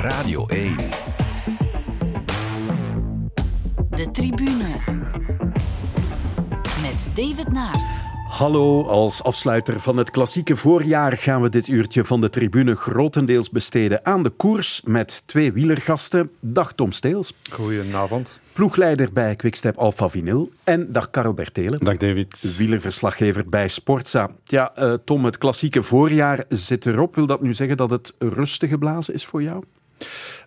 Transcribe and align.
Radio 0.00 0.46
1. 0.46 0.76
De 3.90 4.10
tribune. 4.12 4.80
Met 6.82 7.08
David 7.14 7.52
Naert. 7.52 8.00
Hallo, 8.28 8.86
als 8.86 9.22
afsluiter 9.22 9.80
van 9.80 9.96
het 9.96 10.10
klassieke 10.10 10.56
voorjaar 10.56 11.16
gaan 11.16 11.42
we 11.42 11.48
dit 11.48 11.68
uurtje 11.68 12.04
van 12.04 12.20
de 12.20 12.30
tribune 12.30 12.74
grotendeels 12.74 13.50
besteden 13.50 14.04
aan 14.04 14.22
de 14.22 14.30
koers 14.30 14.82
met 14.84 15.22
twee 15.26 15.52
wielergasten. 15.52 16.30
Dag 16.40 16.72
Tom 16.72 16.92
Steels. 16.92 17.34
Goedenavond. 17.50 18.40
Ploegleider 18.52 19.12
bij 19.12 19.36
Quickstep 19.36 19.76
Alpha 19.76 20.08
Vinyl. 20.08 20.50
En 20.64 20.92
dag 20.92 21.10
Karel 21.10 21.34
Bertelen. 21.34 21.80
Dag 21.80 21.96
David. 21.96 22.56
Wielerverslaggever 22.56 23.48
bij 23.48 23.68
Sportza. 23.68 24.30
Ja, 24.44 24.72
uh, 24.78 24.94
Tom, 25.04 25.24
het 25.24 25.38
klassieke 25.38 25.82
voorjaar 25.82 26.44
zit 26.48 26.86
erop. 26.86 27.14
Wil 27.14 27.26
dat 27.26 27.42
nu 27.42 27.54
zeggen 27.54 27.76
dat 27.76 27.90
het 27.90 28.12
rustig 28.18 28.70
geblazen 28.70 29.14
is 29.14 29.26
voor 29.26 29.42
jou? 29.42 29.62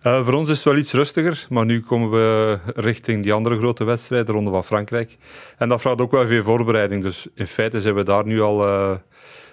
Uh, 0.06 0.24
voor 0.24 0.34
ons 0.34 0.50
is 0.50 0.56
het 0.56 0.64
wel 0.64 0.76
iets 0.76 0.92
rustiger, 0.92 1.46
maar 1.48 1.64
nu 1.64 1.80
komen 1.80 2.10
we 2.10 2.58
richting 2.74 3.22
die 3.22 3.32
andere 3.32 3.56
grote 3.56 3.84
wedstrijd, 3.84 4.26
de 4.26 4.32
Ronde 4.32 4.50
van 4.50 4.64
Frankrijk. 4.64 5.16
En 5.58 5.68
dat 5.68 5.80
vraagt 5.80 6.00
ook 6.00 6.10
wel 6.10 6.26
veel 6.26 6.42
voorbereiding. 6.42 7.02
Dus 7.02 7.26
in 7.34 7.46
feite 7.46 7.80
zijn 7.80 7.94
we 7.94 8.02
daar 8.02 8.26
nu 8.26 8.40
al. 8.40 8.68
Uh, 8.68 8.94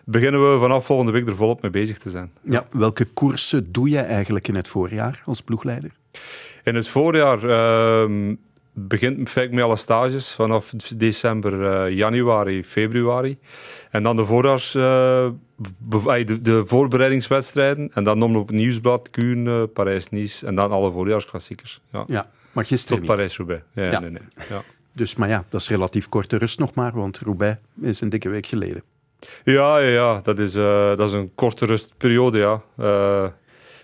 beginnen 0.05 0.53
we 0.53 0.59
vanaf 0.59 0.85
volgende 0.85 1.11
week 1.11 1.27
er 1.27 1.35
volop 1.35 1.61
mee 1.61 1.71
bezig 1.71 1.97
te 1.97 2.09
zijn. 2.09 2.31
Ja, 2.41 2.67
welke 2.71 3.05
koersen 3.05 3.71
doe 3.71 3.89
je 3.89 3.99
eigenlijk 3.99 4.47
in 4.47 4.55
het 4.55 4.67
voorjaar 4.67 5.21
als 5.25 5.41
ploegleider? 5.41 5.91
In 6.63 6.75
het 6.75 6.87
voorjaar 6.87 7.43
uh, 7.43 8.35
begint 8.73 9.15
feitelijk 9.29 9.53
met 9.53 9.63
alle 9.63 9.75
stages 9.75 10.33
vanaf 10.33 10.73
december, 10.95 11.53
uh, 11.87 11.95
januari, 11.97 12.63
februari. 12.63 13.37
En 13.91 14.03
dan 14.03 14.15
de 14.15 14.25
voorjaars, 14.25 14.73
de, 15.89 16.41
de, 16.41 16.63
voorbereidingswedstrijden. 16.65 17.91
En 17.93 18.03
dan 18.03 18.17
nog 18.17 18.35
op 18.35 18.51
Nieuwsblad, 18.51 19.09
Kuurne, 19.09 19.67
Parijs-Nice. 19.67 20.47
En 20.47 20.55
dan 20.55 20.71
alle 20.71 20.91
voorjaarsklassiekers. 20.91 21.81
Ja, 21.91 22.03
ja 22.07 22.29
maar 22.51 22.65
gisteren 22.65 22.97
Tot 22.97 23.07
Parijs-Roubaix. 23.07 23.63
Ja, 23.73 23.83
ja. 23.83 23.99
Nee, 23.99 24.09
nee. 24.09 24.21
ja. 24.49 24.63
Dus, 24.91 25.15
maar 25.15 25.29
ja, 25.29 25.45
dat 25.49 25.61
is 25.61 25.69
relatief 25.69 26.09
korte 26.09 26.37
rust 26.37 26.59
nog 26.59 26.73
maar, 26.73 26.91
want 26.93 27.19
Roubaix 27.19 27.57
is 27.81 28.01
een 28.01 28.09
dikke 28.09 28.29
week 28.29 28.45
geleden. 28.45 28.83
Ja, 29.43 29.77
ja, 29.77 29.89
ja. 29.89 30.19
Dat, 30.23 30.37
is, 30.37 30.55
uh, 30.55 30.95
dat 30.95 31.07
is 31.07 31.13
een 31.13 31.31
korte 31.35 31.65
rustperiode, 31.65 32.37
ja. 32.37 32.61
Uh, 32.79 33.27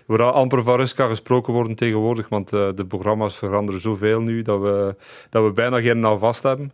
waar 0.06 0.32
amper 0.32 0.62
van 0.62 0.76
rust 0.76 0.94
kan 0.94 1.08
gesproken 1.08 1.52
worden 1.52 1.76
tegenwoordig, 1.76 2.28
want 2.28 2.52
uh, 2.52 2.68
de 2.74 2.86
programma's 2.86 3.36
veranderen 3.36 3.80
zoveel 3.80 4.20
nu 4.20 4.42
dat 4.42 4.60
we, 4.60 4.96
dat 5.30 5.44
we 5.44 5.52
bijna 5.52 5.80
geen 5.80 6.00
nou 6.00 6.18
vast 6.18 6.42
hebben. 6.42 6.72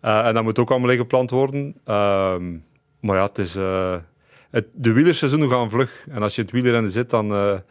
En 0.00 0.34
dat 0.34 0.42
moet 0.42 0.58
ook 0.58 0.70
allemaal 0.70 0.90
ingepland 0.90 1.30
worden. 1.30 1.66
Uh, 1.86 2.36
maar 3.00 3.16
ja, 3.16 3.22
het 3.26 3.38
is, 3.38 3.54
het, 4.54 4.66
de 4.72 4.92
wielerseizoenen 4.92 5.50
gaan 5.50 5.70
vlug. 5.70 6.06
En 6.10 6.22
als 6.22 6.34
je 6.34 6.42
het 6.42 6.50
wielrennen 6.50 6.90
zit, 6.90 7.10
dan 7.10 7.62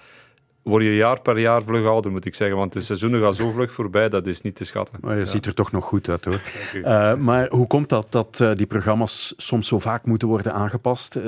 word 0.64 0.84
je 0.84 0.96
jaar 0.96 1.22
per 1.22 1.40
jaar 1.40 1.64
vlug 1.64 1.86
ouder, 1.86 2.12
moet 2.12 2.26
ik 2.26 2.36
zeggen. 2.36 2.58
Want 2.58 2.74
de 2.74 2.82
seizoenen 2.82 3.22
gaan 3.22 3.34
zo 3.34 3.52
vlug 3.52 3.72
voorbij, 3.72 4.10
dat 4.10 4.28
is 4.28 4.42
niet 4.42 4.56
te 4.56 4.66
schatten. 4.66 4.98
Maar 5.02 5.14
je 5.14 5.20
ja. 5.20 5.26
ziet 5.26 5.46
er 5.46 5.54
toch 5.54 5.72
nog 5.72 5.86
goed 5.86 6.10
uit, 6.10 6.26
hoor. 6.26 6.42
Uh, 6.74 7.16
maar 7.16 7.50
hoe 7.50 7.68
komt 7.68 7.90
dat, 7.90 8.08
dat 8.10 8.40
uh, 8.42 8.56
die 8.56 8.66
programma's 8.66 9.34
soms 9.38 9.68
zo 9.68 9.80
vaak 9.80 10.06
moeten 10.06 10.28
worden 10.28 10.54
aangepast? 10.54 11.20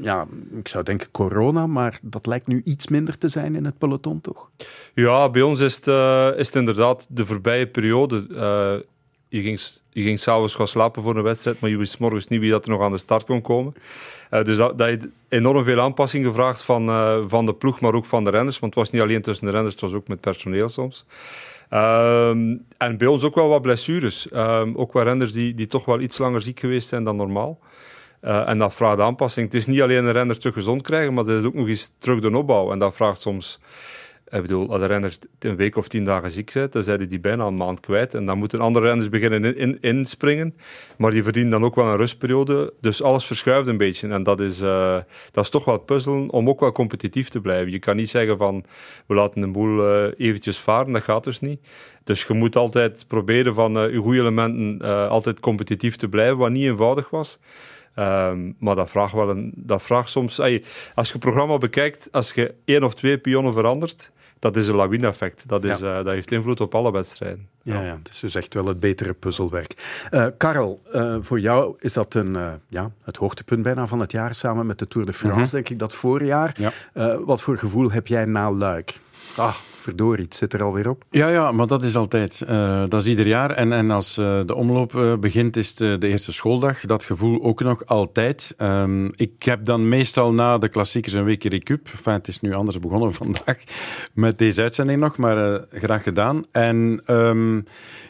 Ja, 0.00 0.26
ik 0.54 0.68
zou 0.68 0.84
denken 0.84 1.10
corona, 1.10 1.66
maar 1.66 1.98
dat 2.02 2.26
lijkt 2.26 2.46
nu 2.46 2.60
iets 2.64 2.88
minder 2.88 3.18
te 3.18 3.28
zijn 3.28 3.54
in 3.54 3.64
het 3.64 3.78
peloton, 3.78 4.20
toch? 4.20 4.50
Ja, 4.94 5.30
bij 5.30 5.42
ons 5.42 5.60
is 5.60 5.76
het, 5.76 5.86
is 6.38 6.46
het 6.46 6.56
inderdaad 6.56 7.06
de 7.08 7.26
voorbije 7.26 7.66
periode 7.66 8.26
je 9.28 9.42
ging, 9.42 9.60
je 9.90 10.02
ging 10.02 10.20
s'avonds 10.20 10.54
gaan 10.54 10.68
slapen 10.68 11.02
voor 11.02 11.16
een 11.16 11.22
wedstrijd, 11.22 11.60
maar 11.60 11.70
je 11.70 11.76
wist 11.76 11.98
morgens 11.98 12.28
niet 12.28 12.40
wie 12.40 12.50
dat 12.50 12.64
er 12.64 12.70
nog 12.70 12.82
aan 12.82 12.92
de 12.92 12.98
start 12.98 13.24
kon 13.24 13.40
komen. 13.40 13.74
Uh, 14.30 14.42
dus 14.42 14.56
dat, 14.56 14.80
heeft 14.80 15.06
enorm 15.28 15.64
veel 15.64 15.80
aanpassing 15.80 16.26
gevraagd 16.26 16.62
van, 16.62 16.88
uh, 16.88 17.18
van 17.26 17.46
de 17.46 17.54
ploeg, 17.54 17.80
maar 17.80 17.94
ook 17.94 18.06
van 18.06 18.24
de 18.24 18.30
renners. 18.30 18.58
Want 18.58 18.74
het 18.74 18.84
was 18.84 18.92
niet 18.92 19.02
alleen 19.02 19.22
tussen 19.22 19.46
de 19.46 19.52
renners, 19.52 19.74
het 19.74 19.82
was 19.82 19.92
ook 19.92 20.08
met 20.08 20.20
personeel 20.20 20.68
soms. 20.68 21.04
Um, 21.70 22.64
en 22.76 22.96
bij 22.96 23.06
ons 23.06 23.24
ook 23.24 23.34
wel 23.34 23.48
wat 23.48 23.62
blessures. 23.62 24.28
Um, 24.32 24.76
ook 24.76 24.92
wel 24.92 25.02
renners 25.02 25.32
die, 25.32 25.54
die 25.54 25.66
toch 25.66 25.84
wel 25.84 26.00
iets 26.00 26.18
langer 26.18 26.42
ziek 26.42 26.60
geweest 26.60 26.88
zijn 26.88 27.04
dan 27.04 27.16
normaal. 27.16 27.58
Uh, 28.22 28.48
en 28.48 28.58
dat 28.58 28.74
vraagt 28.74 29.00
aanpassing. 29.00 29.46
Het 29.46 29.54
is 29.54 29.66
niet 29.66 29.80
alleen 29.80 30.04
een 30.04 30.12
renner 30.12 30.38
terug 30.38 30.54
gezond 30.54 30.82
krijgen, 30.82 31.14
maar 31.14 31.24
dat 31.24 31.40
is 31.40 31.46
ook 31.46 31.54
nog 31.54 31.68
eens 31.68 31.92
terug 31.98 32.20
de 32.20 32.36
opbouw. 32.36 32.72
En 32.72 32.78
dat 32.78 32.96
vraagt 32.96 33.20
soms 33.20 33.60
ik 34.30 34.42
bedoel, 34.42 34.70
als 34.70 34.80
de 34.80 34.86
renner 34.86 35.18
een 35.38 35.56
week 35.56 35.76
of 35.76 35.88
tien 35.88 36.04
dagen 36.04 36.30
ziek 36.30 36.50
bent, 36.52 36.72
dan 36.72 36.82
zijn 36.82 37.08
die 37.08 37.20
bijna 37.20 37.44
een 37.44 37.56
maand 37.56 37.80
kwijt. 37.80 38.14
En 38.14 38.26
dan 38.26 38.38
moeten 38.38 38.60
andere 38.60 38.86
renners 38.86 39.08
beginnen 39.08 39.44
in, 39.44 39.56
in, 39.56 39.78
inspringen. 39.80 40.54
Maar 40.96 41.10
die 41.10 41.22
verdienen 41.22 41.50
dan 41.50 41.64
ook 41.64 41.74
wel 41.74 41.86
een 41.86 41.96
rustperiode. 41.96 42.72
Dus 42.80 43.02
alles 43.02 43.24
verschuift 43.26 43.68
een 43.68 43.76
beetje. 43.76 44.08
En 44.08 44.22
dat 44.22 44.40
is, 44.40 44.62
uh, 44.62 44.98
dat 45.30 45.44
is 45.44 45.50
toch 45.50 45.64
wel 45.64 45.78
puzzelen 45.78 46.30
om 46.30 46.48
ook 46.48 46.60
wel 46.60 46.72
competitief 46.72 47.28
te 47.28 47.40
blijven. 47.40 47.72
Je 47.72 47.78
kan 47.78 47.96
niet 47.96 48.10
zeggen 48.10 48.36
van, 48.36 48.64
we 49.06 49.14
laten 49.14 49.40
de 49.40 49.48
boel 49.48 50.04
uh, 50.04 50.12
eventjes 50.16 50.58
varen. 50.58 50.92
Dat 50.92 51.02
gaat 51.02 51.24
dus 51.24 51.40
niet. 51.40 51.60
Dus 52.04 52.24
je 52.24 52.34
moet 52.34 52.56
altijd 52.56 53.04
proberen 53.08 53.54
van 53.54 53.84
uh, 53.84 53.92
je 53.92 53.98
goede 53.98 54.18
elementen 54.18 54.80
altijd 55.08 55.40
competitief 55.40 55.96
te 55.96 56.08
blijven, 56.08 56.36
wat 56.36 56.50
niet 56.50 56.64
eenvoudig 56.64 57.10
was. 57.10 57.38
Um, 57.98 58.56
maar 58.58 58.74
dat 58.74 58.90
vraagt, 58.90 59.12
wel 59.12 59.30
een, 59.30 59.52
dat 59.56 59.82
vraagt 59.82 60.10
soms... 60.10 60.40
Als 60.40 60.50
je 61.06 61.12
het 61.12 61.18
programma 61.18 61.58
bekijkt, 61.58 62.08
als 62.10 62.32
je 62.32 62.54
één 62.64 62.84
of 62.84 62.94
twee 62.94 63.18
pionnen 63.18 63.52
verandert, 63.52 64.10
dat 64.38 64.56
is 64.56 64.68
een 64.68 64.74
lawine-effect. 64.74 65.48
Dat, 65.48 65.64
is, 65.64 65.78
ja. 65.78 65.98
uh, 65.98 66.04
dat 66.04 66.14
heeft 66.14 66.32
invloed 66.32 66.60
op 66.60 66.74
alle 66.74 66.92
wedstrijden. 66.92 67.48
Ja, 67.62 67.82
ja. 67.82 67.96
het 67.98 68.08
is 68.12 68.20
dus 68.20 68.34
echt 68.34 68.54
wel 68.54 68.66
het 68.66 68.80
betere 68.80 69.14
puzzelwerk. 69.14 70.00
Uh, 70.10 70.26
Karel, 70.36 70.82
uh, 70.92 71.16
voor 71.20 71.40
jou 71.40 71.74
is 71.78 71.92
dat 71.92 72.14
een, 72.14 72.36
ja, 72.68 72.90
het 73.02 73.16
hoogtepunt 73.16 73.62
bijna 73.62 73.86
van 73.86 74.00
het 74.00 74.12
jaar, 74.12 74.34
samen 74.34 74.66
met 74.66 74.78
de 74.78 74.88
Tour 74.88 75.06
de 75.06 75.12
France, 75.12 75.40
-hmm. 75.40 75.50
denk 75.50 75.68
ik, 75.68 75.78
dat 75.78 75.94
voorjaar. 75.94 76.56
Ja. 76.56 77.18
wat 77.18 77.40
voor 77.40 77.58
gevoel 77.58 77.90
heb 77.90 78.06
jij 78.06 78.24
na 78.24 78.52
Luik? 78.52 79.00
Ah, 79.36 79.54
verdorie, 79.88 80.24
het 80.24 80.34
zit 80.34 80.52
er 80.52 80.62
alweer 80.62 80.88
op. 80.88 81.04
Ja, 81.10 81.28
ja, 81.28 81.52
maar 81.52 81.66
dat 81.66 81.82
is 81.82 81.96
altijd. 81.96 82.44
Uh, 82.48 82.84
dat 82.88 83.02
is 83.02 83.08
ieder 83.08 83.26
jaar. 83.26 83.50
En, 83.50 83.72
en 83.72 83.90
als 83.90 84.18
uh, 84.18 84.40
de 84.46 84.54
omloop 84.54 84.92
uh, 84.94 85.16
begint, 85.16 85.56
is 85.56 85.74
de 85.74 85.98
eerste 86.00 86.32
schooldag. 86.32 86.80
Dat 86.80 87.04
gevoel 87.04 87.42
ook 87.42 87.60
nog 87.62 87.86
altijd. 87.86 88.54
Um, 88.58 89.10
ik 89.14 89.42
heb 89.42 89.64
dan 89.64 89.88
meestal 89.88 90.32
na 90.32 90.58
de 90.58 90.68
klassiekers 90.68 91.14
een 91.14 91.24
weekje 91.24 91.48
recup. 91.48 91.88
Enfin, 91.92 92.12
het 92.12 92.28
is 92.28 92.40
nu 92.40 92.52
anders 92.54 92.78
begonnen 92.78 93.14
vandaag 93.22 93.58
met 94.14 94.38
deze 94.38 94.62
uitzending 94.62 95.00
nog, 95.00 95.16
maar 95.16 95.64
graag 95.72 96.02
gedaan. 96.02 96.44
En 96.52 97.02
um, 97.06 97.64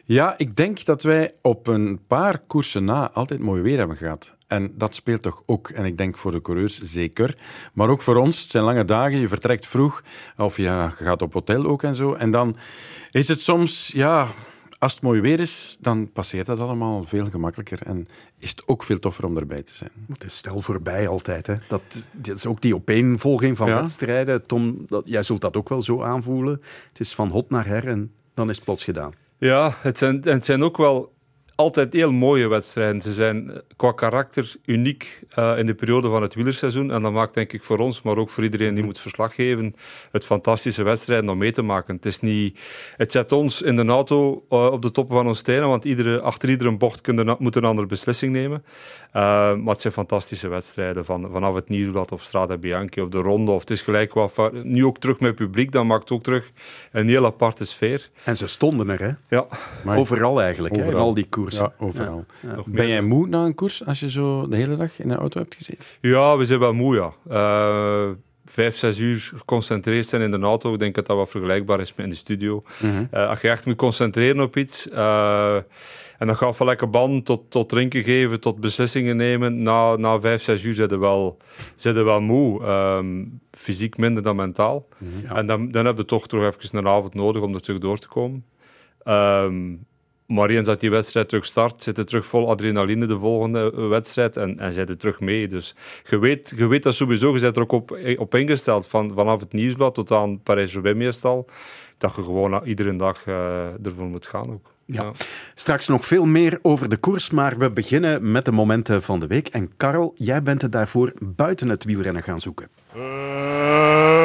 ja, 0.04 0.34
ik 0.36 0.56
denk 0.56 0.84
dat 0.84 1.02
wij 1.02 1.32
op 1.42 1.66
een 1.66 2.00
paar 2.06 2.38
koersen 2.46 2.84
na 2.84 3.10
altijd 3.10 3.40
mooi 3.40 3.62
weer 3.62 3.78
hebben 3.78 3.96
gehad. 3.96 4.36
En 4.48 4.72
dat 4.74 4.94
speelt 4.94 5.22
toch 5.22 5.42
ook, 5.46 5.68
en 5.68 5.84
ik 5.84 5.96
denk 5.96 6.16
voor 6.16 6.32
de 6.32 6.40
coureurs 6.40 6.80
zeker, 6.80 7.36
maar 7.72 7.88
ook 7.88 8.02
voor 8.02 8.16
ons. 8.16 8.40
Het 8.40 8.50
zijn 8.50 8.64
lange 8.64 8.84
dagen, 8.84 9.18
je 9.18 9.28
vertrekt 9.28 9.66
vroeg, 9.66 10.02
of 10.36 10.56
ja, 10.56 10.94
je 10.98 11.04
gaat 11.04 11.22
op 11.22 11.32
hotel 11.32 11.64
ook 11.64 11.82
en 11.82 11.94
zo. 11.94 12.14
En 12.14 12.30
dan 12.30 12.56
is 13.10 13.28
het 13.28 13.40
soms, 13.40 13.90
ja, 13.94 14.28
als 14.78 14.92
het 14.92 15.02
mooi 15.02 15.20
weer 15.20 15.40
is, 15.40 15.76
dan 15.80 16.12
passeert 16.12 16.46
dat 16.46 16.60
allemaal 16.60 17.04
veel 17.04 17.24
gemakkelijker. 17.24 17.82
En 17.82 18.08
is 18.38 18.50
het 18.50 18.62
ook 18.66 18.82
veel 18.82 18.98
toffer 18.98 19.24
om 19.24 19.36
erbij 19.36 19.62
te 19.62 19.74
zijn. 19.74 19.90
Het 20.08 20.24
is 20.24 20.36
snel 20.36 20.60
voorbij 20.60 21.08
altijd. 21.08 21.46
Hè. 21.46 21.54
Dat, 21.68 21.82
dat 22.12 22.36
is 22.36 22.46
ook 22.46 22.60
die 22.60 22.74
opeenvolging 22.74 23.56
van 23.56 23.68
ja. 23.68 23.80
wedstrijden. 23.80 24.46
Tom, 24.46 24.84
dat, 24.86 25.02
jij 25.06 25.22
zult 25.22 25.40
dat 25.40 25.56
ook 25.56 25.68
wel 25.68 25.82
zo 25.82 26.02
aanvoelen. 26.02 26.62
Het 26.88 27.00
is 27.00 27.14
van 27.14 27.28
hot 27.28 27.50
naar 27.50 27.66
her 27.66 27.86
en 27.86 28.12
dan 28.34 28.50
is 28.50 28.56
het 28.56 28.64
plots 28.64 28.84
gedaan. 28.84 29.12
Ja, 29.38 29.74
het 29.80 29.98
zijn, 29.98 30.20
het 30.24 30.44
zijn 30.44 30.62
ook 30.62 30.76
wel 30.76 31.12
altijd 31.58 31.92
heel 31.92 32.12
mooie 32.12 32.48
wedstrijden. 32.48 33.02
Ze 33.02 33.12
zijn 33.12 33.62
qua 33.76 33.92
karakter 33.92 34.54
uniek 34.64 35.22
uh, 35.38 35.58
in 35.58 35.66
de 35.66 35.74
periode 35.74 36.08
van 36.08 36.22
het 36.22 36.34
wielerseizoen. 36.34 36.90
En 36.90 37.02
dat 37.02 37.12
maakt 37.12 37.34
denk 37.34 37.52
ik 37.52 37.62
voor 37.64 37.78
ons, 37.78 38.02
maar 38.02 38.16
ook 38.16 38.30
voor 38.30 38.44
iedereen 38.44 38.74
die 38.74 38.84
moet 38.84 38.98
verslag 38.98 39.34
geven, 39.34 39.74
het 40.12 40.24
fantastische 40.24 40.82
wedstrijden 40.82 41.30
om 41.30 41.38
mee 41.38 41.52
te 41.52 41.62
maken. 41.62 41.94
Het, 41.94 42.06
is 42.06 42.20
niet, 42.20 42.60
het 42.96 43.12
zet 43.12 43.32
ons 43.32 43.62
in 43.62 43.76
de 43.76 43.84
auto 43.84 44.44
uh, 44.50 44.66
op 44.66 44.82
de 44.82 44.90
toppen 44.90 45.16
van 45.16 45.26
ons 45.26 45.42
tenen, 45.42 45.68
want 45.68 45.84
iedere, 45.84 46.20
achter 46.20 46.48
iedere 46.48 46.76
bocht 46.76 47.00
kunnen, 47.00 47.36
moet 47.38 47.56
een 47.56 47.64
andere 47.64 47.86
beslissing 47.86 48.32
nemen. 48.32 48.64
Uh, 49.08 49.22
maar 49.54 49.72
het 49.72 49.80
zijn 49.80 49.92
fantastische 49.92 50.48
wedstrijden, 50.48 51.04
van, 51.04 51.28
vanaf 51.32 51.54
het 51.54 51.68
Nieuwsblad 51.68 52.12
of 52.12 52.22
Strada 52.22 52.56
Bianchi 52.56 53.00
of 53.00 53.08
de 53.08 53.18
Ronde. 53.18 53.50
Of 53.50 53.60
het 53.60 53.70
is 53.70 53.82
gelijk 53.82 54.14
wat, 54.14 54.52
nu 54.62 54.84
ook 54.84 54.98
terug 54.98 55.20
met 55.20 55.34
publiek, 55.34 55.72
dat 55.72 55.84
maakt 55.84 56.10
ook 56.10 56.22
terug 56.22 56.50
een 56.92 57.08
heel 57.08 57.24
aparte 57.24 57.64
sfeer. 57.64 58.10
En 58.24 58.36
ze 58.36 58.46
stonden 58.46 58.88
er, 58.88 59.00
hè? 59.00 59.36
Ja. 59.36 59.46
Maar 59.84 59.96
overal 59.96 60.42
eigenlijk, 60.42 60.74
overal. 60.74 60.92
Hè? 60.92 60.96
in 60.98 61.02
al 61.02 61.14
die 61.14 61.26
koers. 61.28 61.56
Ja, 61.56 61.72
overal. 61.78 62.24
Ja. 62.40 62.48
Ja. 62.54 62.62
Ben 62.66 62.88
jij 62.88 63.02
moe 63.02 63.26
na 63.26 63.44
een 63.44 63.54
koers 63.54 63.86
als 63.86 64.00
je 64.00 64.10
zo 64.10 64.48
de 64.48 64.56
hele 64.56 64.76
dag 64.76 64.98
in 64.98 65.08
de 65.08 65.14
auto 65.14 65.40
hebt 65.40 65.54
gezeten? 65.54 65.84
Ja, 66.00 66.36
we 66.36 66.44
zijn 66.44 66.58
wel 66.58 66.72
moe, 66.72 66.94
ja. 66.94 67.12
Uh, 67.30 68.10
vijf, 68.46 68.76
zes 68.76 68.98
uur 68.98 69.32
geconcentreerd 69.36 70.08
zijn 70.08 70.22
in 70.22 70.30
de 70.30 70.38
auto. 70.38 70.72
Ik 70.72 70.78
denk 70.78 70.94
dat 70.94 71.06
dat 71.06 71.16
wat 71.16 71.30
vergelijkbaar 71.30 71.80
is 71.80 71.94
met 71.94 72.04
in 72.04 72.10
de 72.10 72.18
studio. 72.18 72.62
Mm 72.78 72.90
-hmm. 72.90 73.08
uh, 73.14 73.28
als 73.28 73.40
je 73.40 73.48
echt 73.48 73.66
moet 73.66 73.76
concentreren 73.76 74.40
op 74.40 74.56
iets... 74.56 74.88
Uh, 74.92 75.56
en 76.18 76.26
dan 76.26 76.36
gaat 76.36 76.56
van 76.56 76.66
lekker 76.66 76.90
band 76.90 77.24
tot, 77.24 77.50
tot 77.50 77.68
drinken 77.68 78.02
geven, 78.02 78.40
tot 78.40 78.60
beslissingen 78.60 79.16
nemen. 79.16 79.62
Na, 79.62 79.96
na 79.96 80.20
vijf, 80.20 80.42
zes 80.42 80.64
uur 80.64 80.74
zitten 80.74 81.00
wel, 81.00 81.36
zitten 81.76 82.04
wel 82.04 82.20
moe. 82.20 82.66
Um, 82.66 83.40
fysiek 83.50 83.96
minder 83.96 84.22
dan 84.22 84.36
mentaal. 84.36 84.88
Ja. 85.22 85.36
En 85.36 85.46
dan, 85.46 85.70
dan 85.70 85.86
heb 85.86 85.96
je 85.96 86.04
toch 86.04 86.28
toch 86.28 86.42
even 86.42 86.78
een 86.78 86.88
avond 86.88 87.14
nodig 87.14 87.42
om 87.42 87.54
er 87.54 87.60
terug 87.60 87.80
door 87.80 87.98
te 87.98 88.08
komen. 88.08 88.44
Um, 89.04 89.86
maar 90.26 90.48
eens 90.50 90.66
dat 90.66 90.80
die 90.80 90.90
wedstrijd 90.90 91.28
terug 91.28 91.44
start, 91.44 91.82
zit 91.82 91.98
er 91.98 92.04
terug 92.04 92.26
vol 92.26 92.50
adrenaline 92.50 93.06
de 93.06 93.18
volgende 93.18 93.70
wedstrijd 93.88 94.36
en, 94.36 94.58
en 94.58 94.72
zit 94.72 94.88
er 94.88 94.96
terug 94.96 95.20
mee. 95.20 95.48
Dus 95.48 95.74
je 96.04 96.18
weet, 96.18 96.52
je 96.56 96.66
weet 96.66 96.82
dat 96.82 96.94
sowieso, 96.94 97.34
je 97.34 97.40
bent 97.40 97.56
er 97.56 97.62
ook 97.62 97.72
op, 97.72 97.98
op 98.16 98.34
ingesteld 98.34 98.86
van, 98.86 99.12
vanaf 99.14 99.40
het 99.40 99.52
nieuwsblad 99.52 99.94
tot 99.94 100.10
aan 100.10 100.42
Parijs-Roubaix 100.42 100.98
meestal, 100.98 101.48
dat 101.98 102.14
je 102.14 102.22
gewoon 102.22 102.64
iedere 102.64 102.96
dag 102.96 103.26
uh, 103.26 103.86
ervoor 103.86 104.06
moet 104.06 104.26
gaan 104.26 104.52
ook. 104.52 104.76
Ja. 104.92 105.12
Straks 105.54 105.88
nog 105.88 106.06
veel 106.06 106.24
meer 106.24 106.58
over 106.62 106.88
de 106.88 106.96
koers, 106.96 107.30
maar 107.30 107.58
we 107.58 107.70
beginnen 107.70 108.32
met 108.32 108.44
de 108.44 108.52
momenten 108.52 109.02
van 109.02 109.20
de 109.20 109.26
week. 109.26 109.48
En 109.48 109.76
Karel, 109.76 110.12
jij 110.16 110.42
bent 110.42 110.62
het 110.62 110.72
daarvoor 110.72 111.12
buiten 111.20 111.68
het 111.68 111.84
wielrennen 111.84 112.22
gaan 112.22 112.40
zoeken. 112.40 112.68
Uh, 112.96 114.17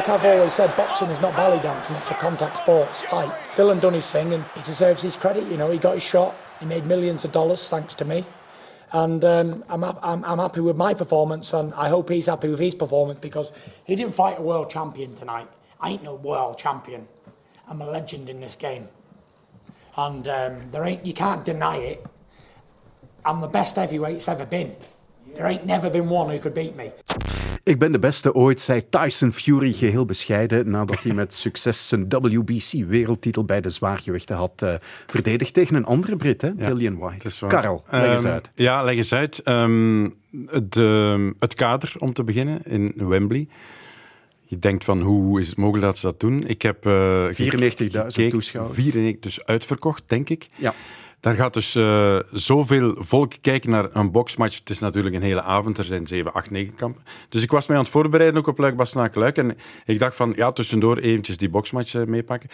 like 0.00 0.08
I've 0.08 0.24
always 0.24 0.54
said, 0.54 0.74
boxing 0.78 1.10
is 1.10 1.20
not 1.20 1.36
belly 1.36 1.60
dancing, 1.60 1.94
it's 1.94 2.10
a 2.10 2.14
contact 2.14 2.56
sports 2.56 3.02
fight. 3.02 3.28
Dylan 3.54 3.82
done 3.82 3.92
his 3.92 4.10
thing 4.10 4.32
and 4.32 4.42
he 4.54 4.62
deserves 4.62 5.02
his 5.02 5.14
credit. 5.14 5.46
You 5.50 5.58
know, 5.58 5.70
he 5.70 5.76
got 5.76 5.92
his 5.92 6.02
shot, 6.02 6.34
he 6.58 6.64
made 6.64 6.86
millions 6.86 7.26
of 7.26 7.32
dollars 7.32 7.68
thanks 7.68 7.94
to 7.96 8.06
me. 8.06 8.24
And 8.92 9.22
um, 9.26 9.62
I'm, 9.68 9.84
I'm, 9.84 10.24
I'm 10.24 10.38
happy 10.38 10.60
with 10.60 10.78
my 10.78 10.94
performance, 10.94 11.52
and 11.52 11.74
I 11.74 11.90
hope 11.90 12.08
he's 12.08 12.26
happy 12.26 12.48
with 12.48 12.60
his 12.60 12.74
performance 12.74 13.20
because 13.20 13.52
he 13.86 13.94
didn't 13.94 14.14
fight 14.14 14.38
a 14.38 14.42
world 14.42 14.70
champion 14.70 15.14
tonight. 15.14 15.48
I 15.78 15.90
ain't 15.90 16.02
no 16.02 16.14
world 16.14 16.56
champion. 16.56 17.06
I'm 17.68 17.82
a 17.82 17.86
legend 17.86 18.30
in 18.30 18.40
this 18.40 18.56
game, 18.56 18.88
and 19.98 20.26
um, 20.30 20.70
there 20.70 20.84
ain't 20.84 21.04
you 21.04 21.12
can't 21.12 21.44
deny 21.44 21.76
it. 21.76 22.06
I'm 23.26 23.42
the 23.42 23.48
best 23.48 23.76
heavyweight 23.76 24.16
it's 24.16 24.28
ever 24.28 24.46
been. 24.46 24.74
There 25.34 25.46
ain't 25.46 25.66
never 25.66 25.90
been 25.90 26.08
one 26.08 26.30
who 26.30 26.38
could 26.38 26.54
beat 26.54 26.74
me. 26.74 26.90
Ik 27.62 27.78
ben 27.78 27.92
de 27.92 27.98
beste 27.98 28.34
ooit, 28.34 28.60
zei 28.60 28.88
Tyson 28.88 29.32
Fury 29.32 29.72
geheel 29.72 30.04
bescheiden 30.04 30.70
nadat 30.70 31.02
hij 31.02 31.12
met 31.12 31.34
succes 31.34 31.88
zijn 31.88 32.08
WBC-wereldtitel 32.08 33.44
bij 33.44 33.60
de 33.60 33.70
zwaargewichten 33.70 34.36
had 34.36 34.62
uh, 34.64 34.74
verdedigd 35.06 35.54
tegen 35.54 35.76
een 35.76 35.84
andere 35.84 36.16
Brit, 36.16 36.42
hè? 36.42 36.54
Dillian 36.54 36.98
White. 36.98 37.46
Karel, 37.46 37.84
leg 37.90 38.10
eens 38.10 38.24
ehm, 38.24 38.32
uit. 38.32 38.50
Ja, 38.54 38.82
leg 38.82 38.96
eens 38.96 39.12
uit. 39.12 39.40
Um, 39.44 40.14
het, 40.46 40.76
uh, 40.76 41.30
het 41.38 41.54
kader, 41.54 41.94
om 41.98 42.12
te 42.12 42.24
beginnen, 42.24 42.62
in 42.64 42.92
Wembley. 42.96 43.48
Je 44.42 44.58
denkt 44.58 44.84
van 44.84 45.00
hoe 45.00 45.40
is 45.40 45.48
het 45.48 45.56
mogelijk 45.56 45.84
dat 45.84 45.98
ze 45.98 46.06
dat 46.06 46.20
doen? 46.20 46.46
Ik 46.46 46.62
heb 46.62 46.86
uh, 46.86 47.26
94.000 47.26 48.28
toeschouwers. 48.28 48.78
94, 48.78 49.20
dus 49.20 49.46
uitverkocht, 49.46 50.02
denk 50.06 50.28
ik. 50.28 50.48
Ja. 50.56 50.74
Daar 51.20 51.34
gaat 51.34 51.54
dus 51.54 51.74
uh, 51.74 52.18
zoveel 52.32 52.94
volk 52.98 53.32
kijken 53.40 53.70
naar 53.70 53.88
een 53.92 54.10
boxmatch. 54.10 54.58
Het 54.58 54.70
is 54.70 54.78
natuurlijk 54.78 55.14
een 55.14 55.22
hele 55.22 55.42
avond. 55.42 55.78
Er 55.78 55.84
zijn 55.84 56.06
7, 56.06 56.32
8, 56.32 56.50
9 56.50 56.74
kampen. 56.74 57.02
Dus 57.28 57.42
ik 57.42 57.50
was 57.50 57.66
mij 57.66 57.76
aan 57.76 57.82
het 57.82 57.92
voorbereiden 57.92 58.40
ook 58.40 58.46
op 58.46 58.58
Luik 58.58 58.76
Bastenaak 58.76 59.14
Luik. 59.14 59.36
En 59.36 59.56
ik 59.84 59.98
dacht 59.98 60.16
van, 60.16 60.32
ja, 60.36 60.50
tussendoor 60.52 60.98
eventjes 60.98 61.36
die 61.36 61.48
boxmatch 61.48 61.94
uh, 61.94 62.04
meepakken. 62.04 62.50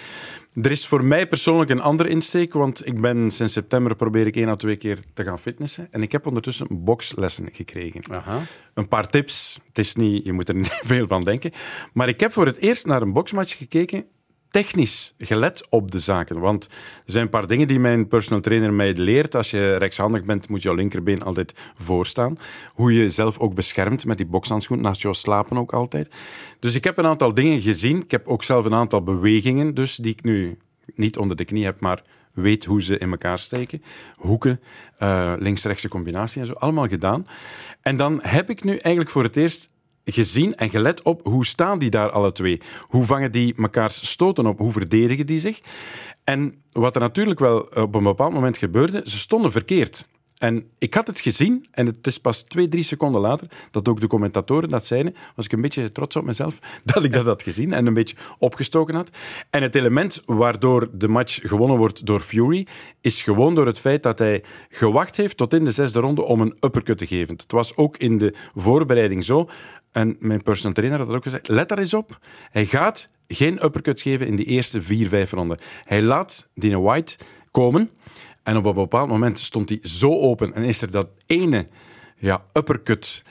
Er 0.62 0.70
is 0.70 0.86
voor 0.86 1.04
mij 1.04 1.26
persoonlijk 1.28 1.70
een 1.70 1.80
andere 1.80 2.08
insteek. 2.08 2.52
Want 2.52 2.86
ik 2.86 3.00
ben 3.00 3.30
sinds 3.30 3.52
september 3.52 3.96
probeer 3.96 4.26
ik 4.26 4.36
één 4.36 4.48
à 4.48 4.54
twee 4.54 4.76
keer 4.76 4.98
te 5.12 5.24
gaan 5.24 5.38
fitnessen. 5.38 5.88
En 5.90 6.02
ik 6.02 6.12
heb 6.12 6.26
ondertussen 6.26 6.66
boxlessen 6.70 7.48
gekregen. 7.52 8.02
Aha. 8.10 8.40
Een 8.74 8.88
paar 8.88 9.08
tips. 9.08 9.60
Het 9.68 9.78
is 9.78 9.94
niet, 9.94 10.24
je 10.24 10.32
moet 10.32 10.48
er 10.48 10.54
niet 10.64 10.78
veel 10.82 11.06
van 11.06 11.24
denken. 11.24 11.52
Maar 11.92 12.08
ik 12.08 12.20
heb 12.20 12.32
voor 12.32 12.46
het 12.46 12.56
eerst 12.56 12.86
naar 12.86 13.02
een 13.02 13.12
boxmatch 13.12 13.56
gekeken 13.56 14.06
technisch 14.62 15.14
gelet 15.18 15.66
op 15.68 15.90
de 15.90 16.00
zaken. 16.00 16.40
Want 16.40 16.64
er 17.04 17.12
zijn 17.12 17.24
een 17.24 17.30
paar 17.30 17.46
dingen 17.46 17.68
die 17.68 17.78
mijn 17.78 18.08
personal 18.08 18.40
trainer 18.40 18.72
mij 18.72 18.94
leert. 18.94 19.34
Als 19.34 19.50
je 19.50 19.76
rechtshandig 19.76 20.24
bent, 20.24 20.48
moet 20.48 20.62
jouw 20.62 20.74
linkerbeen 20.74 21.22
altijd 21.22 21.54
voorstaan. 21.74 22.38
Hoe 22.74 22.92
je 22.92 22.98
jezelf 22.98 23.38
ook 23.38 23.54
beschermt 23.54 24.04
met 24.04 24.16
die 24.16 24.26
bokshandschoen, 24.26 24.80
naast 24.80 25.02
jou 25.02 25.14
slapen 25.14 25.58
ook 25.58 25.72
altijd. 25.72 26.10
Dus 26.60 26.74
ik 26.74 26.84
heb 26.84 26.98
een 26.98 27.06
aantal 27.06 27.34
dingen 27.34 27.60
gezien. 27.60 28.02
Ik 28.02 28.10
heb 28.10 28.28
ook 28.28 28.42
zelf 28.42 28.64
een 28.64 28.74
aantal 28.74 29.02
bewegingen, 29.02 29.74
dus 29.74 29.96
die 29.96 30.12
ik 30.12 30.22
nu 30.22 30.58
niet 30.94 31.18
onder 31.18 31.36
de 31.36 31.44
knie 31.44 31.64
heb, 31.64 31.80
maar 31.80 32.02
weet 32.32 32.64
hoe 32.64 32.82
ze 32.82 32.98
in 32.98 33.10
elkaar 33.10 33.38
steken. 33.38 33.82
Hoeken, 34.14 34.60
uh, 35.02 35.32
links-rechtse 35.38 35.88
combinatie 35.88 36.40
en 36.40 36.46
zo, 36.46 36.52
allemaal 36.52 36.88
gedaan. 36.88 37.26
En 37.80 37.96
dan 37.96 38.18
heb 38.22 38.50
ik 38.50 38.64
nu 38.64 38.70
eigenlijk 38.70 39.10
voor 39.10 39.22
het 39.22 39.36
eerst 39.36 39.70
gezien 40.12 40.56
en 40.56 40.70
gelet 40.70 41.02
op 41.02 41.20
hoe 41.26 41.46
staan 41.46 41.78
die 41.78 41.90
daar 41.90 42.10
alle 42.10 42.32
twee? 42.32 42.60
Hoe 42.80 43.04
vangen 43.04 43.32
die 43.32 43.52
mekaars 43.56 44.10
stoten 44.10 44.46
op? 44.46 44.58
Hoe 44.58 44.72
verdedigen 44.72 45.26
die 45.26 45.40
zich? 45.40 45.60
En 46.24 46.54
wat 46.72 46.94
er 46.94 47.00
natuurlijk 47.00 47.38
wel 47.38 47.60
op 47.60 47.94
een 47.94 48.02
bepaald 48.02 48.32
moment 48.32 48.58
gebeurde, 48.58 49.00
ze 49.04 49.18
stonden 49.18 49.52
verkeerd. 49.52 50.06
En 50.38 50.70
ik 50.78 50.94
had 50.94 51.06
het 51.06 51.20
gezien, 51.20 51.66
en 51.70 51.86
het 51.86 52.06
is 52.06 52.18
pas 52.18 52.42
twee, 52.42 52.68
drie 52.68 52.82
seconden 52.82 53.20
later 53.20 53.48
dat 53.70 53.88
ook 53.88 54.00
de 54.00 54.06
commentatoren 54.06 54.68
dat 54.68 54.86
zeiden, 54.86 55.14
was 55.34 55.44
ik 55.44 55.52
een 55.52 55.60
beetje 55.60 55.92
trots 55.92 56.16
op 56.16 56.24
mezelf 56.24 56.58
dat 56.84 57.04
ik 57.04 57.12
dat 57.12 57.24
had 57.24 57.42
gezien 57.42 57.72
en 57.72 57.86
een 57.86 57.94
beetje 57.94 58.16
opgestoken 58.38 58.94
had. 58.94 59.10
En 59.50 59.62
het 59.62 59.74
element 59.74 60.22
waardoor 60.26 60.88
de 60.92 61.08
match 61.08 61.38
gewonnen 61.42 61.78
wordt 61.78 62.06
door 62.06 62.20
Fury, 62.20 62.66
is 63.00 63.22
gewoon 63.22 63.54
door 63.54 63.66
het 63.66 63.78
feit 63.78 64.02
dat 64.02 64.18
hij 64.18 64.44
gewacht 64.68 65.16
heeft 65.16 65.36
tot 65.36 65.54
in 65.54 65.64
de 65.64 65.70
zesde 65.70 66.00
ronde 66.00 66.22
om 66.22 66.40
een 66.40 66.56
uppercut 66.60 66.98
te 66.98 67.06
geven. 67.06 67.34
Het 67.36 67.52
was 67.52 67.76
ook 67.76 67.96
in 67.96 68.18
de 68.18 68.34
voorbereiding 68.54 69.24
zo. 69.24 69.48
En 69.92 70.16
mijn 70.18 70.42
personal 70.42 70.72
trainer 70.72 70.98
had 70.98 71.06
dat 71.06 71.16
ook 71.16 71.22
gezegd. 71.22 71.48
Let 71.48 71.68
daar 71.68 71.78
eens 71.78 71.94
op. 71.94 72.18
Hij 72.50 72.66
gaat 72.66 73.08
geen 73.28 73.64
uppercuts 73.64 74.02
geven 74.02 74.26
in 74.26 74.36
die 74.36 74.46
eerste 74.46 74.82
vier, 74.82 75.08
vijf 75.08 75.30
ronden. 75.30 75.58
Hij 75.84 76.02
laat 76.02 76.48
Dina 76.54 76.80
White 76.80 77.16
komen. 77.50 77.90
En 78.42 78.56
op 78.56 78.64
een 78.64 78.74
bepaald 78.74 79.08
moment 79.08 79.38
stond 79.38 79.68
hij 79.68 79.78
zo 79.82 80.20
open 80.20 80.54
en 80.54 80.62
is 80.62 80.82
er 80.82 80.90
dat 80.90 81.08
ene 81.26 81.68
ja, 82.16 82.44
uppercut 82.52 83.22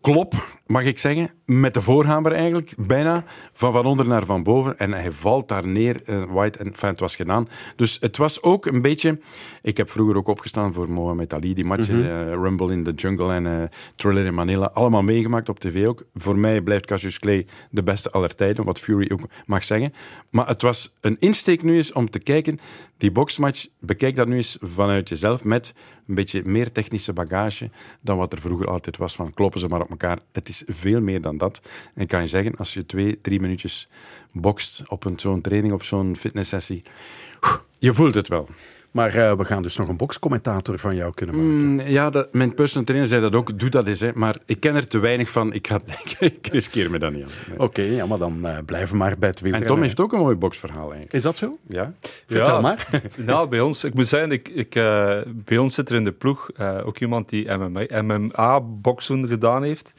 klop 0.00 0.59
mag 0.70 0.84
ik 0.84 0.98
zeggen, 0.98 1.30
met 1.44 1.74
de 1.74 1.82
voorhamer 1.82 2.32
eigenlijk, 2.32 2.74
bijna 2.78 3.24
van 3.52 3.72
van 3.72 3.86
onder 3.86 4.08
naar 4.08 4.24
van 4.24 4.42
boven. 4.42 4.78
En 4.78 4.92
hij 4.92 5.12
valt 5.12 5.48
daar 5.48 5.66
neer, 5.66 6.00
uh, 6.06 6.22
White, 6.22 6.58
en 6.58 6.66
enfin, 6.66 6.88
het 6.88 7.00
was 7.00 7.16
gedaan. 7.16 7.48
Dus 7.76 7.98
het 8.00 8.16
was 8.16 8.42
ook 8.42 8.66
een 8.66 8.82
beetje... 8.82 9.18
Ik 9.62 9.76
heb 9.76 9.90
vroeger 9.90 10.16
ook 10.16 10.28
opgestaan 10.28 10.72
voor 10.72 10.90
Mohamed 10.90 11.32
Ali, 11.32 11.54
die 11.54 11.64
matchen, 11.64 11.98
mm 11.98 12.42
Rumble 12.42 12.72
in 12.72 12.84
the 12.84 12.92
Jungle 12.92 13.32
en 13.32 13.44
uh, 13.44 13.62
Thriller 13.96 14.24
in 14.24 14.34
Manila, 14.34 14.70
allemaal 14.74 15.02
meegemaakt 15.02 15.48
op 15.48 15.58
tv 15.58 15.86
ook. 15.86 16.04
Voor 16.14 16.38
mij 16.38 16.60
blijft 16.60 16.86
Cassius 16.86 17.18
Clay 17.18 17.46
de 17.70 17.82
beste 17.82 18.10
aller 18.10 18.34
tijden, 18.34 18.64
wat 18.64 18.78
Fury 18.78 19.10
ook 19.12 19.20
mag 19.46 19.64
zeggen. 19.64 19.92
Maar 20.30 20.48
het 20.48 20.62
was 20.62 20.96
een 21.00 21.16
insteek 21.18 21.62
nu 21.62 21.76
eens 21.76 21.92
om 21.92 22.10
te 22.10 22.18
kijken, 22.18 22.58
die 22.96 23.12
boxmatch, 23.12 23.66
bekijk 23.80 24.16
dat 24.16 24.28
nu 24.28 24.36
eens 24.36 24.58
vanuit 24.60 25.08
jezelf 25.08 25.44
met 25.44 25.74
een 26.06 26.14
beetje 26.14 26.42
meer 26.44 26.72
technische 26.72 27.12
bagage 27.12 27.70
dan 28.00 28.16
wat 28.16 28.32
er 28.32 28.40
vroeger 28.40 28.66
altijd 28.66 28.96
was 28.96 29.14
van 29.14 29.34
kloppen 29.34 29.60
ze 29.60 29.68
maar 29.68 29.80
op 29.80 29.90
elkaar. 29.90 30.18
Het 30.32 30.48
is 30.48 30.59
veel 30.66 31.00
meer 31.00 31.20
dan 31.20 31.36
dat. 31.36 31.62
En 31.94 32.06
kan 32.06 32.20
je 32.20 32.26
zeggen, 32.26 32.56
als 32.56 32.74
je 32.74 32.86
twee, 32.86 33.20
drie 33.20 33.40
minuutjes 33.40 33.88
bokst 34.32 34.82
op 34.88 35.12
zo'n 35.16 35.40
training, 35.40 35.72
op 35.72 35.82
zo'n 35.82 36.16
fitnesssessie, 36.16 36.82
je 37.78 37.94
voelt 37.94 38.14
het 38.14 38.28
wel. 38.28 38.48
Maar 38.90 39.16
uh, 39.16 39.32
we 39.32 39.44
gaan 39.44 39.62
dus 39.62 39.76
nog 39.76 39.88
een 39.88 39.96
boxcommentator 39.96 40.78
van 40.78 40.96
jou 40.96 41.14
kunnen 41.14 41.36
maken. 41.36 41.54
Mm, 41.54 41.80
ja, 41.80 42.10
dat, 42.10 42.32
mijn 42.32 42.54
personal 42.54 42.84
trainer 42.84 43.08
zei 43.08 43.20
dat 43.20 43.34
ook. 43.34 43.58
Doe 43.58 43.68
dat 43.68 43.86
eens, 43.86 44.00
hè. 44.00 44.10
maar 44.14 44.36
ik 44.46 44.60
ken 44.60 44.74
er 44.74 44.86
te 44.86 44.98
weinig 44.98 45.30
van. 45.30 45.52
Ik, 45.52 45.66
ga, 45.66 45.80
ik 46.18 46.46
riskeer 46.46 46.90
me 46.90 46.98
dat 46.98 47.12
niet 47.12 47.22
aan. 47.22 47.52
Oké, 47.52 47.62
okay, 47.62 47.90
ja, 47.90 48.06
maar 48.06 48.18
dan 48.18 48.46
uh, 48.46 48.58
blijven 48.66 48.96
maar 48.96 49.18
bij 49.18 49.28
het 49.28 49.40
wielrennen. 49.40 49.68
En 49.68 49.74
Tom 49.74 49.84
heeft 49.84 50.00
ook 50.00 50.12
een 50.12 50.18
mooi 50.18 50.36
boxverhaal 50.36 50.82
eigenlijk. 50.82 51.12
Is 51.12 51.22
dat 51.22 51.36
zo? 51.36 51.58
Ja. 51.66 51.92
Vertel 52.26 52.54
ja, 52.54 52.60
maar. 52.60 52.88
nou, 53.16 53.48
bij 53.48 53.60
ons, 53.60 53.84
ik 53.84 53.94
moet 53.94 54.08
zeggen, 54.08 54.30
ik, 54.30 54.48
ik, 54.48 54.74
uh, 54.74 55.20
bij 55.26 55.58
ons 55.58 55.74
zit 55.74 55.88
er 55.88 55.96
in 55.96 56.04
de 56.04 56.12
ploeg 56.12 56.50
ook 56.84 56.98
iemand 56.98 57.28
die 57.28 57.52
MMA, 57.52 58.02
MMA-boksen 58.02 59.28
gedaan 59.28 59.62
heeft. 59.62 59.92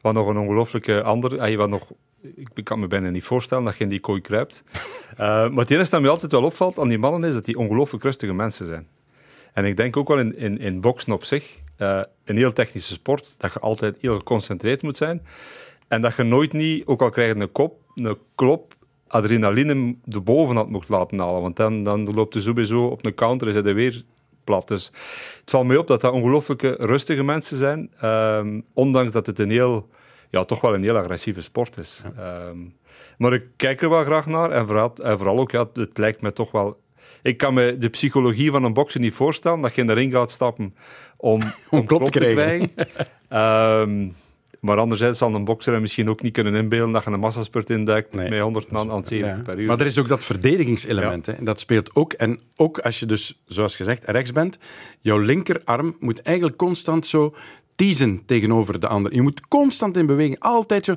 Wat 0.00 0.14
nog 0.14 0.26
een 0.26 0.38
ongelooflijke 0.38 1.02
andere, 1.02 1.56
wat 1.56 1.68
nog 1.68 1.86
ik 2.54 2.64
kan 2.64 2.80
me 2.80 2.86
bijna 2.86 3.10
niet 3.10 3.24
voorstellen 3.24 3.64
dat 3.64 3.76
je 3.76 3.84
in 3.84 3.90
die 3.90 4.00
kooi 4.00 4.20
kruipt. 4.20 4.64
Uh, 5.12 5.18
maar 5.18 5.58
het 5.58 5.70
enige 5.70 5.90
dat 5.90 6.00
mij 6.00 6.10
altijd 6.10 6.32
wel 6.32 6.44
opvalt 6.44 6.78
aan 6.78 6.88
die 6.88 6.98
mannen 6.98 7.28
is 7.28 7.34
dat 7.34 7.44
die 7.44 7.58
ongelooflijk 7.58 8.04
rustige 8.04 8.34
mensen 8.34 8.66
zijn. 8.66 8.88
En 9.52 9.64
ik 9.64 9.76
denk 9.76 9.96
ook 9.96 10.08
wel 10.08 10.18
in, 10.18 10.36
in, 10.36 10.58
in 10.58 10.80
boksen 10.80 11.12
op 11.12 11.24
zich, 11.24 11.58
uh, 11.78 12.02
een 12.24 12.36
heel 12.36 12.52
technische 12.52 12.92
sport, 12.92 13.34
dat 13.38 13.52
je 13.52 13.58
altijd 13.58 13.96
heel 14.00 14.16
geconcentreerd 14.16 14.82
moet 14.82 14.96
zijn. 14.96 15.22
En 15.88 16.00
dat 16.00 16.16
je 16.16 16.22
nooit 16.22 16.52
niet, 16.52 16.86
ook 16.86 17.02
al 17.02 17.10
krijg 17.10 17.34
je 17.34 17.40
een 17.40 17.52
kop, 17.52 17.80
een 17.94 18.18
klop, 18.34 18.74
adrenaline 19.06 19.94
de 20.04 20.20
bovenhand 20.20 20.70
mocht 20.70 20.88
laten 20.88 21.18
halen. 21.18 21.42
Want 21.42 21.56
dan, 21.56 21.82
dan 21.82 22.14
loopt 22.14 22.34
je 22.34 22.40
sowieso 22.40 22.86
op 22.86 23.06
een 23.06 23.14
counter 23.14 23.46
en 23.46 23.52
zit 23.52 23.66
je 23.66 23.72
weer 23.72 24.04
plat. 24.44 24.68
Dus 24.68 24.86
het 25.40 25.50
valt 25.50 25.66
mij 25.66 25.76
op 25.76 25.86
dat 25.86 26.00
dat 26.00 26.12
ongelooflijke 26.12 26.76
rustige 26.78 27.22
mensen 27.22 27.56
zijn. 27.56 27.90
Um, 28.04 28.64
ondanks 28.72 29.12
dat 29.12 29.26
het 29.26 29.38
een 29.38 29.50
heel 29.50 29.88
ja, 30.30 30.44
toch 30.44 30.60
wel 30.60 30.74
een 30.74 30.82
heel 30.82 30.96
agressieve 30.96 31.40
sport 31.40 31.76
is. 31.76 32.02
Ehm, 32.18 32.56
maar 33.18 33.32
ik 33.32 33.44
kijk 33.56 33.82
er 33.82 33.90
wel 33.90 34.04
graag 34.04 34.26
naar 34.26 34.50
en 34.50 34.66
vooral, 34.66 34.92
en 35.02 35.16
vooral 35.18 35.38
ook, 35.38 35.50
ja, 35.50 35.68
het 35.72 35.98
lijkt 35.98 36.20
me 36.20 36.32
toch 36.32 36.50
wel... 36.50 36.80
Ik 37.22 37.36
kan 37.36 37.54
me 37.54 37.76
de 37.78 37.88
psychologie 37.88 38.50
van 38.50 38.64
een 38.64 38.72
bokser 38.72 39.00
niet 39.00 39.14
voorstellen, 39.14 39.60
dat 39.60 39.74
je 39.74 39.80
in 39.80 39.86
de 39.86 39.92
ring 39.92 40.12
gaat 40.12 40.30
stappen 40.30 40.74
om, 41.16 41.42
om, 41.70 41.86
klop, 41.86 42.04
te 42.10 42.18
krijgen. 42.18 42.70
Ehm, 43.28 44.08
maar 44.60 44.78
anderzijds 44.78 45.18
zal 45.18 45.34
een 45.34 45.44
bokser 45.44 45.72
hem 45.72 45.80
misschien 45.80 46.08
ook 46.08 46.22
niet 46.22 46.32
kunnen 46.32 46.54
inbeelden 46.54 46.92
dat 46.92 47.04
je 47.04 47.10
een 47.10 47.20
massaspurt 47.20 47.70
induikt 47.70 48.14
Nee. 48.14 48.30
met 48.30 48.40
100 48.40 48.70
man 48.70 48.90
aan 48.90 49.04
70 49.04 49.36
Ja. 49.36 49.42
per 49.42 49.58
uur. 49.58 49.66
Maar 49.66 49.80
er 49.80 49.86
is 49.86 49.98
ook 49.98 50.08
dat 50.08 50.24
verdedigingselement. 50.24 51.26
Hè. 51.26 51.32
Dat 51.40 51.60
speelt 51.60 51.94
ook. 51.94 52.12
En 52.12 52.40
ook 52.56 52.78
als 52.78 53.00
je 53.00 53.06
dus, 53.06 53.42
zoals 53.46 53.76
gezegd, 53.76 54.04
rechts 54.04 54.32
bent, 54.32 54.58
jouw 55.00 55.18
linkerarm 55.18 55.96
moet 55.98 56.22
eigenlijk 56.22 56.56
constant 56.56 57.06
zo 57.06 57.34
teasen 57.78 58.22
tegenover 58.26 58.80
de 58.80 58.88
ander. 58.88 59.14
Je 59.14 59.22
moet 59.22 59.48
constant 59.48 59.96
in 59.96 60.06
beweging, 60.06 60.40
altijd 60.40 60.84
zo 60.84 60.94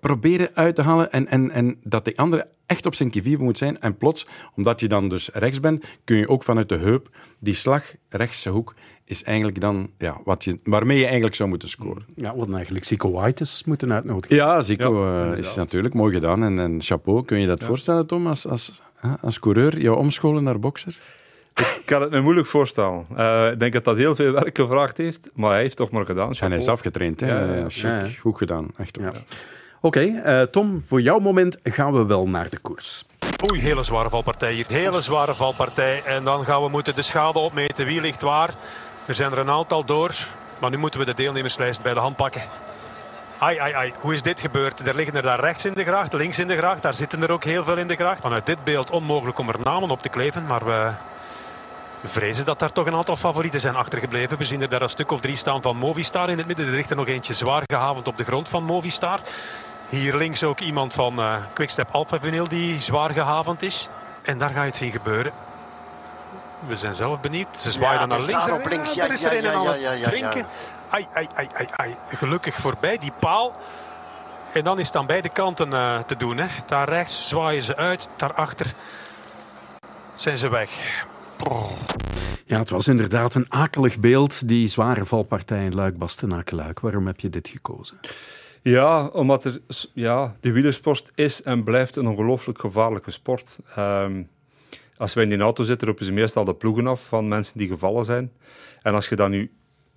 proberen 0.00 0.50
uit 0.54 0.74
te 0.74 0.82
halen 0.82 1.12
en, 1.12 1.28
en, 1.28 1.50
en 1.50 1.76
dat 1.82 2.04
de 2.04 2.16
andere 2.16 2.46
echt 2.66 2.86
op 2.86 2.94
zijn 2.94 3.10
kivive 3.10 3.42
moet 3.42 3.58
zijn. 3.58 3.80
En 3.80 3.96
plots, 3.96 4.26
omdat 4.54 4.80
je 4.80 4.88
dan 4.88 5.08
dus 5.08 5.30
rechts 5.32 5.60
bent, 5.60 5.84
kun 6.04 6.16
je 6.16 6.28
ook 6.28 6.42
vanuit 6.42 6.68
de 6.68 6.76
heup, 6.76 7.08
die 7.38 7.54
slag, 7.54 7.94
rechtse 8.08 8.50
hoek, 8.50 8.74
is 9.04 9.22
eigenlijk 9.22 9.60
dan 9.60 9.90
ja, 9.98 10.20
wat 10.24 10.44
je, 10.44 10.58
waarmee 10.64 10.98
je 10.98 11.04
eigenlijk 11.04 11.34
zou 11.34 11.48
moeten 11.48 11.68
scoren. 11.68 12.04
Ja, 12.14 12.32
we 12.32 12.38
hadden 12.38 12.54
eigenlijk 12.54 12.84
Zico 12.84 13.10
Whites 13.10 13.64
moeten 13.64 13.92
uitnodigen. 13.92 14.36
Ja, 14.36 14.60
Zico 14.60 15.06
Ja, 15.06 15.32
eh, 15.32 15.38
is 15.38 15.54
natuurlijk 15.54 15.94
mooi 15.94 16.14
gedaan. 16.14 16.42
En, 16.42 16.58
en 16.58 16.82
chapeau, 16.82 17.24
kun 17.24 17.40
je 17.40 17.46
dat 17.46 17.64
voorstellen, 17.64 18.06
Tom, 18.06 18.26
als, 18.26 18.46
als, 18.46 18.82
hè, 18.94 19.14
als 19.20 19.38
coureur, 19.38 19.80
jou 19.80 19.96
omscholen 19.96 20.42
naar 20.42 20.58
bokser? 20.58 20.98
Ik 21.54 21.82
kan 21.84 22.02
het 22.02 22.10
me 22.10 22.20
moeilijk 22.20 22.46
voorstellen. 22.46 23.06
Eh, 23.16 23.50
ik 23.52 23.58
denk 23.58 23.72
dat 23.72 23.84
dat 23.84 23.96
heel 23.96 24.14
veel 24.14 24.32
werk 24.32 24.56
gevraagd 24.56 24.96
heeft, 24.96 25.30
maar 25.34 25.50
hij 25.50 25.60
heeft 25.60 25.76
toch 25.76 25.90
maar 25.90 26.04
gedaan. 26.04 26.32
En 26.32 26.48
hij 26.48 26.58
is 26.58 26.68
afgetraind. 26.68 27.20
Hè? 27.20 27.26
Ja, 27.26 27.44
ja, 27.44 27.54
ja. 27.54 27.68
Chic, 27.68 27.82
Ja, 27.82 27.98
ja. 27.98 28.06
Goed 28.20 28.36
gedaan, 28.36 28.68
echt. 28.78 28.98
Oké, 29.80 30.00
eh, 30.00 30.40
Tom, 30.42 30.82
voor 30.86 31.00
jouw 31.00 31.18
moment 31.18 31.58
gaan 31.62 31.92
we 31.92 32.04
wel 32.04 32.28
naar 32.28 32.48
de 32.48 32.58
koers. 32.58 33.04
Oei, 33.50 33.60
hele 33.60 33.82
zware 33.82 34.08
valpartij 34.08 34.52
hier. 34.52 34.64
Hele 34.68 35.00
zware 35.00 35.34
valpartij. 35.34 36.02
En 36.04 36.24
dan 36.24 36.44
gaan 36.44 36.62
we 36.62 36.68
moeten 36.68 36.94
de 36.94 37.02
schade 37.02 37.38
opmeten. 37.38 37.86
Wie 37.86 38.00
ligt 38.00 38.22
waar? 38.22 38.54
Er 39.06 39.14
zijn 39.14 39.32
er 39.32 39.38
een 39.38 39.50
aantal 39.50 39.84
door. 39.84 40.14
Maar 40.60 40.70
nu 40.70 40.76
moeten 40.76 41.00
we 41.00 41.06
de 41.06 41.14
deelnemerslijst 41.14 41.82
bij 41.82 41.94
de 41.94 42.00
hand 42.00 42.16
pakken. 42.16 42.42
Ai, 43.38 43.58
ai, 43.58 43.72
ai. 43.72 43.92
Hoe 44.00 44.14
is 44.14 44.22
dit 44.22 44.40
gebeurd? 44.40 44.86
Er 44.86 44.94
liggen 44.94 45.16
er 45.16 45.22
daar 45.22 45.40
rechts 45.40 45.64
in 45.64 45.72
de 45.72 45.84
gracht, 45.84 46.12
links 46.12 46.38
in 46.38 46.48
de 46.48 46.56
gracht. 46.56 46.82
Daar 46.82 46.94
zitten 46.94 47.22
er 47.22 47.30
ook 47.30 47.44
heel 47.44 47.64
veel 47.64 47.76
in 47.76 47.88
de 47.88 47.96
gracht. 47.96 48.20
Vanuit 48.20 48.46
dit 48.46 48.64
beeld 48.64 48.90
onmogelijk 48.90 49.38
om 49.38 49.48
er 49.48 49.60
namen 49.64 49.90
op 49.90 50.02
te 50.02 50.08
kleven. 50.08 50.46
Maar 50.46 50.64
we 50.64 50.90
vrezen 52.04 52.44
dat 52.44 52.58
daar 52.58 52.72
toch 52.72 52.86
een 52.86 52.94
aantal 52.94 53.16
favorieten 53.16 53.60
zijn 53.60 53.76
achtergebleven. 53.76 54.38
We 54.38 54.44
zien 54.44 54.62
er 54.62 54.68
daar 54.68 54.82
een 54.82 54.88
stuk 54.88 55.10
of 55.10 55.20
drie 55.20 55.36
staan 55.36 55.62
van 55.62 55.76
Movistar 55.76 56.30
in 56.30 56.38
het 56.38 56.46
midden. 56.46 56.66
Er 56.66 56.72
ligt 56.72 56.90
er 56.90 56.96
nog 56.96 57.06
eentje 57.06 57.34
zwaar 57.34 57.62
gehavend 57.66 58.06
op 58.06 58.16
de 58.16 58.24
grond 58.24 58.48
van 58.48 58.62
Movistar. 58.64 59.20
Hier 59.88 60.16
links 60.16 60.42
ook 60.42 60.60
iemand 60.60 60.94
van 60.94 61.18
eh 61.18 61.34
Quickstep 61.52 61.88
Alpha 61.90 62.20
Vinyl 62.20 62.48
die 62.48 62.80
zwaar 62.80 63.10
gehavend 63.10 63.62
is. 63.62 63.88
En 64.22 64.38
daar 64.38 64.50
ga 64.50 64.60
je 64.60 64.66
het 64.66 64.76
zien 64.76 64.90
gebeuren. 64.90 65.32
We 66.66 66.76
zijn 66.76 66.94
zelf 66.94 67.20
benieuwd. 67.20 67.60
Ze 67.60 67.70
zwaaien 67.70 68.00
Ja, 68.00 68.06
naar 68.06 68.20
links. 68.20 68.46
daar 68.46 68.54
op 68.54 68.66
links. 68.66 68.94
Ja, 68.94 69.10
is 69.10 69.20
ja, 69.20 69.30
er 69.30 69.54
een 69.54 70.02
drinken. 70.02 70.46
Ai, 70.90 71.06
ai, 71.14 71.26
ai, 71.34 71.48
ai, 71.54 71.66
ai. 71.76 71.96
Gelukkig 72.08 72.54
voorbij 72.54 72.98
die 72.98 73.12
paal. 73.18 73.56
En 74.52 74.64
dan 74.64 74.78
is 74.78 74.86
het 74.86 74.96
aan 74.96 75.06
beide 75.06 75.28
kanten 75.28 75.72
eh, 75.72 75.98
te 75.98 76.16
doen. 76.16 76.36
Hè. 76.36 76.46
Daar 76.66 76.88
rechts 76.88 77.28
zwaaien 77.28 77.62
ze 77.62 77.76
uit. 77.76 78.08
Daarachter 78.16 78.74
zijn 80.14 80.38
ze 80.38 80.48
weg. 80.48 80.70
Ja, 82.46 82.58
het 82.58 82.70
was 82.70 82.88
inderdaad 82.88 83.34
een 83.34 83.52
akelig 83.52 83.98
beeld, 83.98 84.48
die 84.48 84.68
zware 84.68 85.04
valpartij 85.04 85.64
in 85.64 85.74
Luik-Bastenaken-Luik. 85.74 86.80
Waarom 86.80 87.06
heb 87.06 87.20
je 87.20 87.30
dit 87.30 87.48
gekozen? 87.48 87.98
Ja, 88.62 89.06
omdat 89.06 89.60
ja, 89.92 90.36
de 90.40 90.52
wielersport 90.52 91.12
is 91.14 91.42
en 91.42 91.64
blijft 91.64 91.96
een 91.96 92.06
ongelooflijk 92.06 92.60
gevaarlijke 92.60 93.10
sport. 93.10 93.58
Ehm, 93.74 94.22
als 94.96 95.14
wij 95.14 95.22
in 95.22 95.28
die 95.28 95.38
auto 95.38 95.62
zitten, 95.62 95.86
roepen 95.86 96.06
ze 96.06 96.12
meestal 96.12 96.44
de 96.44 96.54
ploegen 96.54 96.86
af 96.86 97.06
van 97.06 97.28
mensen 97.28 97.58
die 97.58 97.68
gevallen 97.68 98.04
zijn. 98.04 98.32
En 98.82 98.94
als 98.94 99.08
je 99.08 99.16
dan 99.16 99.30
nu 99.30 99.50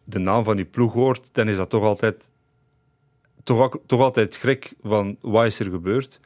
de 0.03 0.19
naam 0.19 0.43
van 0.43 0.55
die 0.55 0.65
ploeg 0.65 0.93
hoort, 0.93 1.29
dan 1.31 1.47
is 1.47 1.55
dat 1.55 1.69
toch 1.69 1.83
altijd, 1.83 2.29
toch, 3.43 3.79
toch 3.85 4.01
altijd 4.01 4.33
schrik 4.33 4.73
van 4.83 5.17
wat 5.21 5.45
is 5.45 5.59
er 5.59 5.69
gebeurd. 5.69 6.19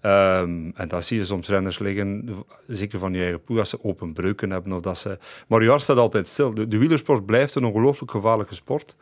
Ehm, 0.00 0.70
en 0.74 0.88
dan 0.88 1.02
zie 1.02 1.18
je 1.18 1.24
soms 1.24 1.48
renners 1.48 1.78
liggen, 1.78 2.36
zeker 2.66 2.98
van 2.98 3.12
je 3.12 3.22
eigen 3.22 3.42
ploeg, 3.42 3.58
als 3.58 3.70
ze 3.70 3.84
open 3.84 4.12
breuken 4.12 4.50
hebben. 4.50 4.72
Of 4.72 4.80
dat 4.80 4.98
ze... 4.98 5.18
Maar 5.48 5.62
je 5.62 5.68
hart 5.68 5.82
staat 5.82 5.96
altijd 5.96 6.28
stil. 6.28 6.54
De, 6.54 6.68
de 6.68 6.78
wielersport 6.78 7.26
blijft 7.26 7.54
een 7.54 7.64
ongelooflijk 7.64 8.10
gevaarlijke 8.10 8.54
sport. 8.54 8.96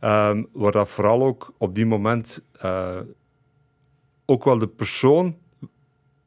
Ehm, 0.00 0.42
waar 0.52 0.72
dat 0.72 0.88
vooral 0.88 1.22
ook 1.22 1.54
op 1.58 1.74
die 1.74 1.86
moment 1.86 2.42
eh, 2.60 3.00
ook 4.24 4.44
wel 4.44 4.58
de 4.58 4.68
persoon 4.68 5.36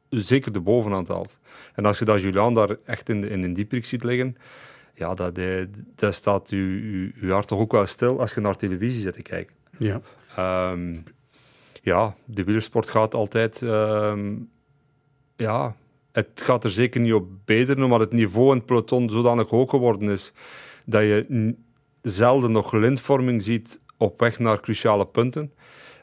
zeker 0.08 0.52
de 0.52 0.60
bovenhand 0.60 1.08
haalt. 1.08 1.38
En 1.74 1.84
als 1.84 1.98
je 1.98 2.04
dat 2.04 2.20
Julian 2.20 2.54
daar 2.54 2.76
echt 2.84 3.08
in, 3.08 3.20
de, 3.20 3.28
in 3.28 3.42
een 3.42 3.54
dieprik 3.54 3.84
ziet 3.84 4.04
liggen, 4.04 4.36
ja, 4.94 5.14
dat, 5.14 5.38
eh, 5.38 5.64
dat 5.94 6.14
staat 6.14 6.50
je, 6.50 6.56
je, 6.56 7.12
je 7.26 7.32
hart 7.32 7.48
toch 7.48 7.58
ook 7.58 7.72
wel 7.72 7.86
stil 7.86 8.20
als 8.20 8.34
je 8.34 8.40
naar 8.40 8.56
televisie 8.56 9.00
zit 9.00 9.14
te 9.14 9.22
kijken. 9.22 9.54
Ja. 9.78 10.00
Ehm, 10.36 10.98
ja, 11.82 12.14
de 12.24 12.44
wielersport 12.44 12.88
gaat 12.88 13.14
altijd. 13.14 13.62
ehm, 13.62 14.34
ja, 15.36 15.76
het 16.12 16.28
gaat 16.34 16.64
er 16.64 16.70
zeker 16.70 17.00
niet 17.00 17.12
op 17.12 17.28
beter, 17.44 17.82
omdat 17.82 18.00
het 18.00 18.12
niveau 18.12 18.50
in 18.50 18.56
het 18.56 18.66
peloton 18.66 19.10
zodanig 19.10 19.48
hoog 19.48 19.70
geworden 19.70 20.08
is 20.08 20.32
dat 20.84 21.02
je 21.02 21.54
zelden 22.02 22.52
nog 22.52 22.72
lintvorming 22.72 23.42
ziet 23.42 23.80
op 23.96 24.20
weg 24.20 24.38
naar 24.38 24.60
cruciale 24.60 25.06
punten. 25.06 25.52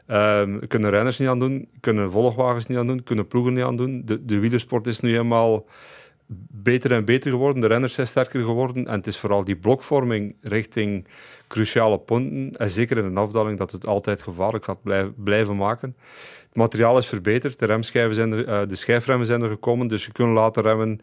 Ehm, 0.05 0.67
kunnen 0.67 0.89
renners 0.89 1.19
niet 1.19 1.27
aan 1.27 1.39
doen, 1.39 1.69
kunnen 1.79 2.11
volgwagens 2.11 2.67
niet 2.67 2.77
aan 2.77 2.87
doen, 2.87 3.03
kunnen 3.03 3.27
ploegen 3.27 3.53
niet 3.53 3.63
aan 3.63 3.75
doen. 3.77 4.01
De, 4.05 4.25
de 4.25 4.39
wielersport 4.39 4.87
is 4.87 4.99
nu 4.99 5.09
helemaal 5.09 5.65
beter 6.51 6.91
en 6.91 7.05
beter 7.05 7.31
geworden, 7.31 7.61
de 7.61 7.67
renners 7.67 7.93
zijn 7.93 8.07
sterker 8.07 8.43
geworden 8.43 8.87
en 8.87 8.93
het 8.93 9.07
is 9.07 9.17
vooral 9.17 9.43
die 9.43 9.55
blokvorming 9.55 10.35
richting 10.41 11.07
cruciale 11.47 11.99
punten 11.99 12.57
en 12.57 12.69
zeker 12.69 12.97
in 12.97 13.05
een 13.05 13.17
afdaling 13.17 13.57
dat 13.57 13.71
het 13.71 13.85
altijd 13.85 14.21
gevaarlijk 14.21 14.65
gaat 14.65 15.13
blijven, 15.15 15.55
maken. 15.55 15.95
Het 16.47 16.55
materiaal 16.55 16.97
is 16.97 17.07
verbeterd, 17.07 17.59
de, 17.59 17.65
remschijven 17.65 18.15
zijn 18.15 18.45
eh, 18.45 18.61
de 18.67 18.75
schijfremmen 18.75 19.25
zijn 19.25 19.41
er 19.41 19.49
gekomen, 19.49 19.87
dus 19.87 20.05
je 20.05 20.11
kunt 20.11 20.33
laten 20.33 20.63
remmen. 20.63 20.99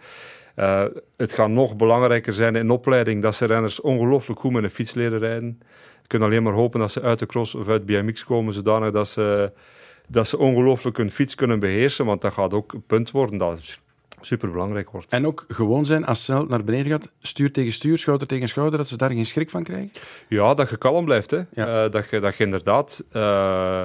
Eh, 0.55 0.85
het 1.17 1.33
gaat 1.33 1.49
nog 1.49 1.77
belangrijker 1.77 2.33
zijn 2.33 2.57
in 2.57 2.71
opleiding 2.71 3.23
dat 3.23 3.35
ze 3.35 3.45
renners 3.45 3.81
ongelooflijk 3.81 4.41
goed 4.41 4.53
met 4.53 4.65
een 4.65 4.71
fiets 4.71 4.95
leren 4.95 5.19
rijden. 5.19 5.59
Je 6.03 6.07
kunt 6.07 6.23
alleen 6.23 6.43
maar 6.43 6.53
hopen 6.53 6.81
dat 6.81 6.93
ze 6.93 7.03
uit 7.03 7.19
de 7.19 7.27
cross 7.27 7.55
of 7.55 7.69
uit 7.69 7.87
BMX 7.87 8.25
komen, 8.25 8.53
zodanig 8.53 8.91
dat 8.91 9.09
ze, 9.09 9.53
dat 10.09 10.29
ze 10.29 10.39
ongelooflijk 10.39 10.97
hun 10.97 11.11
fiets 11.11 11.35
kunnen 11.35 11.59
beheersen, 11.59 12.05
want 12.05 12.21
dat 12.21 12.33
gaat 12.33 12.53
ook 12.53 12.73
een 12.73 12.83
punt 12.83 13.11
worden 13.11 13.39
dat 13.39 13.79
super 14.27 14.51
belangrijk 14.51 14.91
wordt. 14.91 15.11
En 15.11 15.27
ook 15.27 15.45
gewoon 15.49 15.87
zijn, 15.87 16.05
als 16.05 16.25
snel 16.25 16.45
naar 16.47 16.65
beneden 16.65 16.93
gaat, 16.93 17.13
stuur 17.21 17.53
tegen 17.53 17.73
stuur, 17.73 17.99
schouder 17.99 18.27
tegen 18.27 18.49
schouder, 18.49 18.79
dat 18.79 18.89
ze 18.89 18.97
daar 18.97 19.11
geen 19.11 19.27
schrik 19.27 19.51
van 19.51 19.63
krijgen? 19.63 19.93
Ja, 20.29 20.55
dat 20.55 20.71
je 20.71 20.77
kalm 20.77 21.05
blijft. 21.05 21.31
Hè. 21.31 21.43
Ja. 21.53 21.85
Eh, 21.85 21.91
dat, 21.91 22.11
je, 22.11 22.21
dat 22.21 22.37
je 22.37 22.45
inderdaad 22.45 23.05
eh, 23.11 23.83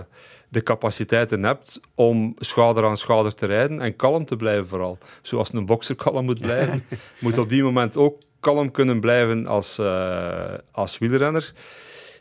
de 0.50 0.64
capaciteiten 0.64 1.44
hebt 1.44 1.80
om 1.96 2.36
schouder 2.38 2.86
aan 2.86 2.98
schouder 2.98 3.36
te 3.36 3.46
rijden 3.46 3.82
en 3.82 3.96
kalm 3.96 4.26
te 4.26 4.36
blijven 4.36 4.68
vooral. 4.68 4.98
Zoals 5.22 5.54
een 5.54 5.66
bokser 5.66 5.96
kalm 5.96 6.26
moet 6.26 6.42
blijven, 6.42 6.84
moet 7.20 7.38
op 7.38 7.50
die 7.50 7.64
moment 7.64 7.98
ook 7.98 8.22
kalm 8.40 8.72
kunnen 8.72 9.00
blijven 9.00 9.48
als, 9.48 9.78
eh, 9.78 10.54
als 10.72 10.98
wielrenner. 10.98 11.54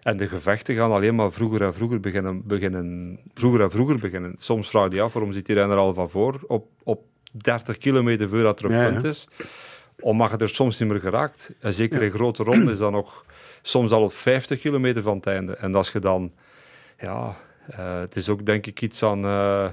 En 0.02 0.16
de 0.16 0.28
gevechten 0.28 0.74
gaan 0.74 0.92
alleen 0.92 1.14
maar 1.14 1.32
vroeger 1.32 1.62
en 1.62 1.74
vroeger 1.74 2.00
beginnen, 2.00 2.46
beginnen, 2.46 3.18
vroeger 3.34 3.60
en 3.60 3.70
vroeger 3.70 3.98
beginnen. 3.98 4.34
Soms 4.38 4.68
vraag 4.68 4.90
je 4.90 4.96
je 4.96 5.02
af, 5.02 5.12
waarom 5.12 5.32
zit 5.32 5.46
die 5.46 5.54
renner 5.54 5.76
al 5.76 5.94
van 5.94 6.10
voor 6.10 6.40
op, 6.46 6.66
op 6.82 7.09
30 7.30 7.78
kilometer 7.78 8.28
voordat 8.28 8.58
er 8.58 8.64
een 8.64 8.76
Ja, 8.76 8.88
punt 8.88 9.04
is? 9.04 9.28
Omdat 10.00 10.30
je 10.30 10.36
er 10.36 10.48
soms 10.48 10.78
niet 10.78 10.88
meer 10.88 11.00
geraakt. 11.00 11.50
En 11.60 11.74
zeker 11.74 12.02
in 12.02 12.10
grote 12.10 12.42
ronde 12.42 12.70
is 12.70 12.78
dat 12.78 12.90
nog 12.90 13.24
soms 13.62 13.90
al 13.90 14.02
op 14.02 14.12
50 14.12 14.60
kilometer 14.60 15.02
van 15.02 15.16
het 15.16 15.26
einde. 15.26 15.56
En 15.56 15.74
als 15.74 15.92
je 15.92 15.98
dan, 15.98 16.32
ja, 16.98 17.36
eh, 17.66 17.98
het 17.98 18.16
is 18.16 18.28
ook 18.28 18.46
denk 18.46 18.66
ik 18.66 18.82
iets 18.82 19.02
aan, 19.02 19.24
eh, 19.24 19.68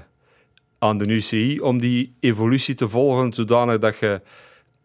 aan 0.78 0.98
de 0.98 1.08
UCI 1.08 1.60
om 1.60 1.78
die 1.78 2.14
evolutie 2.20 2.74
te 2.74 2.88
volgen, 2.88 3.32
zodanig 3.32 3.78
dat 3.78 3.98
je, 3.98 4.20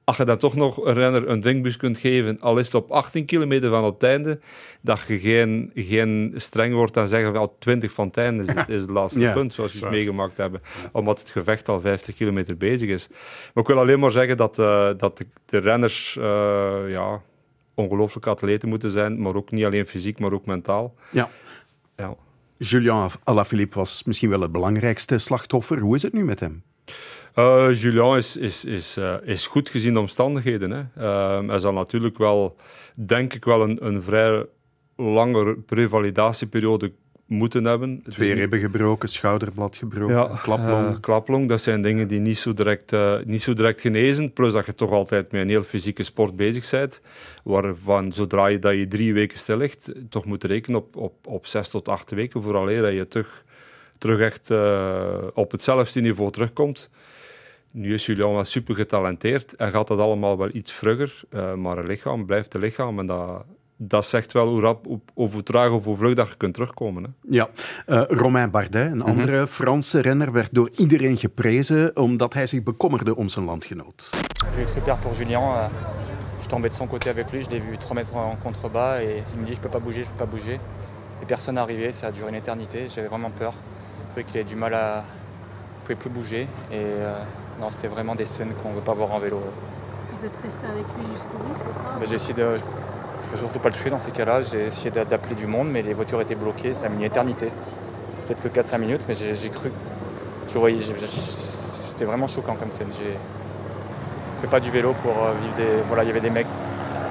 als 0.03 0.17
je 0.17 0.25
dan 0.25 0.37
toch 0.37 0.55
nog 0.55 0.85
een 0.85 0.93
renner 0.93 1.29
een 1.29 1.41
drinkbus 1.41 1.77
kunt 1.77 1.97
geven, 1.97 2.39
al 2.39 2.57
is 2.57 2.65
het 2.65 2.75
op 2.75 2.91
18 2.91 3.25
kilometer 3.25 3.69
van 3.69 3.83
het 3.83 4.03
einde, 4.03 4.39
dat 4.81 4.99
je 5.07 5.19
geen, 5.19 5.71
geen 5.75 6.33
streng 6.35 6.73
wordt 6.73 6.97
en 6.97 7.07
zeggen 7.07 7.33
van 7.33 7.41
oh, 7.41 7.53
20 7.59 7.91
van 7.91 8.07
het 8.07 8.17
einde 8.17 8.43
is 8.43 8.53
het, 8.53 8.69
is 8.77 8.81
het 8.81 8.89
laatste 8.89 9.19
Ja, 9.19 9.33
punt, 9.33 9.53
zoals 9.53 9.73
we 9.73 9.79
het 9.79 9.89
meegemaakt 9.89 10.37
hebben, 10.37 10.61
omdat 10.91 11.19
het 11.19 11.29
gevecht 11.29 11.69
al 11.69 11.81
50 11.81 12.15
kilometer 12.15 12.57
bezig 12.57 12.89
is. 12.89 13.07
Maar 13.53 13.63
ik 13.63 13.69
wil 13.69 13.79
alleen 13.79 13.99
maar 13.99 14.11
zeggen 14.11 14.37
dat, 14.37 14.59
eh, 14.59 14.89
dat 14.97 15.17
de, 15.17 15.25
de 15.45 15.57
renners 15.57 16.17
eh, 16.17 16.79
ja, 16.87 17.21
ongelooflijk 17.73 18.27
atleten 18.27 18.69
moeten 18.69 18.89
zijn, 18.89 19.21
maar 19.21 19.35
ook 19.35 19.51
niet 19.51 19.65
alleen 19.65 19.85
fysiek, 19.87 20.19
maar 20.19 20.33
ook 20.33 20.45
mentaal. 20.45 20.95
Ja. 21.11 21.29
Ja. 21.95 22.15
Julian 22.57 23.09
Alaphilippe 23.23 23.77
was 23.77 24.03
misschien 24.03 24.29
wel 24.29 24.41
het 24.41 24.51
belangrijkste 24.51 25.17
slachtoffer. 25.17 25.79
Hoe 25.79 25.95
is 25.95 26.01
het 26.01 26.13
nu 26.13 26.25
met 26.25 26.39
hem? 26.39 26.63
Eh, 27.33 27.69
Julian 27.81 28.17
is, 28.17 28.37
is, 28.37 28.65
is, 28.65 28.97
eh, 28.97 29.15
is 29.23 29.47
goed 29.47 29.69
gezien 29.69 29.93
de 29.93 29.99
omstandigheden. 29.99 30.71
Hè. 30.71 30.83
Ehm, 30.97 31.49
hij 31.49 31.59
zal 31.59 31.73
natuurlijk 31.73 32.17
wel, 32.17 32.55
denk 32.93 33.33
ik 33.33 33.45
wel, 33.45 33.61
een, 33.61 33.85
een 33.85 34.01
vrij 34.01 34.45
lange 34.95 35.57
revalidatieperiode 35.67 36.91
moeten 37.27 37.65
hebben. 37.65 38.03
Twee 38.09 38.33
ribben 38.33 38.59
gebroken, 38.59 39.09
schouderblad 39.09 39.75
gebroken, 39.75 40.15
ja, 40.15 40.39
klaplong. 40.41 40.89
Uh, 40.89 40.99
klaplong, 40.99 41.49
dat 41.49 41.61
zijn 41.61 41.81
dingen 41.81 42.07
die 42.07 42.19
niet 42.19 42.37
zo, 42.37 42.53
direct, 42.53 42.91
niet 43.25 43.41
zo 43.41 43.53
direct 43.53 43.81
genezen. 43.81 44.33
Plus 44.33 44.53
dat 44.53 44.65
je 44.65 44.75
toch 44.75 44.91
altijd 44.91 45.31
met 45.31 45.41
een 45.41 45.49
heel 45.49 45.63
fysieke 45.63 46.03
sport 46.03 46.35
bezig 46.35 46.69
bent. 46.69 47.01
Waarvan 47.43 48.11
zodra 48.11 48.47
je, 48.47 48.59
dat 48.59 48.75
je 48.75 48.87
drie 48.87 49.13
weken 49.13 49.37
stil 49.37 49.57
ligt, 49.57 49.91
toch 50.09 50.25
moet 50.25 50.43
rekenen 50.43 50.79
op, 50.79 50.95
op, 50.95 51.27
op 51.27 51.45
zes 51.45 51.69
tot 51.69 51.87
acht 51.87 52.11
weken. 52.11 52.41
Vooraleer 52.41 52.81
dat 52.81 52.93
je 52.93 53.07
terug, 53.07 53.43
terug 53.97 54.19
echt 54.19 54.49
uh, 54.49 55.17
op 55.33 55.51
hetzelfde 55.51 56.01
niveau 56.01 56.31
terugkomt. 56.31 56.89
Nu 57.71 57.93
is 57.93 58.05
Julian 58.05 58.33
wel 58.33 58.43
super 58.43 58.75
getalenteerd 58.75 59.55
en 59.55 59.69
gaat 59.69 59.87
dat 59.87 59.99
allemaal 59.99 60.37
wel 60.37 60.49
iets 60.53 60.71
vlugger. 60.71 61.21
maar 61.55 61.77
een 61.77 61.85
lichaam 61.85 62.25
blijft 62.25 62.53
een 62.53 62.59
lichaam 62.59 62.99
en 62.99 63.05
dat 63.05 63.45
dat 63.77 64.05
zegt 64.05 64.31
wel 64.31 64.47
hoe, 64.47 64.61
rap, 64.61 64.85
hoe, 64.85 65.29
hoe 65.29 65.43
traag 65.43 65.69
of 65.69 65.83
hoe 65.83 65.97
vlug 65.97 66.13
dat 66.13 66.27
je 66.27 66.35
kunt 66.35 66.53
terugkomen. 66.53 67.03
Hè. 67.03 67.09
Ja, 67.29 67.49
uh, 67.87 68.03
Romain 68.07 68.51
Bardet, 68.51 68.91
een 68.91 69.01
andere 69.01 69.31
mm 69.31 69.37
-hmm. 69.37 69.47
Franse 69.47 69.99
renner, 69.99 70.31
werd 70.31 70.53
door 70.53 70.69
iedereen 70.75 71.17
geprezen 71.17 71.97
omdat 71.97 72.33
hij 72.33 72.47
zich 72.47 72.63
bekommerde 72.63 73.15
om 73.15 73.29
zijn 73.29 73.45
landgenoot. 73.45 74.09
J'ai 74.55 74.65
très 74.65 74.83
peur 74.83 74.97
pour 74.97 75.13
Julien. 75.17 75.41
Uh, 75.41 75.65
je 76.41 76.47
tombais 76.47 76.69
de 76.69 76.75
son 76.75 76.87
côté 76.87 77.09
avec 77.09 77.31
lui, 77.31 77.41
je 77.41 77.49
l'ai 77.49 77.59
vu 77.59 77.77
3 77.77 77.95
mètres 77.95 78.15
en 78.15 78.37
contrebas 78.43 79.01
et 79.01 79.23
il 79.33 79.39
me 79.39 79.45
dit 79.45 79.53
je 79.53 79.59
peux 79.59 79.71
pas 79.71 79.83
bouger, 79.83 80.03
je 80.03 80.09
peux 80.09 80.25
pas 80.25 80.31
bouger. 80.31 80.59
Et 81.21 81.25
personne 81.25 81.55
n'est 81.55 81.61
arrivé, 81.61 81.91
ça 81.91 82.07
a 82.07 82.11
duré 82.11 82.29
une 82.29 82.35
éternité, 82.35 82.87
j'avais 82.89 83.07
vraiment 83.07 83.31
peur. 83.31 83.53
Je 84.13 84.19
trouvais 84.19 84.31
qu'il 84.31 84.41
avait 84.41 84.49
du 84.49 84.55
mal 84.55 84.75
à... 84.75 85.01
Il 85.01 85.81
pouvait 85.81 85.95
plus 85.95 86.09
bouger 86.11 86.41
et 86.71 86.75
euh, 86.75 87.17
non, 87.59 87.71
c'était 87.71 87.87
vraiment 87.87 88.13
des 88.13 88.27
scènes 88.27 88.53
qu'on 88.61 88.69
ne 88.69 88.75
veut 88.75 88.81
pas 88.81 88.93
voir 88.93 89.11
en 89.11 89.17
vélo. 89.17 89.41
Vous 90.11 90.23
êtes 90.23 90.37
resté 90.37 90.67
avec 90.67 90.85
lui 90.95 91.03
jusqu'au 91.15 91.39
bout, 91.39 91.55
c'est 91.57 91.73
ça? 91.73 91.85
Ben, 91.99 92.07
J'ai 92.07 92.13
essayé 92.13 92.35
de 92.35 92.59
faut 93.31 93.37
surtout 93.37 93.57
pas 93.57 93.69
le 93.69 93.73
toucher 93.73 93.89
dans 93.89 93.99
ces 93.99 94.11
cas-là. 94.11 94.43
J'ai 94.43 94.67
essayé 94.67 94.91
d'appeler 94.91 95.33
du 95.33 95.47
monde, 95.47 95.69
mais 95.71 95.81
les 95.81 95.95
voitures 95.95 96.21
étaient 96.21 96.35
bloquées. 96.35 96.73
Ça 96.73 96.85
a 96.85 96.89
mis 96.89 96.97
une 96.97 97.03
éternité. 97.05 97.49
C'est 98.15 98.27
peut-être 98.27 98.43
que 98.43 98.75
4-5 98.75 98.77
minutes, 98.77 99.01
mais 99.07 99.15
j'ai 99.15 99.49
cru. 99.49 99.71
C'était 100.53 102.05
vraiment 102.05 102.27
choquant 102.27 102.53
comme 102.53 102.71
scène. 102.71 102.89
J'ai 102.91 103.17
fait 104.41 104.47
pas 104.47 104.59
du 104.59 104.69
vélo 104.69 104.93
pour 105.01 105.13
vivre 105.41 105.55
des. 105.57 105.81
Voilà, 105.87 106.03
il 106.03 106.07
y 106.07 106.11
avait 106.11 106.21
des 106.21 106.29
mecs 106.29 106.45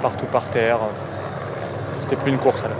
partout 0.03 0.27
par 0.27 0.49
terre. 0.51 0.79
C'était 2.03 2.15
plus 2.15 2.31
une 2.31 2.39
course. 2.39 2.63
Là. 2.63 2.71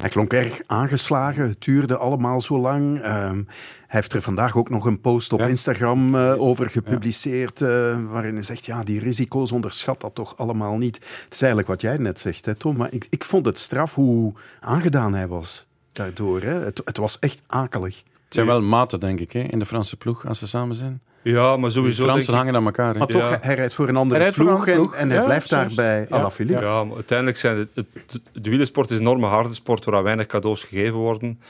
Hij 0.00 0.08
klonk 0.08 0.32
erg 0.32 0.60
aangeslagen, 0.66 1.48
het 1.48 1.62
duurde 1.62 1.96
allemaal 1.96 2.40
zo 2.40 2.58
lang. 2.58 2.96
Um, 2.96 3.46
hij 3.46 3.46
heeft 3.86 4.12
er 4.12 4.22
vandaag 4.22 4.56
ook 4.56 4.70
nog 4.70 4.84
een 4.84 5.00
post 5.00 5.32
op 5.32 5.38
ja. 5.38 5.46
Instagram 5.46 6.14
uh, 6.14 6.40
over 6.40 6.70
gepubliceerd, 6.70 7.60
uh, 7.60 7.68
waarin 8.10 8.34
hij 8.34 8.42
zegt, 8.42 8.66
ja, 8.66 8.82
die 8.82 9.00
risico's 9.00 9.52
onderschat 9.52 10.00
dat 10.00 10.14
toch 10.14 10.36
allemaal 10.36 10.76
niet. 10.76 10.96
Het 10.96 11.34
is 11.34 11.40
eigenlijk 11.40 11.70
wat 11.70 11.80
jij 11.80 11.96
net 11.96 12.18
zegt, 12.18 12.44
hè, 12.44 12.54
Tom, 12.54 12.76
maar 12.76 12.92
ik, 12.92 13.06
ik 13.10 13.24
vond 13.24 13.46
het 13.46 13.58
straf 13.58 13.94
hoe 13.94 14.32
aangedaan 14.60 15.14
hij 15.14 15.26
was 15.26 15.66
daardoor. 15.92 16.42
Hè. 16.42 16.54
Het, 16.54 16.80
het 16.84 16.96
was 16.96 17.18
echt 17.18 17.42
akelig. 17.46 17.96
Het 17.96 18.34
zijn 18.34 18.46
wel 18.46 18.62
maten, 18.62 19.00
denk 19.00 19.20
ik, 19.20 19.32
hè, 19.32 19.40
in 19.40 19.58
de 19.58 19.66
Franse 19.66 19.96
ploeg, 19.96 20.26
als 20.26 20.38
ze 20.38 20.46
samen 20.46 20.76
zijn. 20.76 21.00
Ja, 21.22 21.56
maar 21.56 21.70
sowieso. 21.70 22.02
De 22.02 22.08
Fransen 22.08 22.34
hangen 22.34 22.54
aan 22.54 22.64
elkaar. 22.64 22.96
Maar 22.96 23.06
toch, 23.06 23.20
ja. 23.20 23.38
hij 23.40 23.54
rijdt 23.54 23.74
voor 23.74 23.88
een 23.88 23.96
andere 23.96 24.32
ploeg, 24.32 24.66
een 24.66 24.74
ploeg, 24.74 24.94
en, 24.94 25.00
en 25.00 25.08
hij 25.08 25.18
ja, 25.18 25.24
blijft 25.24 25.50
daarbij 25.50 26.06
ja. 26.08 26.16
Alaphilippe. 26.16 26.64
Ja, 26.64 26.84
maar 26.84 26.94
uiteindelijk 26.94 27.38
zijn 27.38 27.58
het, 27.58 27.68
het, 27.74 27.86
het, 27.92 28.22
de 28.32 28.50
wielersport 28.50 28.90
is 28.90 28.96
een 28.96 29.02
enorme 29.02 29.26
harde 29.26 29.54
sport 29.54 29.84
waar 29.84 30.02
weinig 30.02 30.26
cadeaus 30.26 30.64
gegeven 30.64 30.96
worden. 30.96 31.40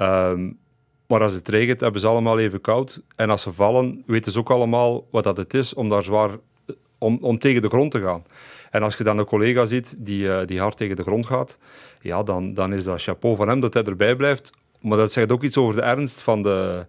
Um, 0.00 0.58
maar 1.06 1.22
als 1.22 1.34
het 1.34 1.48
regent, 1.48 1.80
hebben 1.80 2.00
ze 2.00 2.06
allemaal 2.06 2.38
even 2.38 2.60
koud. 2.60 3.00
En 3.16 3.30
als 3.30 3.42
ze 3.42 3.52
vallen, 3.52 4.02
weten 4.06 4.32
ze 4.32 4.38
ook 4.38 4.50
allemaal 4.50 5.06
wat 5.10 5.24
dat 5.24 5.36
het 5.36 5.54
is 5.54 5.74
om 5.74 5.88
daar 5.88 6.04
zwaar 6.04 6.30
om, 6.98 7.18
om 7.20 7.38
tegen 7.38 7.62
de 7.62 7.68
grond 7.68 7.90
te 7.90 8.00
gaan. 8.00 8.24
En 8.70 8.82
als 8.82 8.96
je 8.96 9.04
dan 9.04 9.18
een 9.18 9.24
collega 9.24 9.64
ziet 9.64 9.94
die, 9.98 10.24
uh, 10.24 10.38
die 10.46 10.60
hard 10.60 10.76
tegen 10.76 10.96
de 10.96 11.02
grond 11.02 11.26
gaat, 11.26 11.58
ja, 12.00 12.22
dan, 12.22 12.54
dan 12.54 12.72
is 12.72 12.84
dat 12.84 13.02
chapeau 13.02 13.36
van 13.36 13.48
hem 13.48 13.60
dat 13.60 13.74
hij 13.74 13.84
erbij 13.84 14.16
blijft. 14.16 14.50
Maar 14.80 14.98
dat 14.98 15.12
zegt 15.12 15.32
ook 15.32 15.42
iets 15.42 15.56
over 15.56 15.74
de 15.74 15.82
ernst 15.82 16.20
van 16.20 16.42
de, 16.42 16.86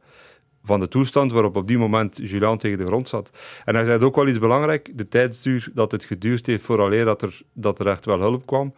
van 0.64 0.80
de 0.80 0.88
toestand 0.88 1.32
waarop 1.32 1.56
op 1.56 1.68
die 1.68 1.78
moment 1.78 2.18
Julian 2.18 2.58
tegen 2.58 2.78
de 2.78 2.86
grond 2.86 3.08
zat. 3.08 3.30
En 3.66 3.76
hij 3.76 3.86
zei 3.86 4.04
ook 4.04 4.16
wel 4.16 4.28
iets 4.28 4.40
belangrijk, 4.40 4.92
de 4.94 5.08
tijdsduur 5.08 5.70
dat 5.74 5.92
het 5.92 6.04
geduurd 6.04 6.46
heeft 6.46 6.64
vooraleer 6.64 7.06
dat 7.06 7.22
er, 7.22 7.42
dat 7.54 7.80
er 7.80 7.88
echt 7.88 8.06
wel 8.06 8.20
hulp 8.20 8.46
kwam. 8.46 8.74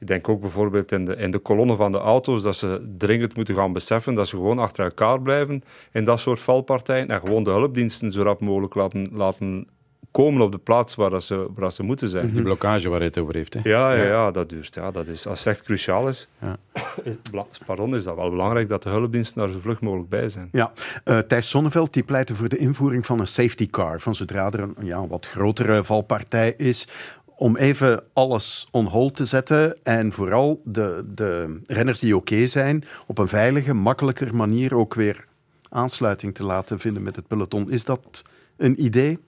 Ik 0.00 0.06
denk 0.06 0.28
ook 0.28 0.40
bijvoorbeeld 0.40 0.92
in 0.92 1.04
de, 1.04 1.16
in 1.16 1.30
de 1.30 1.38
kolonnen 1.38 1.76
van 1.76 1.92
de 1.92 1.98
auto's 1.98 2.42
dat 2.42 2.56
ze 2.56 2.94
dringend 2.98 3.36
moeten 3.36 3.54
gaan 3.54 3.72
beseffen 3.72 4.14
dat 4.14 4.28
ze 4.28 4.36
gewoon 4.36 4.58
achter 4.58 4.84
elkaar 4.84 5.22
blijven 5.22 5.62
in 5.92 6.04
dat 6.04 6.20
soort 6.20 6.40
valpartijen 6.40 7.08
en 7.08 7.20
gewoon 7.20 7.44
de 7.44 7.50
hulpdiensten 7.50 8.12
zo 8.12 8.22
rap 8.22 8.40
mogelijk 8.40 8.74
laten, 8.74 9.08
laten 9.12 9.66
komen 10.10 10.42
op 10.42 10.52
de 10.52 10.58
plaats 10.58 10.94
waar, 10.94 11.10
dat 11.10 11.22
ze, 11.22 11.46
waar 11.54 11.72
ze 11.72 11.82
moeten 11.82 12.08
zijn. 12.08 12.32
Die 12.32 12.42
blokkage 12.42 12.88
waar 12.88 12.98
hij 12.98 13.06
het 13.06 13.18
over 13.18 13.34
heeft. 13.34 13.54
Hè? 13.54 13.60
Ja, 13.62 13.94
ja, 13.94 14.04
ja, 14.04 14.30
dat 14.30 14.48
duurt. 14.48 14.74
Ja, 14.74 14.90
dat 14.90 15.06
is, 15.06 15.26
als 15.26 15.38
het 15.38 15.54
echt 15.54 15.62
cruciaal 15.62 16.08
is, 16.08 16.28
ja. 16.40 16.58
pardon, 17.66 17.94
is 17.94 18.04
dat 18.04 18.16
wel 18.16 18.30
belangrijk 18.30 18.68
dat 18.68 18.82
de 18.82 18.88
hulpdiensten 18.88 19.40
daar 19.40 19.50
zo 19.50 19.58
vlug 19.58 19.80
mogelijk 19.80 20.08
bij 20.08 20.28
zijn. 20.28 20.48
Ja, 20.52 20.72
uh, 21.04 21.18
Thijs 21.18 21.48
Sonneveld 21.48 21.92
die 21.92 22.02
pleitte 22.02 22.34
voor 22.34 22.48
de 22.48 22.56
invoering 22.56 23.06
van 23.06 23.20
een 23.20 23.26
safety 23.26 23.66
car. 23.66 24.00
Van 24.00 24.14
zodra 24.14 24.50
er 24.50 24.60
een 24.60 24.74
ja, 24.82 25.06
wat 25.06 25.26
grotere 25.26 25.84
valpartij 25.84 26.54
is, 26.56 26.88
om 27.40 27.56
even 27.56 28.02
alles 28.12 28.68
on 28.70 28.86
hold 28.86 29.16
te 29.16 29.24
zetten 29.24 29.76
en 29.82 30.12
vooral 30.12 30.60
de, 30.64 31.04
de 31.14 31.60
renners 31.66 31.98
die 31.98 32.16
oké 32.16 32.32
okay 32.32 32.46
zijn, 32.46 32.84
op 33.06 33.18
een 33.18 33.28
veilige, 33.28 33.74
makkelijker 33.74 34.36
manier 34.36 34.76
ook 34.76 34.94
weer 34.94 35.28
aansluiting 35.68 36.34
te 36.34 36.44
laten 36.44 36.78
vinden 36.78 37.02
met 37.02 37.16
het 37.16 37.26
peloton. 37.26 37.70
Is 37.70 37.84
dat 37.84 38.22
een 38.56 38.84
idee? 38.84 39.18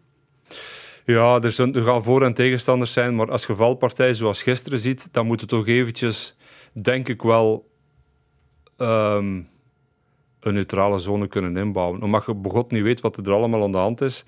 Ja, 1.05 1.41
er, 1.41 1.53
zijn, 1.53 1.75
gaan 1.75 2.03
voor- 2.03 2.25
en 2.25 2.35
tegenstanders 2.35 2.93
zijn, 2.93 3.17
maar 3.17 3.31
als 3.31 3.47
je 3.47 3.55
valpartij 3.55 4.15
zoals 4.15 4.43
gisteren 4.43 4.79
ziet, 4.79 5.09
dan 5.13 5.27
moet 5.27 5.41
het 5.41 5.49
toch 5.49 5.67
eventjes, 5.67 6.37
denk 6.73 7.09
ik 7.09 7.23
wel, 7.23 7.71
um, 8.77 9.49
een 10.41 10.55
neutrale 10.55 10.99
zone 10.99 11.27
kunnen 11.27 11.57
inbouwen. 11.57 12.03
Omdat 12.03 12.27
je 12.27 12.35
begot 12.35 12.71
niet 12.71 12.83
weet 12.83 13.01
wat 13.01 13.17
er 13.17 13.33
allemaal 13.33 13.63
aan 13.63 13.73
de 13.73 13.79
hand 13.79 14.01
is. 14.01 14.25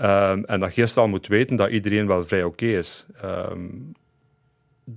Um, 0.00 0.44
en 0.44 0.60
dat 0.60 0.72
gisteren 0.72 1.02
al 1.04 1.08
moet 1.10 1.26
weten 1.26 1.56
dat 1.56 1.70
iedereen 1.70 2.06
wel 2.06 2.24
vrij 2.24 2.44
oké 2.44 2.66
is. 2.66 3.06
Um, 3.24 3.92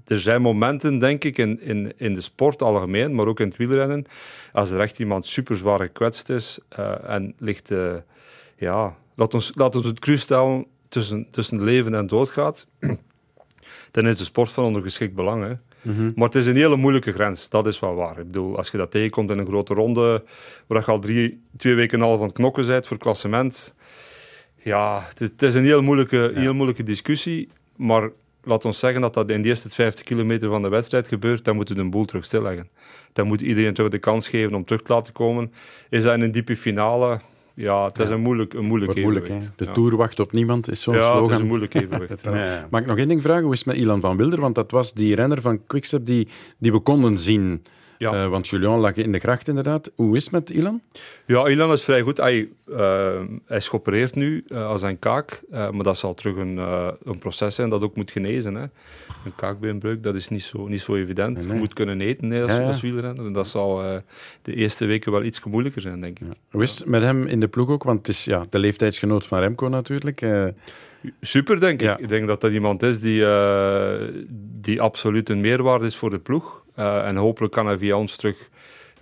er 0.05 0.19
zijn 0.19 0.41
momenten, 0.41 0.99
denk 0.99 1.23
ik, 1.23 1.37
in, 1.37 1.61
in, 1.61 1.93
in 1.97 2.13
de 2.13 2.21
sport 2.21 2.61
algemeen, 2.61 3.15
maar 3.15 3.27
ook 3.27 3.39
in 3.39 3.47
het 3.47 3.57
wielrennen, 3.57 4.05
als 4.53 4.69
er 4.69 4.79
echt 4.79 4.99
iemand 4.99 5.25
super 5.25 5.57
zwaar 5.57 5.79
gekwetst 5.79 6.29
is 6.29 6.59
uh, 6.79 7.09
en 7.09 7.33
ligt, 7.37 7.71
uh, 7.71 7.93
ja, 8.55 8.95
laat 9.21 9.33
ons, 9.33 9.51
laat 9.55 9.75
ons 9.75 9.85
het 9.85 9.99
cru 9.99 10.17
stellen, 10.17 10.65
tussen, 10.87 11.27
tussen 11.31 11.63
leven 11.63 11.93
en 11.93 12.07
dood 12.07 12.29
gaat, 12.29 12.67
dan 13.95 14.07
is 14.07 14.17
de 14.17 14.23
sport 14.23 14.49
van 14.49 14.63
ondergeschikt 14.63 15.15
belang. 15.15 15.43
Hè. 15.43 15.53
Mm 15.81 15.95
-hmm. 15.95 16.11
Maar 16.15 16.25
het 16.25 16.35
is 16.35 16.45
een 16.45 16.55
hele 16.55 16.75
moeilijke 16.75 17.11
grens, 17.11 17.49
dat 17.49 17.67
is 17.67 17.79
wel 17.79 17.95
waar. 17.95 18.19
Ik 18.19 18.25
bedoel, 18.25 18.57
als 18.57 18.69
je 18.71 18.77
dat 18.77 18.91
tegenkomt 18.91 19.29
in 19.29 19.37
een 19.37 19.45
grote 19.45 19.73
ronde, 19.73 20.23
waar 20.67 20.79
je 20.79 20.91
al 20.91 20.99
drie, 20.99 21.41
twee 21.57 21.75
weken 21.75 21.97
en 21.97 22.03
een 22.03 22.09
half 22.09 22.19
aan 22.19 22.25
het 22.25 22.35
knokken 22.35 22.67
bent 22.67 22.87
voor 22.87 22.97
klassement, 22.97 23.73
ja, 24.63 25.05
het, 25.07 25.19
het 25.19 25.41
is 25.41 25.55
een 25.55 25.65
heel 25.65 25.81
moeilijke, 25.81 26.31
ja. 26.33 26.39
heel 26.39 26.53
moeilijke 26.53 26.83
discussie, 26.83 27.49
maar 27.75 28.09
laat 28.43 28.65
ons 28.65 28.79
zeggen 28.79 29.01
dat 29.01 29.13
dat 29.13 29.29
in 29.29 29.41
de 29.41 29.47
eerste 29.47 29.69
50 29.69 30.03
kilometer 30.03 30.49
van 30.49 30.61
de 30.61 30.69
wedstrijd 30.69 31.07
gebeurt, 31.07 31.45
dan 31.45 31.55
moeten 31.55 31.75
we 31.75 31.83
de 31.83 31.89
boel 31.89 32.05
terug 32.05 32.25
stilleggen. 32.25 32.69
Dan 33.13 33.27
moet 33.27 33.41
iedereen 33.41 33.73
terug 33.73 33.91
de 33.91 33.99
kans 33.99 34.27
geven 34.27 34.55
om 34.55 34.65
terug 34.65 34.81
te 34.81 34.93
laten 34.93 35.13
komen. 35.13 35.53
Is 35.89 36.03
dat 36.03 36.13
in 36.13 36.21
een 36.21 36.31
diepe 36.31 36.55
finale? 36.55 37.21
Ja, 37.55 37.85
het 37.85 37.99
is 37.99 38.07
ja. 38.07 38.13
een 38.13 38.21
moeilijk, 38.21 38.53
een 38.53 38.65
moeilijk 38.65 38.95
evenwicht. 38.95 39.29
Moeilijk, 39.29 39.57
de 39.57 39.65
ja. 39.65 39.71
Tour 39.71 39.95
wacht 39.95 40.19
op 40.19 40.31
niemand, 40.31 40.69
is 40.69 40.81
zo'n 40.81 40.93
ja, 40.93 40.99
slogan. 40.99 41.23
het 41.23 41.31
is 41.31 41.39
een 41.39 41.47
moeilijk 41.47 41.73
evenwicht. 41.83 42.23
ja. 42.23 42.67
Mag 42.69 42.81
ik 42.81 42.87
nog 42.87 42.97
één 42.97 43.07
ding 43.07 43.21
vragen? 43.21 43.43
Hoe 43.43 43.53
is 43.53 43.59
het 43.59 43.67
met 43.67 43.77
Ilan 43.77 44.01
van 44.01 44.17
Wilder? 44.17 44.39
Want 44.39 44.55
dat 44.55 44.71
was 44.71 44.93
die 44.93 45.15
renner 45.15 45.41
van 45.41 45.65
Quickstep 45.65 46.05
die, 46.05 46.27
die 46.57 46.71
we 46.71 46.79
konden 46.79 47.17
zien. 47.17 47.63
Uh, 48.01 48.27
want 48.27 48.47
Julian 48.47 48.79
lag 48.79 48.95
in 48.95 49.11
de 49.11 49.19
gracht 49.19 49.47
inderdaad. 49.47 49.91
Hoe 49.95 50.15
is 50.15 50.23
het 50.23 50.31
met 50.31 50.49
Ilan? 50.49 50.81
Ja, 51.25 51.47
Ilan 51.47 51.71
is 51.71 51.83
vrij 51.83 52.01
goed. 52.01 52.17
Hij, 52.17 52.49
uh, 52.67 52.77
hij 53.45 53.57
is 53.57 53.67
geopereerd 53.67 54.15
nu 54.15 54.43
uh, 54.47 54.67
als 54.67 54.81
een 54.81 54.99
kaak. 54.99 55.41
maar 55.49 55.83
dat 55.83 55.97
zal 55.97 56.13
terug 56.13 56.35
een, 56.35 56.57
een 57.03 57.19
proces 57.19 57.55
zijn 57.55 57.69
dat 57.69 57.81
ook 57.81 57.95
moet 57.95 58.11
genezen. 58.11 58.55
Hè. 58.55 58.61
Een 59.25 59.35
kaakbeenbreuk, 59.35 60.03
dat 60.03 60.15
is 60.15 60.29
niet 60.29 60.43
zo, 60.43 60.67
niet 60.67 60.81
zo 60.81 60.95
evident. 60.95 61.35
Nee, 61.35 61.45
nee. 61.45 61.53
Je 61.53 61.59
moet 61.59 61.73
kunnen 61.73 62.01
eten 62.01 62.27
nee, 62.27 62.41
als, 62.41 62.51
ja, 62.51 62.59
ja. 62.59 62.67
als 62.67 62.81
wielrenner. 62.81 63.25
En 63.25 63.33
dat 63.33 63.47
zal 63.47 63.83
de 64.41 64.55
eerste 64.55 64.85
weken 64.85 65.11
wel 65.11 65.23
iets 65.23 65.43
moeilijker 65.43 65.81
zijn, 65.81 66.01
denk 66.01 66.19
ik. 66.19 66.27
Ja. 66.27 66.33
Hoe 66.51 66.63
is 66.63 66.79
het 66.79 66.87
met 66.87 67.01
hem 67.01 67.27
in 67.27 67.39
de 67.39 67.47
ploeg 67.47 67.69
ook? 67.69 67.83
Want 67.83 67.97
het 67.97 68.07
is 68.07 68.25
ja, 68.25 68.45
de 68.49 68.59
leeftijdsgenoot 68.59 69.27
van 69.27 69.39
Remco 69.39 69.67
natuurlijk. 69.67 70.25
Super, 71.21 71.59
denk 71.59 71.81
ik. 71.81 71.87
Ja. 71.87 71.97
Ik 71.97 72.07
denk 72.07 72.27
dat 72.27 72.41
dat 72.41 72.51
iemand 72.51 72.83
is 72.83 72.99
die, 72.99 73.25
die 74.61 74.81
absoluut 74.81 75.29
een 75.29 75.41
meerwaarde 75.41 75.85
is 75.85 75.95
voor 75.95 76.09
de 76.09 76.19
ploeg. 76.19 76.60
Uh, 76.75 77.07
en 77.07 77.15
hopelijk 77.15 77.53
kan 77.53 77.65
hij 77.65 77.77
via 77.77 77.97
ons 77.97 78.15
terug, 78.15 78.49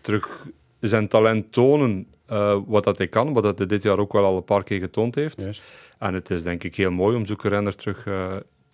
terug 0.02 0.46
zijn 0.80 1.08
talent 1.08 1.52
tonen 1.52 2.08
uh, 2.32 2.58
wat 2.66 2.84
dat 2.84 2.98
hij 2.98 3.08
kan, 3.08 3.34
wat 3.34 3.44
dat 3.44 3.58
hij 3.58 3.68
dit 3.68 3.84
jaar 3.84 3.98
ook 4.00 4.14
wel 4.14 4.26
al 4.26 4.38
een 4.38 4.44
paar 4.44 4.64
keer 4.64 4.80
getoond 4.80 5.16
heeft. 5.16 5.62
En 5.98 6.14
het 6.14 6.30
is 6.30 6.44
denk 6.44 6.64
ik 6.64 6.76
heel 6.76 6.92
mooi 6.92 7.16
om 7.16 7.26
zo'n 7.26 7.38
renner 7.42 7.76
terug, 7.76 8.08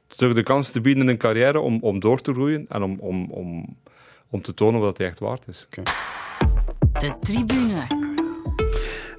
terug 0.07 0.33
de 0.33 0.43
kans 0.43 0.71
te 0.71 0.81
bieden 0.81 1.03
in 1.03 1.09
een 1.09 1.17
carrière 1.17 1.59
om, 1.59 1.77
om 1.81 1.99
door 1.99 2.21
te 2.21 2.33
groeien 2.33 2.65
en 2.69 2.83
om, 2.83 2.97
om, 2.99 3.31
om, 3.31 3.77
om 4.29 4.41
te 4.41 4.53
tonen 4.53 4.81
wat 4.81 4.97
hij 4.97 5.07
echt 5.07 5.19
waard 5.19 5.47
is. 5.47 5.67
Okay. 5.69 5.83
De 6.91 7.15
tribune. 7.19 7.87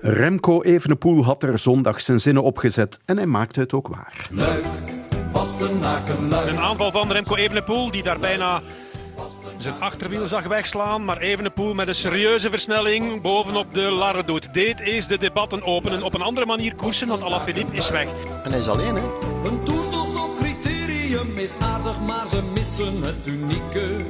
Remco 0.01 0.63
Evenepoel 0.63 1.25
had 1.25 1.43
er 1.43 1.59
zondag 1.59 2.01
zijn 2.01 2.21
zinnen 2.21 2.43
opgezet 2.43 3.01
en 3.05 3.17
hij 3.17 3.27
maakte 3.27 3.61
het 3.61 3.73
ook 3.73 3.89
waar. 3.89 4.29
Luik, 4.31 4.65
Bastenaken, 5.33 6.29
Luik. 6.29 6.49
Een 6.49 6.59
aanval 6.59 6.93
van 6.93 7.13
Remco 7.13 7.35
Evenepoel 7.35 7.91
die 7.91 8.03
daar 8.03 8.19
bijna 8.19 8.63
zijn 9.59 9.75
achterwiel 9.81 10.27
zag 10.27 10.45
wegslaan, 10.45 11.05
maar 11.05 11.19
Evenepoel 11.19 11.75
met 11.75 11.89
een 11.89 11.95
serieuze 11.95 12.51
versnelling 12.51 13.23
bovenop 13.23 13.75
de 13.75 13.81
Larre 13.81 14.25
doet. 14.25 14.55
Dit 14.55 14.81
is 14.81 15.07
de 15.07 15.19
debatten 15.19 15.63
openen. 15.63 16.03
Op 16.03 16.15
een 16.15 16.23
andere 16.23 16.47
manier 16.47 16.75
koersen, 16.75 17.09
want 17.09 17.23
Alaphilippe 17.23 17.77
is 17.77 17.91
weg. 17.91 18.07
En 18.45 18.51
hij 18.51 18.59
is 18.59 18.69
alleen, 18.69 18.95
hè? 18.95 19.03
Een 19.45 19.65
toertocht 19.65 20.25
op 20.25 20.39
criterium 20.39 21.39
is 21.39 21.55
aardig, 21.61 22.01
maar 22.01 22.27
ze 22.29 22.43
missen 22.55 23.03
het 23.03 23.27
unieke 23.27 24.05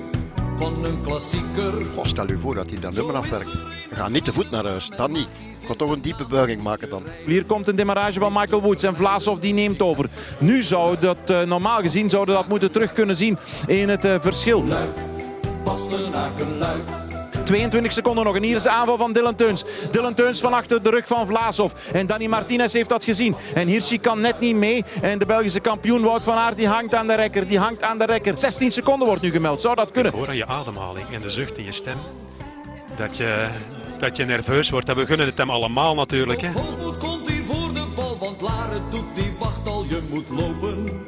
van 0.57 0.85
een 0.85 1.03
klassieker. 1.03 1.75
Oh, 1.97 2.05
stel 2.05 2.31
u 2.31 2.39
voor 2.39 2.55
dat 2.55 2.71
hij 2.71 2.81
dat 2.81 2.95
nummer 2.95 3.17
afwerkt. 3.17 3.51
Ga 3.91 4.09
niet 4.09 4.25
te 4.25 4.33
voet 4.33 4.51
naar 4.51 4.65
huis, 4.65 4.89
dan 4.97 5.13
niet. 5.13 5.29
Ik 5.61 5.67
ga 5.73 5.75
toch 5.75 5.91
een 5.91 6.01
diepe 6.01 6.25
buiging 6.25 6.63
maken 6.63 6.89
dan. 6.89 7.03
Hier 7.27 7.45
komt 7.45 7.69
een 7.69 7.77
demarrage 7.77 8.19
van 8.19 8.33
Michael 8.33 8.63
Woods 8.63 8.83
en 8.83 8.97
Vlaasov 8.97 9.39
die 9.39 9.55
neemt 9.55 9.83
over. 9.83 10.09
Nu 10.39 10.63
zou 10.63 10.97
dat, 10.99 11.17
uh, 11.31 11.43
normaal 11.43 11.81
gezien, 11.81 12.11
zouden 12.11 12.35
dat 12.35 12.49
moeten 12.49 12.73
terug 12.73 12.93
kunnen 12.93 13.17
zien 13.17 13.39
in 13.67 13.89
het 13.89 14.05
uh, 14.05 14.15
verschil. 14.21 14.65
Bastenaken, 15.67 16.59
Luik. 16.59 16.89
22 17.45 17.93
seconden 17.93 18.25
nog. 18.25 18.37
En 18.37 18.43
hier 18.43 18.57
is 18.57 18.63
de 18.63 18.71
aanval 18.71 18.97
van 18.97 19.13
Dylan 19.13 19.35
Teuns. 19.35 19.65
Dylan 19.91 20.15
Teuns 20.15 20.41
van 20.41 20.53
achter 20.53 20.83
de 20.83 20.91
rug 20.91 21.07
van 21.07 21.27
Vlaasov. 21.27 21.73
En 21.93 22.07
Danny 22.07 22.27
Martinez 22.27 22.73
heeft 22.73 22.89
dat 22.89 23.05
gezien. 23.05 23.37
En 23.55 23.69
Hirschi 23.69 24.01
kan 24.01 24.21
net 24.21 24.41
niet 24.41 24.57
mee. 24.57 24.85
En 25.01 25.19
de 25.19 25.27
Belgische 25.27 25.61
kampioen 25.61 26.03
Wout 26.03 26.25
van 26.25 26.37
Aert 26.37 26.57
die 26.57 26.69
hangt 26.69 26.95
aan 26.95 27.07
de 27.07 27.15
rekker. 27.15 27.49
Die 27.49 27.59
hangt 27.59 27.83
aan 27.83 27.99
de 27.99 28.05
rekker. 28.05 28.39
16 28.39 28.73
seconden 28.73 29.07
wordt 29.07 29.23
nu 29.23 29.31
gemeld. 29.31 29.61
Zou 29.61 29.75
dat 29.75 29.91
kunnen? 29.91 30.13
Ik 30.13 30.19
hoor 30.19 30.29
aan 30.29 30.37
je 30.37 30.47
ademhaling 30.47 31.07
en 31.13 31.21
de 31.21 31.31
zucht 31.31 31.57
in 31.57 31.65
je 31.65 31.73
stem 31.73 31.99
dat 32.97 33.17
je, 33.17 33.49
dat 33.99 34.17
je 34.17 34.25
nerveus 34.25 34.71
wordt. 34.71 34.89
En 34.89 34.97
we 34.97 35.07
gunnen 35.07 35.27
het 35.27 35.39
hem 35.39 35.51
allemaal 35.51 35.95
natuurlijk. 35.95 36.41
Hè. 36.41 36.51
Hoogmoed 36.53 36.97
komt 36.97 37.29
hier 37.29 37.45
voor 37.45 37.75
de 37.75 37.87
val, 37.95 38.19
want 38.19 38.41
Laren 38.41 38.83
doet 38.91 39.15
die 39.15 39.33
wacht 39.39 39.69
al. 39.69 39.85
Je 39.85 40.03
moet 40.11 40.29
lopen. 40.29 41.06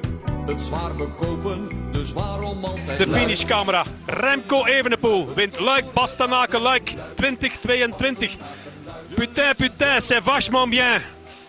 Het 0.49 0.63
zwaar 0.63 0.95
bekopen, 0.95 1.69
dus 1.93 2.13
waarom 2.13 2.65
altijd 2.65 2.99
De 2.99 3.09
finishcamera. 3.09 3.85
Remco 4.07 4.65
Evenepoel 4.65 5.35
wint 5.35 5.61
Luik 5.61 5.93
Bastenaken 5.93 6.61
Luik 6.61 6.95
2022. 7.15 8.37
Putain, 9.15 9.55
putain, 9.57 10.01
c'est 10.01 10.23
vachement 10.23 10.71
bien. 10.71 11.03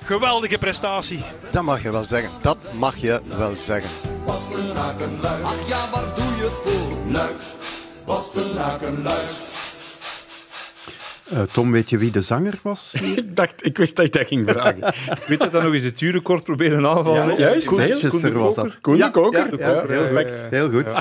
Geweldige 0.03 0.57
prestatie. 0.57 1.23
Dat 1.51 1.63
mag 1.63 1.83
je 1.83 1.91
wel 1.91 2.03
zeggen. 2.03 2.31
Dat 2.41 2.57
mag 2.73 2.97
je 2.97 3.21
wel 3.37 3.55
zeggen. 3.65 3.89
Bastenaken, 4.25 5.19
Luik. 5.21 5.43
Ach 5.43 5.67
ja, 5.67 5.89
waar 5.91 6.15
doe 6.15 6.35
je 6.37 6.43
het 6.43 6.73
voor? 6.73 7.11
Luik, 7.11 7.41
Bastenaken, 8.05 9.01
Luik. 9.03 9.67
Uh, 11.33 11.41
Tom, 11.41 11.71
weet 11.71 11.89
je 11.89 11.97
wie 11.97 12.11
de 12.11 12.21
zanger 12.21 12.59
was? 12.61 12.93
ik, 13.15 13.35
dacht, 13.35 13.65
ik 13.65 13.77
wist 13.77 13.95
dat 13.95 14.05
je 14.05 14.11
dat 14.11 14.27
ging 14.27 14.49
vragen. 14.49 14.79
weet 15.27 15.43
je 15.43 15.49
dat 15.49 15.63
nog 15.63 15.73
eens 15.73 15.83
het 15.83 16.01
uurrecord 16.01 16.43
proberen 16.43 16.87
aanvallen? 16.87 17.27
Ja, 17.27 17.37
juist. 17.37 17.67
Koen 18.09 18.33
was 18.33 18.55
dat. 18.55 18.81
Koen 18.81 18.97
ja, 18.97 19.05
de 19.05 19.11
Koker. 19.11 19.59
Ja, 19.59 19.69
ja, 19.69 19.87
heel, 19.87 20.07
perfect. 20.07 20.47
heel 20.49 20.69
goed. 20.69 20.93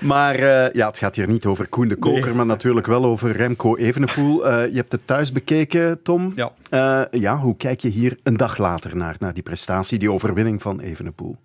Maar 0.00 0.40
uh, 0.40 0.72
ja, 0.72 0.86
het 0.86 0.98
gaat 0.98 1.16
hier 1.16 1.28
niet 1.28 1.46
over 1.46 1.68
Koen 1.68 1.88
de 1.88 1.96
Koker, 1.96 2.24
nee. 2.24 2.34
maar 2.34 2.46
natuurlijk 2.46 2.86
wel 2.86 3.04
over 3.04 3.32
Remco 3.32 3.76
Evenepoel. 3.76 4.46
Uh, 4.46 4.66
je 4.66 4.76
hebt 4.76 4.92
het 4.92 5.06
thuis 5.06 5.32
bekeken, 5.32 6.02
Tom. 6.02 6.32
Ja. 6.36 7.08
ja, 7.10 7.38
hoe 7.38 7.56
kijk 7.56 7.80
je 7.80 7.88
hier 7.88 8.18
een 8.22 8.36
dag 8.36 8.58
later 8.58 8.96
naar, 8.96 9.16
naar 9.18 9.34
die 9.34 9.42
prestatie, 9.42 9.98
die 9.98 10.12
overwinning 10.12 10.62
van 10.62 10.80
Evenepoel? 10.80 11.36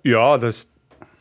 Ja, 0.00 0.38
dat 0.38 0.50
is 0.50 0.68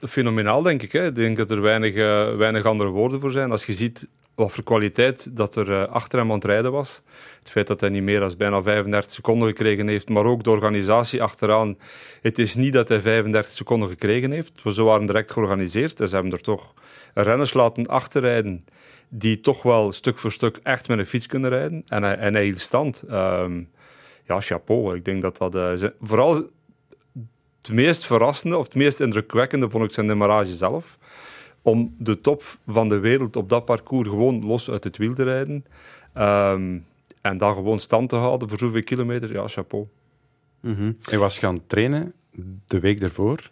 fenomenaal, 0.10 0.62
denk 0.62 0.82
ik. 0.84 0.92
Hè. 0.92 1.06
Ik 1.06 1.16
denk 1.16 1.38
dat 1.38 1.50
er 1.50 1.62
weinig, 1.62 1.94
weinig 2.38 2.66
andere 2.66 2.90
woorden 2.90 3.20
voor 3.20 3.32
zijn. 3.32 3.52
Als 3.52 3.66
je 3.66 3.74
ziet 3.74 4.08
wat 4.40 4.52
voor 4.52 4.64
kwaliteit 4.64 5.36
dat 5.38 5.56
er 5.56 5.70
uh, 5.70 5.84
achter 5.84 6.20
hem 6.20 6.30
aan 6.30 6.36
het 6.36 6.46
rijden 6.46 6.72
was. 6.72 7.02
Het 7.40 7.50
feit 7.50 7.68
dat 7.68 7.80
hij 7.80 7.90
niet 7.90 8.04
meer 8.04 8.20
dan 8.20 8.34
bijna 8.38 8.62
35 8.62 9.12
seconden 9.12 9.48
gekregen 9.48 9.88
heeft, 9.88 10.10
maar 10.10 10.26
ook 10.26 10.44
de 10.44 10.50
organisatie 10.50 11.24
achteraan. 11.24 11.78
Het 12.22 12.40
is 12.40 12.56
niet 12.56 12.74
dat 12.74 12.90
hij 12.90 13.02
35 13.02 13.52
seconden 13.52 13.90
gekregen 13.90 14.32
heeft. 14.32 14.52
Ze 14.74 14.84
waren 14.84 15.06
direct 15.06 15.32
georganiseerd 15.32 16.00
en 16.00 16.08
ze 16.08 16.16
hebben 16.16 16.34
er 16.34 16.42
toch 16.42 16.74
renners 17.14 17.54
laten 17.54 17.88
achterrijden 17.88 18.66
die 19.10 19.40
toch 19.40 19.62
wel 19.62 19.92
stuk 19.92 20.18
voor 20.18 20.32
stuk 20.32 20.60
echt 20.64 20.88
met 20.88 21.00
een 21.00 21.06
fiets 21.06 21.26
kunnen 21.26 21.50
rijden. 21.50 21.84
En 21.88 22.04
hij, 22.04 22.18
en 22.18 22.34
hij 22.34 22.44
hield 22.44 22.60
stand. 22.60 23.04
Um, 23.12 23.70
ja, 24.28 24.42
chapeau. 24.42 24.96
Ik 24.96 25.06
denk 25.06 25.22
dat 25.22 25.38
dat... 25.38 25.56
Uh, 25.56 25.90
vooral 26.02 26.34
het 27.62 27.72
meest 27.72 28.06
verrassende 28.06 28.58
of 28.58 28.66
het 28.66 28.76
meest 28.76 29.00
indrukwekkende 29.00 29.70
vond 29.70 29.84
ik 29.84 29.94
zijn 29.94 30.08
demarrage 30.08 30.54
zelf 30.54 30.98
om 31.70 31.96
de 31.98 32.22
top 32.22 32.44
van 32.68 32.90
de 32.90 33.00
wereld 33.00 33.36
op 33.36 33.50
dat 33.50 33.66
parcours 33.66 34.10
gewoon 34.10 34.46
los 34.46 34.70
uit 34.70 34.84
het 34.84 34.98
wiel 34.98 35.14
te 35.14 35.24
rijden. 35.24 35.66
Um, 36.18 36.86
en 37.22 37.38
dan 37.38 37.54
gewoon 37.54 37.80
stand 37.80 38.10
te 38.10 38.16
houden 38.16 38.50
voor 38.50 38.58
zoveel 38.58 38.84
kilometer, 38.84 39.32
ja, 39.32 39.48
chapeau. 39.48 39.88
Mm 40.60 40.76
-hmm. 40.76 40.98
Hij 41.02 41.18
was 41.18 41.40
gaan 41.40 41.68
trainen 41.68 42.14
de 42.66 42.80
week 42.80 43.02
ervoor. 43.02 43.50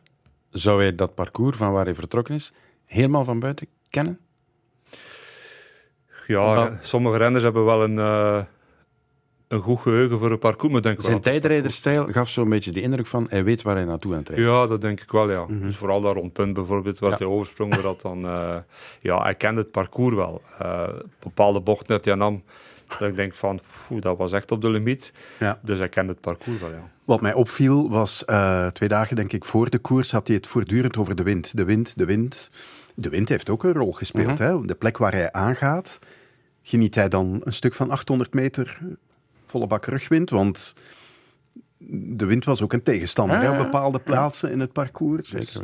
Zou 0.49 0.81
hij 0.81 0.95
dat 0.95 1.15
parcours 1.15 1.57
van 1.57 1.71
waar 1.71 1.85
hij 1.85 1.95
vertrokken 1.95 2.35
is 2.35 2.53
helemaal 2.85 3.23
van 3.23 3.39
buiten 3.39 3.67
kennen? 3.89 4.19
Ja, 6.27 6.55
dat... 6.55 6.85
sommige 6.85 7.17
renners 7.17 7.43
hebben 7.43 7.65
wel 7.65 7.83
een, 7.83 7.95
uh, 7.95 8.43
een 9.47 9.61
goed 9.61 9.79
geheugen 9.79 10.19
voor 10.19 10.31
een 10.31 10.39
parcours. 10.39 10.73
Maar 10.73 10.81
denk 10.81 11.01
Zijn 11.01 11.21
tijdrijderstijl 11.21 12.07
gaf 12.11 12.29
zo'n 12.29 12.49
beetje 12.49 12.71
de 12.71 12.81
indruk 12.81 13.07
van 13.07 13.25
hij 13.29 13.43
weet 13.43 13.61
waar 13.61 13.75
hij 13.75 13.85
naartoe 13.85 14.11
aan 14.11 14.19
het 14.19 14.29
rijden 14.29 14.47
Ja, 14.47 14.67
dat 14.67 14.81
denk 14.81 15.01
ik 15.01 15.11
wel, 15.11 15.31
ja. 15.31 15.41
Mm 15.41 15.47
-hmm. 15.47 15.61
Dus 15.61 15.77
vooral 15.77 16.01
daar 16.01 16.13
rond 16.13 16.33
punt 16.33 16.53
bijvoorbeeld, 16.53 16.99
waar 16.99 17.09
ja. 17.09 17.17
hij 17.17 17.27
oversprong, 17.27 17.73
waar 17.73 17.83
dat 17.83 18.01
dan... 18.01 18.25
Uh, 18.25 18.55
ja, 19.01 19.21
hij 19.21 19.35
kende 19.35 19.61
het 19.61 19.71
parcours 19.71 20.15
wel. 20.15 20.41
Uh, 20.61 20.83
bepaalde 21.19 21.59
bochten 21.59 21.87
dat 21.87 22.05
hij 22.05 22.15
nam, 22.15 22.43
dat 22.87 23.09
ik 23.09 23.15
denk 23.15 23.33
van, 23.33 23.59
pff, 23.59 23.99
dat 23.99 24.17
was 24.17 24.31
echt 24.31 24.51
op 24.51 24.61
de 24.61 24.69
limiet. 24.69 25.13
Ja. 25.39 25.59
Dus 25.61 25.79
hij 25.79 25.89
kende 25.89 26.11
het 26.11 26.21
parcours 26.21 26.59
wel, 26.59 26.69
ja. 26.69 26.89
Wat 27.03 27.21
mij 27.21 27.33
opviel 27.33 27.89
was, 27.89 28.23
uh, 28.29 28.67
twee 28.67 28.89
dagen 28.89 29.15
denk 29.15 29.33
ik 29.33 29.45
voor 29.45 29.69
de 29.69 29.79
koers 29.79 30.11
had 30.11 30.27
hij 30.27 30.35
het 30.35 30.47
voortdurend 30.47 30.97
over 30.97 31.15
de 31.15 31.23
wind. 31.23 31.57
De 31.57 31.63
wind, 31.63 31.97
de 31.97 32.05
wind. 32.05 32.49
De 32.93 33.09
wind 33.09 33.29
heeft 33.29 33.49
ook 33.49 33.63
een 33.63 33.73
rol 33.73 33.91
gespeeld. 33.91 34.39
Mm 34.39 34.45
-hmm. 34.45 34.61
hè? 34.61 34.65
De 34.65 34.75
plek 34.75 34.97
waar 34.97 35.11
hij 35.11 35.31
aangaat, 35.31 35.99
geniet 36.61 36.95
hij 36.95 37.07
dan 37.07 37.41
een 37.43 37.53
stuk 37.53 37.73
van 37.73 37.91
800 37.91 38.33
meter 38.33 38.79
volle 39.49 39.67
bak 39.67 39.85
rugwind, 39.85 40.29
want 40.29 40.73
de 41.89 42.25
wind 42.25 42.45
was 42.45 42.61
ook 42.61 42.73
een 42.73 42.83
tegenstander 42.83 43.51
op 43.51 43.57
bepaalde 43.57 43.99
plaatsen 43.99 44.47
ja. 44.47 44.53
in 44.53 44.59
het 44.59 44.71
parcours. 44.71 45.29
Dus. 45.29 45.59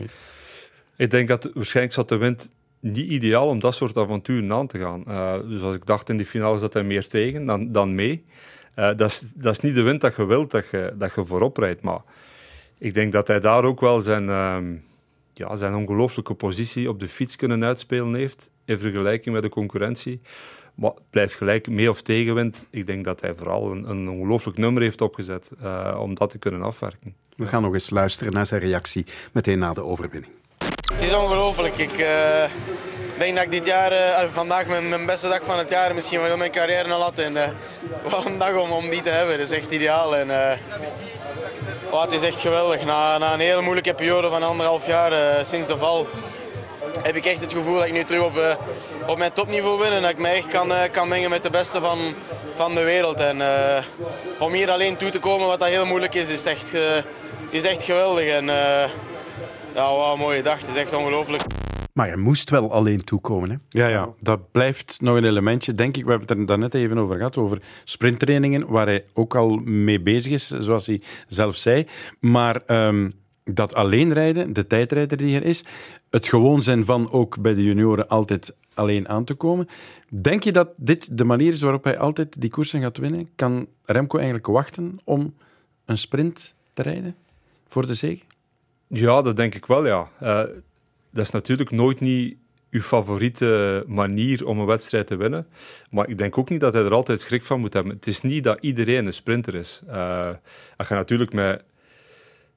Ik 0.95 1.11
denk 1.11 1.27
dat 1.27 1.49
waarschijnlijk 1.53 1.95
zat 1.95 2.09
de 2.09 2.17
wind 2.17 2.49
niet 2.79 3.09
ideaal 3.09 3.47
om 3.47 3.59
dat 3.59 3.75
soort 3.75 3.97
avonturen 3.97 4.51
aan 4.51 4.67
te 4.67 4.79
gaan. 4.79 5.03
Uh, 5.07 5.33
dus 5.47 5.61
als 5.61 5.75
ik 5.75 5.85
dacht 5.85 6.09
in 6.09 6.17
die 6.17 6.25
finale 6.25 6.59
zat 6.59 6.73
hij 6.73 6.83
meer 6.83 7.07
tegen 7.07 7.45
dan, 7.45 7.71
dan 7.71 7.95
mee. 7.95 8.25
Uh, 8.75 8.95
dat, 8.95 9.11
is, 9.11 9.23
dat 9.35 9.51
is 9.51 9.59
niet 9.59 9.75
de 9.75 9.81
wind 9.81 10.01
dat 10.01 10.15
je 10.15 10.25
wilt 10.25 10.51
dat 10.51 10.65
je, 10.71 10.93
dat 10.97 11.13
je 11.15 11.25
voorop 11.25 11.57
rijdt. 11.57 11.81
Maar 11.81 12.01
ik 12.77 12.93
denk 12.93 13.11
dat 13.11 13.27
hij 13.27 13.39
daar 13.39 13.63
ook 13.63 13.79
wel 13.79 14.01
zijn, 14.01 14.27
uh, 14.27 14.57
ja, 15.33 15.55
zijn 15.55 15.75
ongelooflijke 15.75 16.33
positie 16.33 16.89
op 16.89 16.99
de 16.99 17.07
fiets 17.07 17.35
kunnen 17.35 17.63
uitspelen 17.63 18.15
heeft. 18.15 18.51
In 18.65 18.79
vergelijking 18.79 19.33
met 19.33 19.43
de 19.43 19.49
concurrentie. 19.49 20.21
Maar 20.75 20.91
blijft 21.09 21.35
gelijk, 21.35 21.67
mee 21.67 21.89
of 21.89 22.01
tegenwind. 22.01 22.65
Ik 22.69 22.85
denk 22.85 23.05
dat 23.05 23.21
hij 23.21 23.35
vooral 23.35 23.71
een, 23.71 23.89
een 23.89 24.09
ongelooflijk 24.09 24.57
nummer 24.57 24.81
heeft 24.81 25.01
opgezet 25.01 25.49
uh, 25.63 25.97
om 25.99 26.13
dat 26.15 26.29
te 26.29 26.37
kunnen 26.37 26.61
afwerken. 26.61 27.15
We 27.35 27.47
gaan 27.47 27.61
nog 27.61 27.73
eens 27.73 27.89
luisteren 27.89 28.33
naar 28.33 28.45
zijn 28.45 28.61
reactie 28.61 29.05
meteen 29.31 29.59
na 29.59 29.73
de 29.73 29.83
overwinning. 29.83 30.33
Het 30.93 31.01
is 31.01 31.13
ongelooflijk. 31.13 31.77
Ik 31.77 31.99
uh, 31.99 32.43
denk 33.17 33.35
dat 33.35 33.43
ik 33.43 33.51
dit 33.51 33.65
jaar, 33.65 33.91
uh, 33.91 34.29
vandaag 34.29 34.67
mijn, 34.67 34.89
mijn, 34.89 35.05
beste 35.05 35.27
dag 35.27 35.43
van 35.43 35.57
het 35.57 35.69
jaar, 35.69 35.93
misschien 35.93 36.21
wel 36.21 36.37
mijn 36.37 36.51
carrière 36.51 36.93
al 36.93 37.01
had. 37.01 37.19
En 37.19 37.33
wat 38.09 38.25
een 38.25 38.37
dag 38.37 38.55
om, 38.55 38.71
om 38.71 38.89
die 38.89 39.01
te 39.01 39.09
hebben. 39.09 39.37
Dat 39.37 39.51
is 39.51 39.57
echt 39.57 39.71
ideaal. 39.71 40.15
En, 40.15 40.29
oh, 41.91 42.01
het 42.01 42.13
is 42.13 42.21
echt 42.21 42.39
geweldig. 42.39 42.85
Na, 42.85 43.17
na 43.17 43.33
een 43.33 43.39
hele 43.39 43.61
moeilijke 43.61 43.93
periode 43.93 44.29
van 44.29 44.43
anderhalf 44.43 44.87
jaar 44.87 45.45
sinds 45.45 45.67
de 45.67 45.77
val 45.77 46.07
heb 47.01 47.15
ik 47.15 47.25
echt 47.25 47.39
het 47.39 47.53
gevoel 47.53 47.75
dat 47.75 47.85
ik 47.85 47.93
nu 47.93 48.03
terug 48.03 48.23
op, 48.23 48.37
uh, 48.37 48.55
op 49.07 49.17
mijn 49.17 49.33
topniveau 49.33 49.79
ben 49.79 49.91
en 49.91 50.01
dat 50.01 50.11
ik 50.11 50.17
me 50.17 50.27
echt 50.27 50.47
kan, 50.47 50.69
uh, 50.71 50.81
kan 50.91 51.07
mengen 51.07 51.29
met 51.29 51.43
de 51.43 51.49
beste 51.49 51.79
van, 51.79 51.97
van 52.53 52.75
de 52.75 52.83
wereld. 52.83 53.19
En 53.19 53.37
uh, 53.37 53.77
om 54.39 54.51
hier 54.51 54.71
alleen 54.71 54.97
toe 54.97 55.09
te 55.09 55.19
komen, 55.19 55.47
wat 55.47 55.59
dat 55.59 55.67
heel 55.67 55.85
moeilijk 55.85 56.13
is, 56.13 56.29
is 56.29 56.45
echt, 56.45 56.73
is 57.49 57.63
echt 57.63 57.83
geweldig. 57.83 58.27
En 58.27 58.45
ja, 59.75 59.89
wow, 59.89 60.17
mooie 60.17 60.43
dag. 60.43 60.59
Het 60.59 60.67
is 60.67 60.75
echt 60.75 60.93
ongelooflijk. 60.93 61.43
Maar 61.93 62.09
je 62.09 62.17
moest 62.17 62.49
wel 62.49 62.71
alleen 62.71 63.03
toekomen, 63.03 63.49
hè? 63.49 63.55
Ja, 63.69 63.87
ja, 63.87 64.09
dat 64.19 64.51
blijft 64.51 65.01
nog 65.01 65.15
een 65.15 65.25
elementje, 65.25 65.75
denk 65.75 65.97
ik. 65.97 66.03
We 66.03 66.09
hebben 66.09 66.27
het 66.27 66.37
er 66.37 66.45
daarnet 66.45 66.73
even 66.73 66.97
over 66.97 67.15
gehad, 67.15 67.37
over 67.37 67.61
sprinttrainingen, 67.83 68.67
waar 68.67 68.85
hij 68.85 69.05
ook 69.13 69.35
al 69.35 69.49
mee 69.63 70.01
bezig 70.01 70.31
is, 70.31 70.47
zoals 70.47 70.87
hij 70.87 71.01
zelf 71.27 71.55
zei. 71.55 71.87
Maar 72.19 72.61
um, 72.67 73.13
dat 73.43 73.73
alleen 73.73 74.13
rijden, 74.13 74.53
de 74.53 74.67
tijdrijder 74.67 75.17
die 75.17 75.35
er 75.35 75.45
is, 75.45 75.63
het 76.09 76.27
gewoon 76.27 76.61
zijn 76.61 76.85
van 76.85 77.11
ook 77.11 77.41
bij 77.41 77.53
de 77.53 77.63
junioren 77.63 78.07
altijd 78.07 78.55
alleen 78.73 79.09
aan 79.09 79.23
te 79.23 79.33
komen. 79.33 79.67
Denk 80.09 80.43
je 80.43 80.51
dat 80.51 80.69
dit 80.75 81.17
de 81.17 81.23
manier 81.23 81.51
is 81.51 81.61
waarop 81.61 81.83
hij 81.83 81.97
altijd 81.97 82.41
die 82.41 82.49
koersen 82.49 82.81
gaat 82.81 82.97
winnen? 82.97 83.29
Kan 83.35 83.67
Remco 83.85 84.17
eigenlijk 84.17 84.47
wachten 84.47 84.99
om 85.03 85.33
een 85.85 85.97
sprint 85.97 86.55
te 86.73 86.81
rijden 86.81 87.15
voor 87.67 87.87
de 87.87 87.93
zege? 87.93 88.23
Ja, 88.87 89.21
dat 89.21 89.35
denk 89.35 89.55
ik 89.55 89.65
wel, 89.65 89.85
ja. 89.85 90.09
Uh, 90.21 90.43
dat 91.09 91.25
is 91.25 91.31
natuurlijk 91.31 91.71
nooit 91.71 91.99
niet 91.99 92.37
uw 92.69 92.81
favoriete 92.81 93.83
manier 93.87 94.45
om 94.47 94.59
een 94.59 94.65
wedstrijd 94.65 95.07
te 95.07 95.15
winnen. 95.15 95.47
Maar 95.89 96.09
ik 96.09 96.17
denk 96.17 96.37
ook 96.37 96.49
niet 96.49 96.59
dat 96.59 96.73
hij 96.73 96.83
er 96.83 96.93
altijd 96.93 97.21
schrik 97.21 97.43
van 97.43 97.59
moet 97.59 97.73
hebben. 97.73 97.93
Het 97.93 98.07
is 98.07 98.21
niet 98.21 98.43
dat 98.43 98.57
iedereen 98.61 99.05
een 99.05 99.13
sprinter 99.13 99.55
is. 99.55 99.81
Uh, 99.87 100.29
je 100.77 100.93
natuurlijk 100.93 101.33
met 101.33 101.63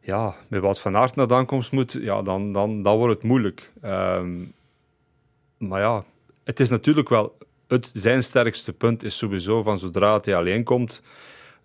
ja, 0.07 0.35
met 0.49 0.61
wat 0.61 0.81
van 0.81 0.97
Aert 0.97 1.15
naar 1.15 1.27
de 1.27 1.35
aankomst 1.35 1.73
moet, 1.73 1.93
ja, 1.93 2.23
dan, 2.23 2.53
dan, 2.53 2.83
dan 2.83 2.97
wordt 2.97 3.15
het 3.15 3.23
moeilijk. 3.23 3.71
Um, 3.85 4.53
maar 5.59 5.81
ja, 5.81 6.05
het 6.45 6.61
is 6.61 6.69
natuurlijk 6.69 7.09
wel... 7.09 7.39
Het, 7.67 7.91
zijn 7.93 8.23
sterkste 8.23 8.73
punt 8.73 9.03
is 9.03 9.17
sowieso 9.17 9.63
van 9.63 9.79
zodra 9.79 10.21
hij 10.23 10.37
alleen 10.37 10.65
komt, 10.65 11.03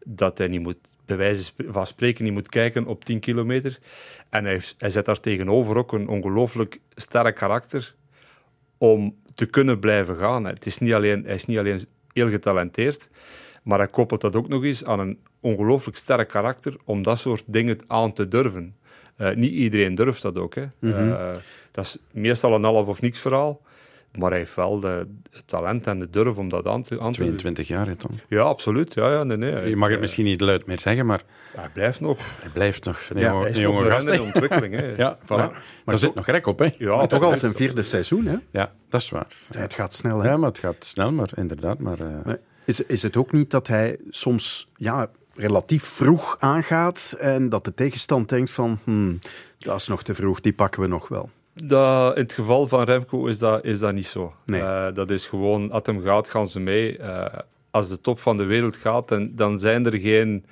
dat 0.06 0.38
hij 0.38 0.48
niet 0.48 0.62
moet, 0.62 0.78
bij 1.06 1.18
wijze 1.18 1.52
van 1.68 1.88
spreken, 1.88 2.24
niet 2.24 2.34
moet 2.34 2.50
kijken 2.50 2.86
op 2.86 3.06
10 3.06 3.20
kilometer. 3.20 3.80
En 4.30 4.46
hij, 4.46 4.62
hij 4.78 4.90
zet 4.90 5.06
daar 5.06 5.20
tegenover 5.20 5.78
ook 5.78 5.94
een 5.94 6.08
ongelooflijk 6.08 6.80
sterk 6.96 7.36
karakter 7.36 7.96
om 8.78 9.16
te 9.36 9.46
kunnen 9.46 9.80
blijven 9.80 10.16
gaan. 10.16 10.46
Het 10.46 10.66
is 10.66 10.78
niet 10.78 10.94
alleen, 10.94 11.24
hij 11.26 11.36
is 11.36 11.46
niet 11.46 11.58
alleen 11.58 11.86
heel 12.14 12.30
getalenteerd, 12.30 13.10
maar 13.62 13.78
hij 13.78 13.88
koppelt 13.88 14.22
dat 14.22 14.36
ook 14.36 14.48
nog 14.48 14.64
eens 14.64 14.86
aan 14.86 15.00
een 15.00 15.20
ongelooflijk 15.40 15.98
sterk 15.98 16.30
karakter 16.30 16.76
om 16.86 17.04
dat 17.04 17.20
soort 17.20 17.44
dingen 17.46 17.78
aan 17.88 18.14
te 18.14 18.28
durven. 18.28 18.76
Uh, 19.18 19.36
niet 19.36 19.52
iedereen 19.52 19.96
durft 19.96 20.22
dat 20.22 20.38
ook. 20.38 20.56
Hè. 20.56 20.66
Mhm. 20.80 21.08
Uh, 21.08 21.30
dat 21.72 21.86
is 21.86 21.98
meestal 22.12 22.54
een 22.54 22.64
half 22.64 22.88
of 22.88 23.02
niks 23.02 23.20
verhaal. 23.20 23.62
Maar 24.18 24.30
hij 24.30 24.40
heeft 24.40 24.56
wel 24.56 24.80
de, 24.80 25.08
het 25.32 25.48
talent 25.48 25.88
en 25.88 26.00
de 26.00 26.10
durf 26.10 26.38
om 26.38 26.50
dat 26.50 26.68
aan 26.68 26.84
te, 26.84 27.00
aan 27.00 27.12
te 27.12 27.18
22 27.20 27.68
jaar, 27.68 27.88
hè, 27.88 27.96
Tom? 27.96 28.20
Ja, 28.28 28.42
absoluut. 28.42 28.94
Ja, 28.94 29.12
ja, 29.12 29.24
nee, 29.24 29.38
nee. 29.38 29.70
Je 29.70 29.76
mag 29.76 29.90
het 29.90 30.00
misschien 30.00 30.26
niet 30.26 30.42
luid 30.42 30.66
meer 30.66 30.80
zeggen, 30.80 31.06
maar... 31.06 31.22
Hij 31.56 31.70
blijft 31.74 32.00
nog. 32.00 32.18
Hij 32.42 32.50
blijft 32.50 32.84
nog 32.86 33.02
een 33.10 33.20
Ja, 33.20 33.28
jonge, 33.30 33.42
hij 33.42 33.50
is 33.50 33.58
een 33.58 33.64
jonge 33.64 33.80
nog 33.80 33.88
gast. 33.92 34.08
in 34.10 34.22
ontwikkeling, 34.22 34.76
hè. 34.76 34.96
Ja, 35.04 35.18
voilà. 35.24 35.28
Ja. 35.28 35.52
Maar 35.86 35.94
er 35.94 36.00
zit 36.00 36.14
nog 36.14 36.26
rek 36.26 36.48
op, 36.48 36.60
hè? 36.60 36.70
Ja, 36.78 36.96
Maar 36.96 37.08
toch 37.08 37.24
al 37.24 37.36
zijn 37.36 37.54
vierde 37.54 37.84
seizoen, 37.84 38.26
hè? 38.26 38.36
Ja, 38.52 38.72
dat 38.90 39.02
is 39.02 39.10
waar. 39.10 39.28
Het 39.58 39.74
gaat 39.74 39.94
snel, 39.94 40.20
hè? 40.20 40.30
Ja, 40.30 40.38
maar 40.38 40.50
het 40.50 40.60
gaat 40.60 40.84
snel, 40.86 41.12
maar 41.12 41.30
inderdaad. 41.36 41.80
Maar, 41.80 42.00
eh, 42.00 42.08
Maar 42.24 42.40
Is, 42.72 42.86
is 42.86 43.02
het 43.02 43.18
ook 43.18 43.32
niet 43.32 43.52
dat 43.52 43.68
hij 43.68 43.98
soms 44.10 44.68
ja, 44.76 45.10
relatief 45.36 45.84
vroeg 45.84 46.36
aangaat 46.40 47.16
en 47.20 47.50
dat 47.50 47.66
de 47.66 47.74
tegenstand 47.74 48.30
denkt 48.30 48.52
van 48.52 48.80
hmm, 48.84 49.20
dat 49.58 49.80
is 49.80 49.88
nog 49.88 50.04
te 50.04 50.14
vroeg, 50.14 50.42
die 50.42 50.54
pakken 50.54 50.82
we 50.82 50.88
nog 50.88 51.08
wel? 51.08 51.30
Dat, 51.54 52.16
in 52.16 52.22
het 52.22 52.34
geval 52.34 52.68
van 52.68 52.84
Remco 52.84 53.26
is 53.26 53.40
dat, 53.40 53.66
is 53.66 53.80
dat 53.80 53.94
niet 53.94 54.06
zo. 54.06 54.34
Nee. 54.46 54.62
Eh, 54.62 54.94
dat 54.94 55.10
is 55.10 55.28
gewoon, 55.28 55.72
als 55.72 55.82
hem 55.86 56.02
gaat, 56.02 56.30
gaan 56.30 56.50
ze 56.50 56.60
mee. 56.60 56.98
Eh, 56.98 57.40
als 57.72 57.90
de 57.90 58.02
top 58.02 58.20
van 58.20 58.38
de 58.38 58.44
wereld 58.44 58.76
gaat, 58.76 59.08
dan, 59.08 59.32
dan 59.36 59.60
zijn 59.60 59.86
er 59.86 59.98
geen, 59.98 60.46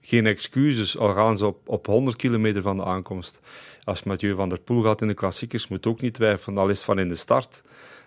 geen 0.00 0.26
excuses. 0.26 0.98
Al 0.98 1.12
gaan 1.14 1.36
ze 1.36 1.46
op, 1.46 1.68
op 1.68 1.86
100 1.86 2.16
kilometer 2.16 2.62
van 2.62 2.76
de 2.76 2.84
aankomst. 2.84 3.40
Als 3.84 4.02
Mathieu 4.02 4.34
van 4.34 4.48
der 4.48 4.60
Poel 4.60 4.82
gaat 4.82 5.00
in 5.00 5.08
de 5.08 5.14
klassiekers, 5.14 5.68
moet 5.68 5.86
ook 5.86 6.00
niet 6.00 6.14
twijfelen, 6.14 6.58
al 6.58 6.68
is 6.68 6.76
het 6.76 6.86
van 6.86 6.98
in 6.98 7.08
de 7.08 7.14
start. 7.14 7.62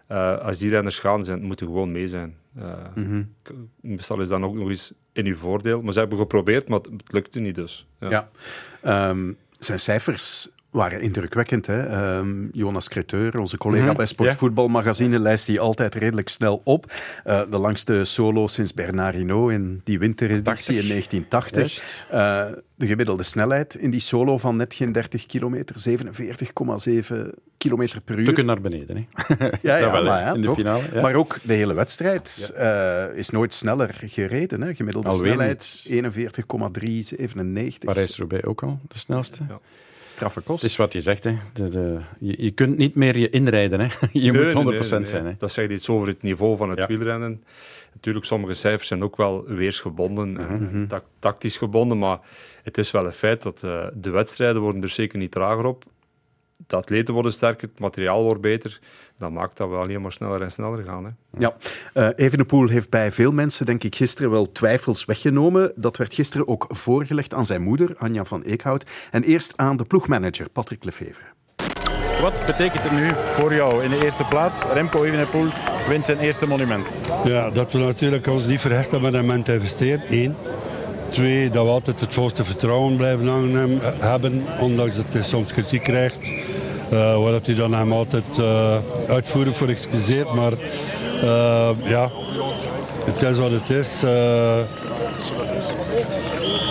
Eh, 0.08 0.38
als 0.38 0.58
die 0.58 0.70
renners 0.70 1.00
gaan, 1.00 1.26
zijn, 1.26 1.44
moeten 1.44 1.66
gewoon 1.66 1.92
mee 1.92 2.08
zijn. 2.08 2.42
Eh, 2.56 2.74
k- 3.42 3.52
Meestal 3.82 4.22
is 4.22 4.28
dat 4.28 4.42
ook 4.42 4.56
nog 4.56 4.70
eens 4.70 4.94
in 5.12 5.26
uw 5.26 5.36
voordeel. 5.36 5.82
Maar 5.82 5.94
ze 5.94 6.00
hebben 6.00 6.18
geprobeerd, 6.18 6.68
maar 6.68 6.80
het, 6.80 6.90
lukte 7.14 7.40
niet 7.40 7.56
dus. 7.56 7.88
Ja. 8.00 8.10
Ja. 8.10 8.30
Ehm, 8.82 9.34
zijn 9.58 9.80
cijfers 9.80 10.50
waren 10.74 11.02
indrukwekkend. 11.02 11.68
Hè? 11.68 11.84
Ehm, 11.84 12.48
Jonas 12.52 12.90
Creteur, 12.90 13.40
onze 13.40 13.58
collega 13.58 13.86
Mhm, 13.86 13.96
bij 13.96 14.06
Sportvoetbalmagazine, 14.06 15.20
lijst 15.20 15.46
die 15.46 15.60
altijd 15.60 15.96
redelijk 15.96 16.30
snel 16.30 16.62
op. 16.64 16.92
Eh, 17.24 17.42
de 17.50 17.58
langste 17.58 18.04
solo 18.04 18.48
sinds 18.48 18.74
Bernard 18.74 19.16
Hinault 19.16 19.52
in 19.52 19.82
die 19.84 20.00
wintereditie 20.00 20.80
in 20.80 20.88
1980. 20.88 21.56
Juist. 21.56 22.06
Eh, 22.10 22.46
de 22.76 22.88
gemiddelde 22.88 23.24
snelheid 23.24 23.76
in 23.76 23.90
die 23.90 24.00
solo 24.00 24.38
van 24.38 24.56
net 24.56 24.74
geen 24.74 24.92
30 24.92 25.26
kilometer, 25.26 25.80
47,7 25.80 27.34
kilometer 27.58 28.02
per 28.02 28.16
uur. 28.18 28.24
Stukken 28.24 28.46
naar 28.46 28.62
beneden, 28.62 28.96
hè? 28.96 29.06
Ja, 29.62 29.78
ja, 29.78 29.92
wel, 29.92 30.04
maar, 30.04 30.22
ja, 30.22 30.34
in 30.34 30.42
de 30.42 30.48
toch? 30.48 30.56
finale. 30.56 30.84
Ja. 30.94 31.02
maar 31.02 31.14
ook 31.14 31.38
de 31.44 31.54
hele 31.54 31.74
wedstrijd 31.74 32.52
eh, 32.56 33.06
is 33.14 33.30
nooit 33.30 33.54
sneller 33.54 34.02
gereden. 34.06 34.62
Hè? 34.62 34.76
Gemiddelde 34.76 35.10
Alweer 35.10 35.34
snelheid 35.34 35.84
41,397. 35.88 37.94
Parijs-Roubaix 37.94 38.44
ook 38.44 38.64
al, 38.64 38.80
de 38.88 38.98
snelste. 38.98 39.44
Ja. 39.48 39.60
Straffe 40.14 40.42
kost. 40.42 40.62
Het 40.62 40.72
is 40.72 40.78
wat 40.78 40.94
je 40.94 41.02
zegt, 41.02 41.24
hè. 41.24 41.38
De, 41.54 41.70
de, 41.70 41.98
je, 42.20 42.44
je 42.44 42.52
kunt 42.52 42.78
niet 42.78 42.96
meer 42.96 43.18
je 43.18 43.30
inrijden, 43.30 43.80
hè. 43.80 43.86
Je 44.12 44.32
Nee, 44.32 44.42
moet 44.42 44.52
100% 44.52 44.56
nee, 44.56 44.80
nee, 44.90 44.98
nee. 45.00 45.06
zijn, 45.08 45.26
hè. 45.26 45.34
Dat 45.38 45.52
zegt 45.52 45.72
iets 45.72 45.90
over 45.90 46.08
het 46.08 46.22
niveau 46.22 46.58
van 46.58 46.70
het 46.70 46.78
Ja. 46.80 46.88
wielrennen. 46.88 47.44
Natuurlijk, 47.94 48.26
sommige 48.26 48.54
cijfers 48.54 48.88
zijn 48.88 49.04
ook 49.04 49.18
wel 49.18 49.44
weersgebonden, 49.48 50.38
en 50.38 50.64
Mhm. 50.64 50.88
tac- 50.88 51.06
tactisch 51.20 51.58
gebonden, 51.58 51.98
maar 51.98 52.20
het 52.64 52.78
is 52.78 52.92
wel 52.92 53.06
een 53.06 53.12
feit 53.14 53.42
dat 53.42 53.64
eh, 53.64 53.88
de 53.94 54.10
wedstrijden 54.10 54.62
worden 54.62 54.82
er 54.82 54.90
zeker 54.90 55.18
niet 55.20 55.32
trager 55.32 55.66
op. 55.66 55.84
De 56.68 56.76
atleten 56.76 57.14
worden 57.14 57.32
sterker, 57.32 57.68
het 57.68 57.80
materiaal 57.80 58.24
wordt 58.24 58.42
beter. 58.42 58.80
Dat 59.18 59.32
maakt 59.32 59.58
dat 59.58 59.70
we 59.70 59.76
alleen 59.76 60.02
maar 60.02 60.12
sneller 60.12 60.42
en 60.42 60.52
sneller 60.52 60.84
gaan. 60.84 61.06
Hè. 61.06 61.40
Ja, 61.40 61.56
eh 61.94 62.10
Evenepoel 62.16 62.68
heeft 62.68 62.90
bij 62.90 63.12
veel 63.12 63.32
mensen, 63.32 63.66
denk 63.66 63.84
ik, 63.84 63.96
gisteren 63.96 64.32
wel 64.32 64.52
twijfels 64.52 65.06
weggenomen. 65.06 65.72
Dat 65.76 65.98
werd 65.98 66.14
gisteren 66.14 66.48
ook 66.48 66.66
voorgelegd 66.70 67.34
aan 67.34 67.46
zijn 67.46 67.62
moeder, 67.62 67.96
Anja 67.98 68.26
van 68.26 68.42
Eekhout, 68.42 68.86
en 69.12 69.24
eerst 69.24 69.54
aan 69.56 69.78
de 69.78 69.84
ploegmanager, 69.84 70.50
Patrick 70.50 70.84
Lefevre. 70.84 71.24
Wat 72.22 72.46
betekent 72.46 72.84
het 72.84 72.92
nu 72.92 73.10
voor 73.34 73.54
jou 73.54 73.84
in 73.84 73.90
de 73.90 74.04
eerste 74.04 74.24
plaats? 74.24 74.64
Remco 74.74 75.04
Evenepoel 75.04 75.48
wint 75.88 76.06
zijn 76.06 76.20
eerste 76.20 76.48
monument. 76.48 76.88
Ja, 77.24 77.52
dat 77.52 77.72
we 77.72 77.80
natuurlijk 77.80 78.28
ons 78.28 78.46
niet 78.46 78.60
vergist 78.60 78.92
hebben 78.92 79.12
met 79.12 79.26
hem 79.26 79.44
te 79.44 79.54
investeren. 79.54 80.02
Eén. 80.10 80.36
Twee, 81.14 81.50
dat 81.50 81.66
we 81.66 81.72
altijd 81.72 82.00
het 82.00 82.14
volste 82.14 82.44
vertrouwen 82.44 82.96
blijven 82.96 83.28
hem 83.28 83.80
eh, 83.80 83.88
hebben, 84.00 84.46
ondanks 84.60 84.96
dat 84.96 85.06
hij 85.10 85.24
soms 85.24 85.52
kritiek 85.52 85.84
krijgt. 85.84 86.34
eh 86.90 87.22
waar 87.24 87.32
dat 87.32 87.46
hij 87.46 87.56
dan 87.56 87.74
hem 87.74 87.92
altijd 87.92 88.38
eh 88.40 88.78
uitvoerig 89.08 89.56
voor 89.56 89.68
excuseert. 89.68 90.34
Maar 90.34 90.52
eh, 91.22 91.70
ja, 91.84 92.12
het 93.06 93.22
is 93.22 93.38
wat 93.38 93.52
het 93.52 93.70
is. 93.70 94.04
eh. 94.04 94.60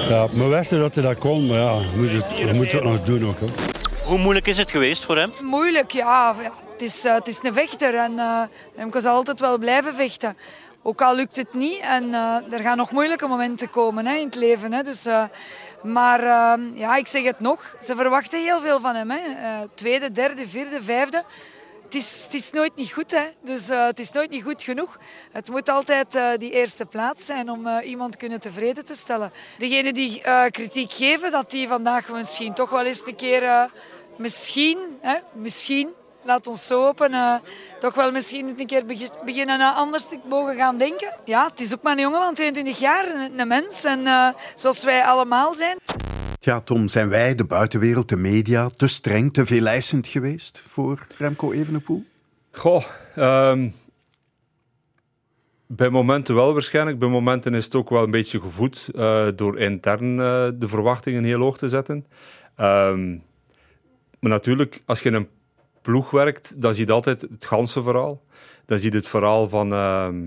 ja, 0.08 0.28
we 0.32 0.46
wisten 0.48 0.78
dat 0.78 0.94
hij 0.94 1.04
dat 1.04 1.18
kon, 1.18 1.46
maar 1.46 1.58
ja, 1.58 1.74
we 1.78 2.50
moeten 2.54 2.76
het, 2.76 2.84
nog 2.84 3.02
doen 3.02 3.26
ook. 3.26 3.40
Hè. 3.40 3.46
Hoe 4.04 4.18
moeilijk 4.18 4.46
is 4.48 4.58
het 4.58 4.70
geweest 4.70 5.04
voor 5.04 5.16
hem? 5.16 5.32
Moeilijk, 5.42 5.90
ja. 5.90 6.34
ja. 6.42 6.52
Het, 6.72 6.82
is, 6.82 7.02
het 7.02 7.28
is 7.28 7.38
een 7.42 7.52
vechter 7.52 7.94
en 7.94 8.12
Remco 8.76 8.98
zal 9.00 9.14
altijd 9.14 9.40
wel 9.40 9.58
blijven 9.58 9.94
vechten. 9.94 10.36
Ook 10.84 11.02
al 11.02 11.14
lukt 11.14 11.36
het 11.36 11.54
niet 11.54 11.78
en 11.78 12.14
eh, 12.14 12.52
er 12.52 12.60
gaan 12.60 12.76
nog 12.76 12.90
moeilijke 12.90 13.26
momenten 13.26 13.70
komen 13.70 14.06
hè, 14.06 14.16
in 14.16 14.26
het 14.26 14.34
leven. 14.34 14.72
Hè. 14.72 14.82
Dus, 14.82 15.06
eh, 15.06 15.24
maar 15.82 16.20
eh, 16.20 16.62
ja, 16.74 16.96
ik 16.96 17.06
zeg 17.06 17.24
het 17.24 17.40
nog, 17.40 17.76
ze 17.80 17.94
verwachten 17.94 18.42
heel 18.42 18.60
veel 18.60 18.80
van 18.80 18.94
hem. 18.94 19.10
Hè. 19.10 19.20
Tweede, 19.74 20.10
derde, 20.12 20.48
vierde, 20.48 20.82
vijfde. 20.82 21.24
Het 21.84 21.94
is, 21.94 22.22
het 22.24 22.34
is 22.34 22.50
nooit 22.50 22.76
niet 22.76 22.92
goed, 22.92 23.10
hè. 23.10 23.24
dus 23.40 23.68
het 23.68 23.98
is 23.98 24.12
nooit 24.12 24.30
niet 24.30 24.42
goed 24.42 24.62
genoeg. 24.62 24.98
Het 25.32 25.50
moet 25.50 25.68
altijd 25.68 26.18
die 26.38 26.50
eerste 26.50 26.86
plaats 26.86 27.26
zijn 27.26 27.50
om 27.50 27.68
iemand 27.68 28.16
kunnen 28.16 28.40
tevreden 28.40 28.84
te 28.84 28.94
stellen. 28.94 29.32
Degenen 29.58 29.94
die 29.94 30.22
kritiek 30.50 30.92
geven, 30.92 31.30
dat 31.30 31.50
die 31.50 31.68
vandaag 31.68 32.08
misschien 32.08 32.54
toch 32.54 32.70
wel 32.70 32.84
eens 32.84 33.06
een 33.06 33.16
keer, 33.16 33.70
misschien, 34.16 34.78
hè, 35.00 35.16
misschien, 35.32 35.94
laat 36.24 36.46
ons 36.46 36.66
zo 36.66 36.82
hopen, 36.82 37.12
eh, 37.12 37.34
toch 37.78 37.94
wel 37.94 38.12
misschien 38.12 38.54
een 38.58 38.66
keer 38.66 38.86
begi- 38.86 39.24
beginnen 39.24 39.60
uh, 39.60 39.76
anders 39.76 40.08
te 40.08 40.18
mogen 40.28 40.56
gaan 40.56 40.76
denken. 40.76 41.14
Ja, 41.24 41.48
het 41.48 41.60
is 41.60 41.74
ook 41.74 41.82
maar 41.82 41.92
een 41.92 42.00
jongen 42.02 42.22
van 42.22 42.34
22 42.34 42.78
jaar, 42.78 43.14
een, 43.14 43.38
een 43.40 43.48
mens, 43.48 43.84
en 43.84 44.06
eh, 44.06 44.28
zoals 44.54 44.84
wij 44.84 45.02
allemaal 45.04 45.54
zijn. 45.54 45.78
Ja, 46.40 46.60
Tom, 46.60 46.88
zijn 46.88 47.08
wij, 47.08 47.34
de 47.34 47.44
buitenwereld, 47.44 48.08
de 48.08 48.16
media, 48.16 48.68
te 48.68 48.86
streng, 48.86 49.32
te 49.32 49.46
veel 49.46 49.66
eisend 49.66 50.08
geweest 50.08 50.62
voor 50.66 51.06
Remco 51.18 51.52
Evenepoel? 51.52 52.04
Goh, 52.52 52.84
ehm, 53.14 53.68
bij 55.66 55.90
momenten 55.90 56.34
wel 56.34 56.52
waarschijnlijk. 56.52 56.98
Bij 56.98 57.08
momenten 57.08 57.54
is 57.54 57.64
het 57.64 57.74
ook 57.74 57.90
wel 57.90 58.02
een 58.02 58.10
beetje 58.10 58.40
gevoed 58.40 58.88
eh, 58.94 59.26
door 59.36 59.58
intern 59.58 60.20
eh, 60.20 60.48
de 60.54 60.68
verwachtingen 60.68 61.24
heel 61.24 61.40
hoog 61.40 61.58
te 61.58 61.68
zetten. 61.68 62.06
Ehm, 62.56 63.10
maar 64.20 64.30
natuurlijk, 64.30 64.80
als 64.86 65.00
je 65.02 65.10
een 65.10 65.28
ploeg 65.82 66.10
werkt, 66.10 66.52
dan 66.62 66.74
zie 66.74 66.86
je 66.86 66.92
altijd 66.92 67.20
het 67.20 67.44
ganse 67.44 67.82
verhaal. 67.82 68.22
Dan 68.66 68.78
zie 68.78 68.90
je 68.90 68.96
het 68.96 69.08
verhaal 69.08 69.48
van, 69.48 69.72
ehm, 69.72 70.26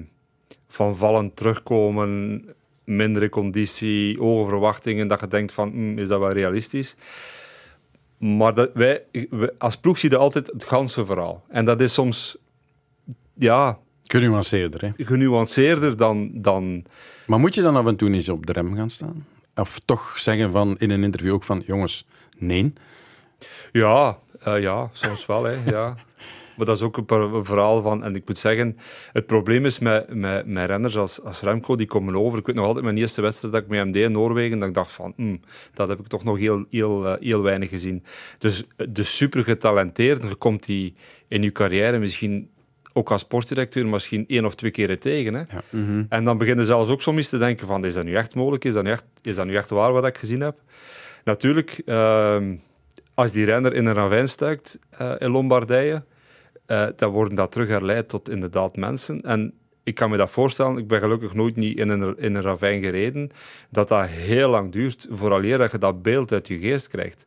van 0.67 0.97
vallen, 0.97 1.33
terugkomen, 1.33 2.43
mindere 2.83 3.29
conditie, 3.29 4.17
hoge 4.19 4.49
verwachtingen, 4.49 5.07
dat 5.07 5.19
je 5.19 5.27
denkt 5.27 5.53
van, 5.53 5.71
hm, 5.71 5.97
is 5.99 6.07
dat 6.07 6.19
wel 6.19 6.31
realistisch? 6.31 6.95
Maar 8.17 8.53
dat, 8.53 8.69
wij, 8.73 9.03
wij- 9.29 9.51
als 9.57 9.77
ploeg 9.77 9.97
zie 9.97 10.09
je 10.09 10.17
altijd 10.17 10.47
het 10.47 10.63
ganse 10.63 11.05
verhaal. 11.05 11.43
En 11.49 11.65
dat 11.65 11.81
is 11.81 11.93
soms, 11.93 12.37
ja... 13.33 13.79
Genuanceerder, 14.03 14.81
hè? 14.81 15.05
Genuanceerder 15.05 15.97
dan... 15.97 16.29
dan 16.33 16.83
Maar 17.27 17.39
moet 17.39 17.55
je 17.55 17.61
dan 17.61 17.75
af 17.75 17.85
en 17.85 17.95
toe 17.95 18.09
eens 18.11 18.29
op 18.29 18.45
de 18.45 18.51
rem 18.51 18.75
gaan 18.75 18.89
staan? 18.89 19.25
Of 19.55 19.79
toch 19.85 20.17
zeggen 20.17 20.51
van 20.51 20.77
in 20.77 20.89
een 20.89 21.03
interview 21.03 21.33
ook 21.33 21.43
van, 21.43 21.63
jongens, 21.65 22.07
nee? 22.37 22.73
Ja, 23.71 24.19
eh, 24.45 24.61
ja 24.61 24.89
soms 24.91 25.25
wel. 25.25 25.43
Hè, 25.43 25.57
ja. 25.65 25.95
Maar 26.55 26.65
dat 26.65 26.75
is 26.75 26.81
ook 26.81 26.97
een, 26.97 27.45
verhaal 27.45 27.81
van... 27.81 28.03
En 28.03 28.15
ik 28.15 28.27
moet 28.27 28.37
zeggen, 28.37 28.77
het 29.11 29.25
probleem 29.25 29.65
is 29.65 29.79
met, 29.79 30.13
met, 30.13 30.45
met 30.45 30.67
renners 30.67 30.97
als, 30.97 31.21
als 31.23 31.41
Remco, 31.41 31.75
die 31.75 31.87
komen 31.87 32.15
over. 32.15 32.39
Ik 32.39 32.45
weet 32.45 32.55
nog 32.55 32.65
altijd 32.65 32.83
mijn 32.83 32.97
eerste 32.97 33.21
wedstrijd 33.21 33.53
dat 33.53 33.63
ik 33.63 33.69
met 33.69 33.79
hem 33.79 33.91
deed 33.91 34.03
in 34.03 34.11
Noorwegen, 34.11 34.59
dat 34.59 34.67
ik 34.67 34.73
dacht 34.73 34.91
van, 34.91 35.13
hm, 35.15 35.37
dat 35.73 35.87
heb 35.87 35.99
ik 35.99 36.07
toch 36.07 36.23
nog 36.23 36.37
heel, 36.37 36.65
heel, 36.69 37.07
eh, 37.07 37.21
heel 37.21 37.41
weinig 37.41 37.69
gezien. 37.69 38.03
Dus 38.37 38.63
de 38.89 39.03
super 39.03 39.43
getalenteerde, 39.43 40.27
je 40.27 40.35
komt 40.35 40.65
die 40.65 40.95
in 41.27 41.41
je 41.41 41.51
carrière 41.51 41.99
misschien 41.99 42.49
ook 42.93 43.11
als 43.11 43.21
sportdirecteur 43.21 43.87
misschien 43.87 44.25
één 44.27 44.45
of 44.45 44.55
twee 44.55 44.71
keren 44.71 44.99
tegen. 44.99 45.33
Hè? 45.33 45.43
En 46.09 46.23
dan 46.23 46.37
beginnen 46.37 46.65
zelfs 46.65 46.91
ook 46.91 47.01
soms 47.01 47.29
te 47.29 47.37
denken 47.37 47.67
van, 47.67 47.85
is 47.85 47.93
dat 47.93 48.03
nu 48.03 48.15
echt 48.15 48.35
mogelijk? 48.35 48.65
Is 48.65 48.73
dat 48.73 48.83
nu 48.83 48.89
echt, 48.89 49.03
is 49.21 49.35
dat 49.35 49.45
nu 49.45 49.55
echt 49.55 49.69
waar 49.69 49.91
wat 49.93 50.05
ik 50.05 50.17
gezien 50.17 50.41
heb? 50.41 50.59
Natuurlijk, 51.23 51.81
ehm, 51.85 52.55
als 53.15 53.31
die 53.31 53.45
renner 53.45 53.73
in 53.73 53.85
een 53.85 53.93
ravijn 53.93 54.27
stuikt 54.27 54.79
eh, 54.89 55.13
in 55.17 55.29
Lombardije, 55.29 56.03
uh, 56.67 56.87
dan 56.95 57.11
worden 57.11 57.35
dat 57.35 57.51
terug 57.51 57.67
herleid 57.67 58.09
tot 58.09 58.29
inderdaad 58.29 58.75
mensen. 58.75 59.21
En 59.21 59.53
ik 59.83 59.95
kan 59.95 60.09
me 60.09 60.17
dat 60.17 60.31
voorstellen, 60.31 60.77
ik 60.77 60.87
ben 60.87 60.99
gelukkig 60.99 61.33
nooit 61.33 61.55
niet 61.55 61.77
in 61.77 61.89
een, 61.89 62.17
in 62.17 62.35
een 62.35 62.41
ravijn 62.41 62.83
gereden, 62.83 63.31
dat 63.69 63.87
dat 63.87 64.07
heel 64.07 64.49
lang 64.49 64.71
duurt 64.71 65.07
vooraleer 65.09 65.57
dat 65.57 65.71
je 65.71 65.77
dat 65.77 66.01
beeld 66.01 66.31
uit 66.31 66.47
je 66.47 66.59
geest 66.59 66.87
krijgt. 66.87 67.23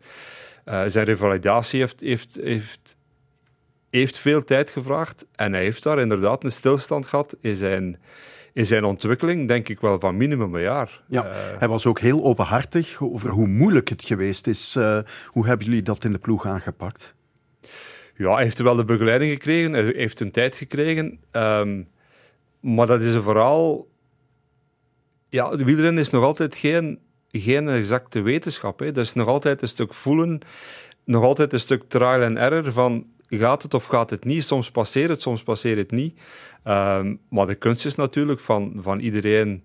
Uh, 0.64 0.82
zijn 0.86 1.04
revalidatie 1.04 1.80
heeft, 1.80 2.00
heeft, 2.00 2.38
heeft, 2.42 2.96
heeft 3.90 4.18
veel 4.18 4.44
tijd 4.44 4.70
gevraagd 4.70 5.26
en 5.34 5.52
hij 5.52 5.62
heeft 5.62 5.82
daar 5.82 5.98
inderdaad 5.98 6.44
een 6.44 6.52
stilstand 6.52 7.06
gehad 7.06 7.36
in 7.40 7.56
zijn, 7.56 8.00
in 8.52 8.66
zijn 8.66 8.84
ontwikkeling, 8.84 9.48
denk 9.48 9.68
ik 9.68 9.80
wel 9.80 10.00
van 10.00 10.16
minimum 10.16 10.54
een 10.54 10.60
jaar. 10.60 11.02
Ja, 11.08 11.24
uh, 11.24 11.30
hij 11.58 11.68
was 11.68 11.86
ook 11.86 12.00
heel 12.00 12.24
openhartig 12.24 13.00
over 13.00 13.30
hoe 13.30 13.46
moeilijk 13.46 13.88
het 13.88 14.04
geweest 14.04 14.46
is. 14.46 14.74
Uh, 14.78 14.98
hoe 15.26 15.46
hebben 15.46 15.66
jullie 15.66 15.82
dat 15.82 16.04
in 16.04 16.12
de 16.12 16.18
ploeg 16.18 16.46
aangepakt? 16.46 17.14
Ja, 18.16 18.34
hij 18.34 18.42
heeft 18.42 18.58
wel 18.58 18.76
de 18.76 18.84
begeleiding 18.84 19.32
gekregen, 19.32 19.72
hij 19.72 19.92
heeft 19.96 20.20
een 20.20 20.30
tijd 20.30 20.54
gekregen. 20.54 21.20
Um, 21.32 21.88
maar 22.60 22.86
dat 22.86 23.00
is 23.00 23.14
een 23.14 23.22
verhaal. 23.22 23.86
Ja, 25.28 25.56
wielrennen 25.56 26.02
is 26.02 26.10
nog 26.10 26.24
altijd 26.24 26.54
geen, 26.54 26.98
geen 27.30 27.68
exacte 27.68 28.20
wetenschap. 28.20 28.78
Hè. 28.78 28.92
Dat 28.92 29.04
is 29.04 29.12
nog 29.12 29.28
altijd 29.28 29.62
een 29.62 29.68
stuk 29.68 29.94
voelen, 29.94 30.40
nog 31.04 31.22
altijd 31.22 31.52
een 31.52 31.60
stuk 31.60 31.82
trial 31.88 32.22
and 32.22 32.36
error 32.36 32.72
van 32.72 33.06
gaat 33.28 33.62
het 33.62 33.74
of 33.74 33.84
gaat 33.84 34.10
het 34.10 34.24
niet. 34.24 34.44
Soms 34.44 34.70
passeert 34.70 35.10
het, 35.10 35.22
soms 35.22 35.42
passeert 35.42 35.78
het 35.78 35.90
niet. 35.90 36.20
Um, 36.64 37.20
maar 37.28 37.46
de 37.46 37.54
kunst 37.54 37.86
is 37.86 37.94
natuurlijk 37.94 38.40
van, 38.40 38.72
van 38.80 38.98
iedereen 38.98 39.62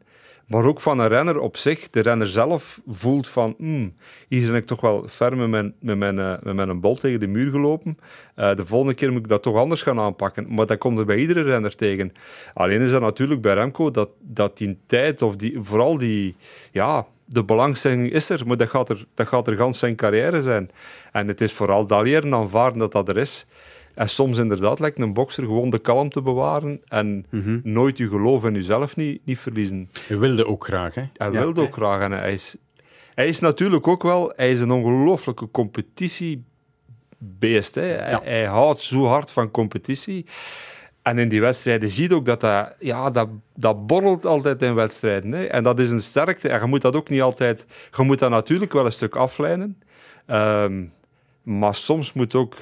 maar 0.48 0.66
ook 0.66 0.82
van 0.82 1.00
een 1.00 1.08
renner 1.08 1.40
op 1.40 1.58
zich. 1.58 1.90
De 1.90 2.00
renner 2.00 2.30
zelf 2.30 2.82
voelt 2.88 3.28
van, 3.28 3.56
hmm, 3.58 3.96
hier 4.28 4.48
ben 4.48 4.56
ik 4.56 4.66
toch 4.66 4.82
wel 4.82 5.04
ver 5.08 5.38
met 5.38 5.50
mijn, 5.50 5.74
met 5.80 5.98
mijn, 5.98 6.18
uh, 6.18 6.34
met 6.42 6.56
mijn 6.56 6.80
bol 6.80 6.96
tegen 6.96 7.20
de 7.20 7.28
muur 7.28 7.52
gelopen. 7.52 7.98
Uh, 8.36 8.56
de 8.56 8.66
volgende 8.66 8.94
keer 8.94 9.12
moet 9.12 9.22
ik 9.22 9.28
dat 9.28 9.44
toch 9.44 9.56
anders 9.56 9.82
gaan 9.82 10.00
aanpakken. 10.00 10.54
Maar 10.54 10.66
dat 10.66 10.78
komt 10.78 11.00
er 11.00 11.06
bij 11.06 11.18
iedere 11.18 11.42
renner 11.42 11.76
tegen. 11.76 12.14
Alleen 12.54 12.82
is 12.82 12.92
dat 12.92 13.02
natuurlijk 13.02 13.42
bij 13.42 13.54
Remco 13.54 13.92
dat, 13.92 14.10
dat 14.20 14.58
die 14.58 14.78
tijd, 14.86 15.22
of 15.22 15.36
die, 15.36 15.60
vooral 15.62 15.98
die, 15.98 16.36
ja, 16.72 17.06
de 17.26 17.44
belangstelling 17.44 18.12
is 18.12 18.30
er, 18.30 18.48
maar 18.48 18.58
dat 18.58 18.70
gaat 18.70 18.90
er, 18.90 19.06
dat 19.14 19.28
gaat 19.28 19.48
er 19.48 19.56
gans 19.56 19.80
zijn 19.80 19.96
carrière 19.96 20.42
zijn. 20.42 20.72
En 21.12 21.28
het 21.28 21.42
is 21.42 21.54
vooral 21.54 21.88
dat 21.88 22.04
leren 22.04 22.34
aanvaarden 22.34 22.80
dat 22.80 22.92
dat 22.92 23.10
er 23.10 23.18
is. 23.18 23.46
En 23.94 24.10
soms 24.10 24.38
inderdaad 24.38 24.80
lijkt 24.80 25.00
een 25.02 25.14
bokser 25.14 25.44
gewoon 25.44 25.70
de 25.70 25.80
kalmte 25.80 26.22
bewaren 26.22 26.82
en 26.88 27.26
Mhm. 27.30 27.60
nooit 27.64 27.98
je 27.98 28.08
geloof 28.08 28.44
in 28.44 28.54
jezelf 28.54 28.96
niet, 28.96 29.22
niet 29.26 29.40
verliezen. 29.40 29.90
Hij 30.08 30.18
wilde 30.20 30.46
ook 30.48 30.64
graag, 30.66 30.96
hè? 30.96 31.04
Hij 31.14 31.32
Ja. 31.32 31.40
wilde 31.40 31.62
ook 31.62 31.74
graag. 31.74 32.02
En 32.02 32.12
hij 32.12 32.34
is, 32.34 32.56
hij 33.16 33.28
is 33.28 33.40
natuurlijk 33.40 33.88
ook 33.88 34.04
wel 34.04 34.34
hij 34.36 34.52
is 34.52 34.62
een 34.62 34.72
ongelooflijke 34.72 35.52
competitiebeest. 35.52 37.76
Hè. 37.76 37.82
Hij, 37.82 38.20
hij 38.24 38.46
houdt 38.46 38.82
zo 38.82 39.06
hard 39.06 39.32
van 39.32 39.52
competitie. 39.52 40.26
En 41.02 41.18
in 41.18 41.30
die 41.30 41.42
wedstrijden 41.42 41.90
zie 41.90 42.10
je 42.10 42.16
ook 42.16 42.26
dat 42.26 42.42
dat, 42.42 42.76
ja, 42.80 43.10
dat, 43.10 43.28
dat 43.56 43.88
borrelt 43.88 44.26
altijd 44.26 44.62
in 44.62 44.74
wedstrijden. 44.76 45.32
Hè. 45.32 45.44
En 45.46 45.64
dat 45.64 45.80
is 45.80 45.92
een 45.92 46.02
sterkte. 46.02 46.50
En 46.50 46.60
je 46.60 46.66
moet 46.66 46.82
dat 46.82 46.96
ook 46.96 47.10
niet 47.10 47.22
altijd... 47.22 47.66
Je 47.98 48.04
moet 48.04 48.20
dat 48.20 48.30
natuurlijk 48.30 48.74
wel 48.74 48.86
een 48.86 48.92
stuk 48.92 49.16
aflijnen. 49.16 49.82
Ehm, 50.26 50.84
maar 51.44 51.76
soms 51.76 52.14
moet 52.14 52.36
ook 52.36 52.56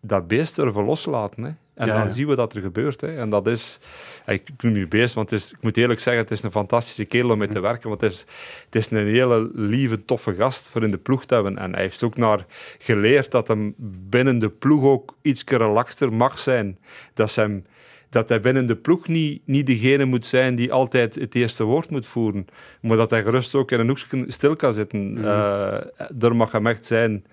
dat 0.00 0.28
beest 0.28 0.58
ervoor 0.58 0.84
loslaten. 0.84 1.42
Hè. 1.42 1.48
En 1.74 1.86
Ja, 1.86 1.94
dan 1.94 2.02
ja. 2.02 2.08
zien 2.08 2.26
we 2.26 2.36
dat 2.36 2.54
er 2.54 2.60
gebeurt. 2.60 3.00
Hè. 3.00 3.16
En 3.16 3.30
dat 3.30 3.46
is... 3.46 3.78
Ik 4.26 4.50
noem 4.60 4.76
je 4.76 4.88
beest, 4.88 5.14
want 5.14 5.30
het 5.30 5.40
is, 5.40 5.52
ik 5.52 5.58
moet 5.60 5.76
eerlijk 5.76 6.00
zeggen, 6.00 6.22
het 6.22 6.32
is 6.32 6.42
een 6.42 6.50
fantastische 6.50 7.04
kerel 7.04 7.30
om 7.30 7.38
mee 7.38 7.48
te 7.48 7.60
werken. 7.60 7.88
Want 7.88 8.00
het 8.00 8.12
is, 8.12 8.26
het 8.64 8.74
is 8.74 8.90
een 8.90 9.06
hele 9.06 9.50
lieve, 9.54 10.04
toffe 10.04 10.34
gast 10.34 10.68
voor 10.70 10.82
in 10.82 10.90
de 10.90 10.98
ploeg 10.98 11.24
te 11.24 11.34
hebben. 11.34 11.58
En 11.58 11.72
hij 11.72 11.82
heeft 11.82 12.02
ook 12.02 12.16
naar 12.16 12.46
geleerd 12.78 13.30
dat 13.30 13.48
hem 13.48 13.74
binnen 14.08 14.38
de 14.38 14.48
ploeg 14.50 14.84
ook 14.84 15.16
iets 15.22 15.44
relaxter 15.44 16.12
mag 16.12 16.38
zijn. 16.38 16.78
Dat, 17.14 17.30
ze 17.30 17.40
hem, 17.40 17.66
dat 18.10 18.28
hij 18.28 18.40
binnen 18.40 18.66
de 18.66 18.76
ploeg 18.76 19.08
niet, 19.08 19.42
niet 19.44 19.66
degene 19.66 20.04
moet 20.04 20.26
zijn 20.26 20.54
die 20.54 20.72
altijd 20.72 21.14
het 21.14 21.34
eerste 21.34 21.64
woord 21.64 21.90
moet 21.90 22.06
voeren. 22.06 22.46
Maar 22.80 22.96
dat 22.96 23.10
hij 23.10 23.22
gerust 23.22 23.54
ook 23.54 23.70
in 23.70 23.80
een 23.80 23.88
hoekje 23.88 24.24
stil 24.28 24.56
kan 24.56 24.74
zitten. 24.74 25.24
Eh, 25.24 25.72
er 26.20 26.36
mag 26.36 26.52
hem 26.52 26.66
echt 26.66 26.86
zijn 26.86 27.24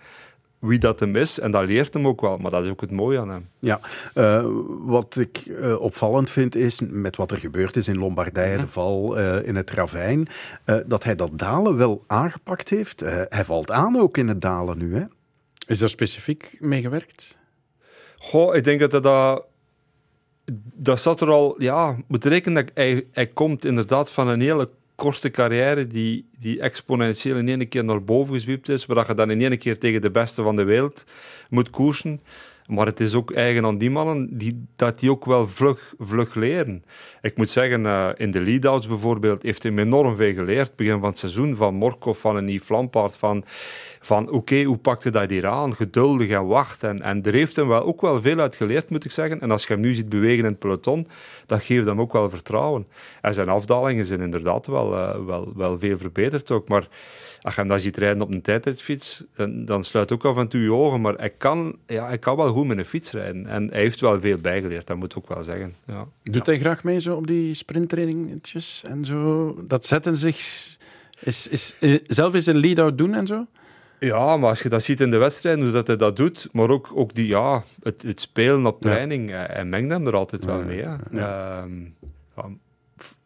wie 0.60 0.80
dat 0.80 1.00
hem 1.00 1.16
is. 1.16 1.40
En 1.40 1.52
dat 1.52 1.66
leert 1.66 1.94
hem 1.94 2.08
ook 2.08 2.22
wel. 2.22 2.38
Maar 2.38 2.52
dat 2.52 2.64
is 2.66 2.70
ook 2.70 2.82
het 2.82 2.92
mooie 2.92 3.20
aan 3.20 3.30
hem. 3.30 3.50
Ja, 3.60 3.80
eh, 4.14 4.46
wat 4.80 5.18
ik 5.18 5.38
eh, 5.38 5.82
opvallend 5.82 6.30
vind 6.30 6.56
is, 6.56 6.82
met 6.90 7.16
wat 7.16 7.32
er 7.32 7.38
gebeurd 7.38 7.76
is 7.76 7.88
in 7.88 7.98
Lombardije, 7.98 8.58
de 8.58 8.68
val 8.68 9.18
eh, 9.18 9.48
in 9.48 9.56
het 9.56 9.72
ravijn, 9.72 10.28
eh, 10.64 10.76
dat 10.86 11.04
hij 11.04 11.16
dat 11.16 11.40
dalen 11.40 11.78
wel 11.78 12.04
aangepakt 12.08 12.70
heeft. 12.70 13.02
Eh, 13.02 13.22
hij 13.30 13.46
valt 13.46 13.72
aan 13.72 14.00
ook 14.00 14.18
in 14.18 14.28
het 14.28 14.42
dalen 14.42 14.78
nu, 14.78 14.96
hè? 14.96 15.04
Is 15.68 15.80
daar 15.80 15.90
specifiek 15.90 16.56
mee 16.60 16.82
gewerkt? 16.82 17.38
Goh, 18.18 18.56
ik 18.56 18.64
denk 18.64 18.80
dat 18.80 18.92
hij 18.92 19.02
dat... 19.02 19.46
Dat 20.74 21.02
zat 21.02 21.22
er 21.22 21.30
al... 21.30 21.62
Ja, 21.62 21.98
moet 22.08 22.26
rekenen 22.26 22.66
dat 22.66 22.74
hij, 22.76 23.08
hij 23.12 23.28
komt 23.28 23.66
inderdaad 23.66 24.12
van 24.12 24.28
een 24.28 24.42
hele 24.42 24.70
korte 24.98 25.30
carrière 25.30 25.88
die, 25.88 26.26
die 26.40 26.58
exponentieel 26.60 27.38
in 27.38 27.48
één 27.48 27.68
keer 27.70 27.86
naar 27.86 28.04
boven 28.04 28.34
gezwiept 28.34 28.70
is, 28.70 28.86
waar 28.86 29.08
je 29.08 29.14
dan 29.14 29.32
in 29.32 29.42
één 29.42 29.58
keer 29.58 29.78
tegen 29.78 30.02
de 30.02 30.12
beste 30.12 30.44
van 30.44 30.56
de 30.56 30.64
wereld 30.64 31.04
moet 31.50 31.70
koersen. 31.70 32.22
Maar 32.68 32.86
het 32.86 33.00
is 33.00 33.14
ook 33.14 33.32
eigen 33.32 33.66
aan 33.66 33.78
die 33.78 33.90
mannen 33.90 34.38
die, 34.38 34.66
dat 34.76 35.00
die 35.00 35.12
ook 35.12 35.26
wel 35.26 35.48
vlug, 35.48 35.94
vlug 36.00 36.36
leren. 36.36 36.84
Ik 37.22 37.38
moet 37.38 37.52
zeggen, 37.52 37.86
eh, 37.86 38.10
in 38.16 38.32
de 38.32 38.42
lead-outs 38.42 38.88
bijvoorbeeld 38.88 39.44
heeft 39.44 39.64
hij 39.64 39.72
me 39.72 39.82
enorm 39.82 40.16
veel 40.16 40.34
geleerd. 40.34 40.76
Begin 40.76 41.00
van 41.00 41.10
het 41.10 41.20
seizoen, 41.20 41.56
van 41.56 41.74
Morkov, 41.74 42.20
van 42.20 42.36
een 42.36 42.50
Yves 42.50 42.70
Lampaard, 42.70 43.18
van, 43.18 43.44
van 44.00 44.30
oké, 44.30 44.64
hoe 44.64 44.78
pakte 44.78 45.10
dat 45.10 45.30
hier 45.30 45.48
aan? 45.48 45.76
Geduldig 45.76 46.30
en 46.30 46.48
wacht. 46.48 46.84
En, 46.84 47.02
en 47.02 47.24
er 47.24 47.34
heeft 47.34 47.56
hem 47.56 47.68
wel, 47.68 47.84
ook 47.84 48.02
wel 48.02 48.22
veel 48.22 48.40
uit 48.40 48.56
geleerd, 48.56 48.90
moet 48.90 49.06
ik 49.06 49.12
zeggen. 49.12 49.42
En 49.42 49.52
als 49.52 49.68
je 49.68 49.74
hem 49.74 49.82
nu 49.82 49.94
ziet 49.94 50.10
bewegen 50.10 50.44
in 50.44 50.52
het 50.52 50.60
peloton, 50.60 51.08
dat 51.46 51.64
geeft 51.64 51.86
hem 51.86 52.02
ook 52.02 52.14
wel 52.14 52.30
vertrouwen. 52.30 52.88
En 53.22 53.34
zijn 53.34 53.50
afdalingen 53.50 54.06
zijn 54.06 54.22
inderdaad 54.22 54.68
wel, 54.68 54.98
eh, 54.98 55.26
wel, 55.26 55.54
wel 55.56 55.80
veel 55.80 55.98
verbeterd 55.98 56.52
ook. 56.52 56.68
Maar 56.68 56.88
als 57.48 57.56
je 57.56 57.62
hem 57.62 57.70
dan 57.70 57.80
ziet 57.80 57.98
rijden 57.98 58.22
op 58.22 58.32
een 58.32 58.42
tijdritfiets, 58.42 59.24
dan, 59.36 59.66
dan 59.66 59.84
sluit 59.84 60.12
ook 60.12 60.26
af 60.26 60.38
en 60.38 60.48
toe 60.48 60.62
je 60.62 60.72
ogen. 60.74 61.02
Maar 61.02 61.14
hij 61.14 61.30
kan, 61.30 61.76
ja, 61.86 62.08
hij 62.08 62.18
kan 62.18 62.36
wel 62.38 62.54
goed 62.54 62.68
met 62.68 62.78
een 62.78 62.86
fiets 62.86 63.12
rijden. 63.12 63.46
En 63.46 63.68
hij 63.70 63.80
heeft 63.80 64.00
wel 64.00 64.20
veel 64.20 64.38
bijgeleerd, 64.38 64.88
dat 64.88 64.98
moet 64.98 65.12
ik 65.12 65.18
ook 65.18 65.28
wel 65.34 65.44
zeggen. 65.44 65.76
Ja. 65.86 66.08
Doet 66.24 66.46
hij 66.46 66.60
graag 66.60 66.84
mee 66.84 67.00
zo 67.00 67.16
op 67.16 67.28
die 67.28 67.54
sprinttrainingetjes 67.54 68.84
en 68.90 69.06
zo? 69.06 69.56
Dat 69.68 69.86
zetten 69.86 70.18
zich... 70.18 70.38
Is, 71.20 71.48
is, 71.48 71.76
eh, 71.80 71.96
zelf 72.08 72.34
eens 72.34 72.46
een 72.46 72.58
lead-out 72.58 72.98
doen 72.98 73.14
en 73.14 73.28
zo? 73.28 73.46
Ja, 74.00 74.38
maar 74.38 74.50
als 74.50 74.62
je 74.62 74.70
dat 74.70 74.84
ziet 74.84 75.02
in 75.02 75.10
de 75.10 75.18
wedstrijd, 75.18 75.60
hoe 75.60 75.72
dat 75.72 75.88
hij 75.88 75.98
dat 75.98 76.16
doet, 76.16 76.50
maar 76.52 76.70
ook, 76.70 76.92
ook 76.96 77.14
die, 77.14 77.28
ja, 77.28 77.64
het, 77.84 78.02
het 78.02 78.22
spelen 78.22 78.66
op 78.66 78.84
Ja. 78.84 78.90
training, 78.90 79.30
hij, 79.30 79.48
hij 79.52 79.66
mengt 79.66 79.92
hem 79.92 80.08
er 80.08 80.16
altijd 80.16 80.46
wel 80.46 80.60
Ja, 80.60 80.66
mee. 80.66 80.82
Hè. 80.82 80.96
ja. 81.12 81.68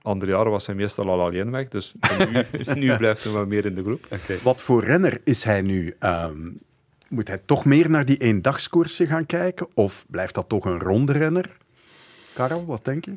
Andere 0.02 0.32
jaren 0.32 0.52
was 0.52 0.66
hij 0.66 0.76
meestal 0.76 1.10
al 1.10 1.22
alleen 1.22 1.52
weg, 1.52 1.68
dus 1.68 1.94
nu, 2.32 2.46
nu 2.88 2.98
blijft 2.98 3.24
hij 3.24 3.34
wel 3.34 3.46
meer 3.46 3.66
in 3.66 3.76
de 3.76 3.84
groep. 3.84 4.08
Wat 4.44 4.62
voor 4.62 4.84
renner 4.84 5.22
is 5.24 5.44
hij 5.44 5.62
nu? 5.62 5.94
Ehm, 6.00 6.50
moet 7.10 7.28
hij 7.28 7.42
toch 7.46 7.66
meer 7.66 7.90
naar 7.90 8.06
die 8.06 8.18
eendagskoersen 8.18 9.08
gaan 9.08 9.26
kijken? 9.26 9.68
Of 9.74 10.06
blijft 10.10 10.36
dat 10.36 10.50
toch 10.50 10.66
een 10.66 10.80
ronde 10.80 11.14
renner? 11.14 11.58
Karel, 12.34 12.66
wat 12.66 12.86
denk 12.86 13.06
je? 13.06 13.14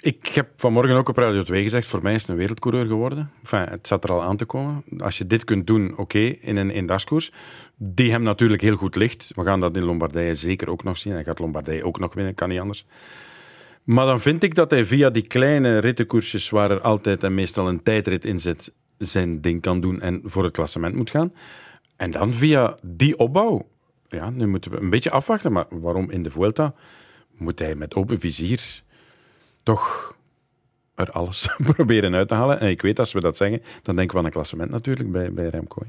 Ik 0.00 0.26
heb 0.26 0.48
vanmorgen 0.56 0.96
ook 0.96 1.08
op 1.08 1.16
Radio 1.16 1.42
2 1.42 1.62
gezegd, 1.62 1.86
voor 1.86 2.02
mij 2.02 2.14
is 2.14 2.20
het 2.20 2.30
een 2.30 2.36
wereldcoureur 2.36 2.86
geworden. 2.86 3.30
Enfin, 3.42 3.68
het 3.68 3.86
zat 3.86 4.04
er 4.04 4.12
al 4.12 4.22
aan 4.22 4.36
te 4.36 4.44
komen. 4.44 4.84
Als 4.98 5.18
je 5.18 5.26
dit 5.26 5.44
kunt 5.44 5.66
doen, 5.66 5.96
oké, 5.96 6.18
in 6.18 6.56
een 6.56 6.70
eendagskoers, 6.70 7.32
die 7.76 8.10
hem 8.10 8.22
natuurlijk 8.22 8.62
heel 8.62 8.76
goed 8.76 8.96
ligt. 8.96 9.32
We 9.34 9.44
gaan 9.44 9.60
dat 9.60 9.76
in 9.76 9.82
Lombardije 9.82 10.34
zeker 10.34 10.70
ook 10.70 10.84
nog 10.84 10.98
zien. 10.98 11.12
Hij 11.12 11.24
gaat 11.24 11.38
Lombardije 11.38 11.84
ook 11.84 11.98
nog 11.98 12.14
winnen, 12.14 12.34
kan 12.34 12.48
niet 12.48 12.60
anders. 12.60 12.86
Maar 13.84 14.06
dan 14.06 14.20
vind 14.20 14.42
ik 14.42 14.54
dat 14.54 14.70
hij 14.70 14.84
via 14.84 15.10
die 15.10 15.26
kleine 15.26 15.78
rittenkoersjes, 15.78 16.50
waar 16.50 16.70
er 16.70 16.80
altijd 16.80 17.22
en 17.24 17.34
meestal 17.34 17.68
een 17.68 17.82
tijdrit 17.82 18.24
in 18.24 18.40
zit, 18.40 18.72
zijn 18.98 19.40
ding 19.40 19.60
kan 19.60 19.80
doen 19.80 20.00
en 20.00 20.20
voor 20.24 20.44
het 20.44 20.52
klassement 20.52 20.94
moet 20.94 21.10
gaan. 21.10 21.32
En 21.96 22.10
dan 22.10 22.34
via 22.34 22.76
die 22.82 23.18
opbouw, 23.18 23.66
ja, 24.08 24.30
nu 24.30 24.46
moeten 24.46 24.70
we 24.70 24.80
een 24.80 24.90
beetje 24.90 25.10
afwachten, 25.10 25.52
maar 25.52 25.66
waarom 25.68 26.10
in 26.10 26.22
de 26.22 26.30
Vuelta 26.30 26.74
moet 27.36 27.58
hij 27.58 27.74
met 27.74 27.94
open 27.94 28.20
vizier 28.20 28.82
toch 29.62 30.16
er 30.94 31.10
alles 31.10 31.48
proberen 31.74 32.14
uit 32.14 32.28
te 32.28 32.34
halen. 32.34 32.60
En 32.60 32.68
ik 32.68 32.82
weet, 32.82 32.98
als 32.98 33.12
we 33.12 33.20
dat 33.20 33.36
zeggen, 33.36 33.62
dan 33.82 33.96
denken 33.96 34.14
we 34.14 34.18
aan 34.20 34.26
een 34.26 34.32
klassement 34.32 34.70
natuurlijk 34.70 35.12
bij, 35.12 35.32
bij 35.32 35.48
Remco. 35.48 35.82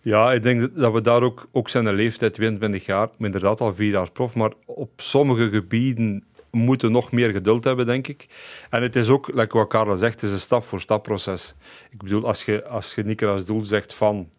Ja, 0.00 0.32
ik 0.32 0.42
denk 0.42 0.76
dat- 0.76 0.92
we 0.92 1.00
daar 1.00 1.22
ook, 1.22 1.48
ook 1.52 1.68
zijn 1.68 1.94
leeftijd, 1.94 2.32
22 2.34 2.86
jaar, 2.86 3.08
inderdaad 3.18 3.60
al 3.60 3.74
vier 3.74 3.90
jaar 3.90 4.10
prof, 4.10 4.34
maar 4.34 4.52
op 4.66 4.90
sommige 4.96 5.50
gebieden 5.50 6.24
moeten 6.52 6.92
nog 6.92 7.12
meer 7.12 7.30
geduld 7.30 7.64
hebben, 7.64 7.86
denk 7.86 8.08
ik. 8.08 8.26
En 8.70 8.82
het 8.82 8.96
is 8.96 9.08
ook, 9.08 9.30
like 9.34 9.58
wat 9.58 9.68
Carla 9.68 9.94
zegt, 9.94 10.14
het 10.14 10.22
is 10.22 10.32
een 10.32 10.38
stap-voor-stap 10.38 11.02
proces. 11.02 11.54
Ik 11.90 12.02
bedoel, 12.02 12.26
als 12.26 12.44
je, 12.44 12.64
als 12.64 12.94
je 12.94 13.26
als 13.26 13.44
doel 13.44 13.64
zegt 13.64 13.94
van 13.94 14.30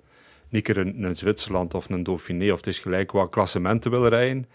niet 0.49 0.63
keer 0.63 0.77
een, 0.77 1.03
een 1.03 1.17
Zwitserland 1.17 1.73
of 1.73 1.89
een 1.89 2.03
Dauphiné, 2.03 2.51
of 2.51 2.57
het 2.57 2.67
is 2.67 2.79
gelijk 2.79 3.11
wat 3.11 3.29
klassementen 3.29 3.91
wil 3.91 4.07
rijden, 4.07 4.45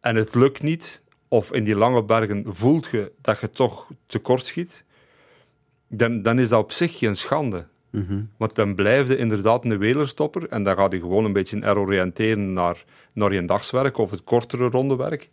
en 0.00 0.16
het 0.16 0.34
lukt 0.34 0.62
niet, 0.62 1.02
of 1.28 1.52
in 1.52 1.64
die 1.64 1.76
lange 1.76 2.02
bergen 2.02 2.44
voelt 2.48 2.88
je 2.90 3.12
dat 3.20 3.40
je 3.40 3.50
toch 3.50 3.90
tekort 4.06 4.46
schiet, 4.46 4.84
dan, 5.88 6.22
dan 6.22 6.38
is 6.38 6.48
dat 6.48 6.62
op 6.62 6.72
zich 6.72 6.98
geen 6.98 7.16
schande. 7.16 7.66
Want 8.36 8.54
dan 8.54 8.74
blijf 8.74 9.08
je 9.08 9.16
inderdaad 9.16 9.64
een 9.64 9.78
welerstopper 9.78 10.48
en 10.48 10.62
dan 10.62 10.76
gaat 10.76 10.92
hij 10.92 11.00
gewoon 11.00 11.24
een 11.24 11.32
beetje 11.32 11.58
heroriënteren 11.58 12.52
naar, 12.52 12.84
naar 13.12 13.32
je 13.32 13.44
dagswerk 13.44 13.98
of 13.98 14.10
het 14.10 14.24
kortere 14.24 14.68
rondewerk. 14.68 15.28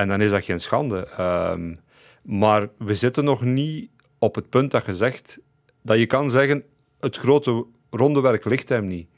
En 0.00 0.08
dan 0.08 0.20
is 0.20 0.30
dat 0.30 0.44
geen 0.44 0.60
schande. 0.60 1.08
Ehm, 1.16 1.74
maar 2.22 2.68
we 2.78 2.94
zitten 2.94 3.24
nog 3.24 3.42
niet 3.42 3.90
op 4.18 4.34
het 4.34 4.48
punt 4.48 4.70
dat 4.70 4.86
je 4.86 4.94
zegt 4.94 5.40
dat 5.82 5.98
je 5.98 6.06
kan 6.06 6.30
zeggen: 6.30 6.64
het 7.00 7.16
grote 7.16 7.66
rondewerk 7.90 8.44
ligt 8.44 8.68
hem 8.68 8.86
niet. 8.86 9.08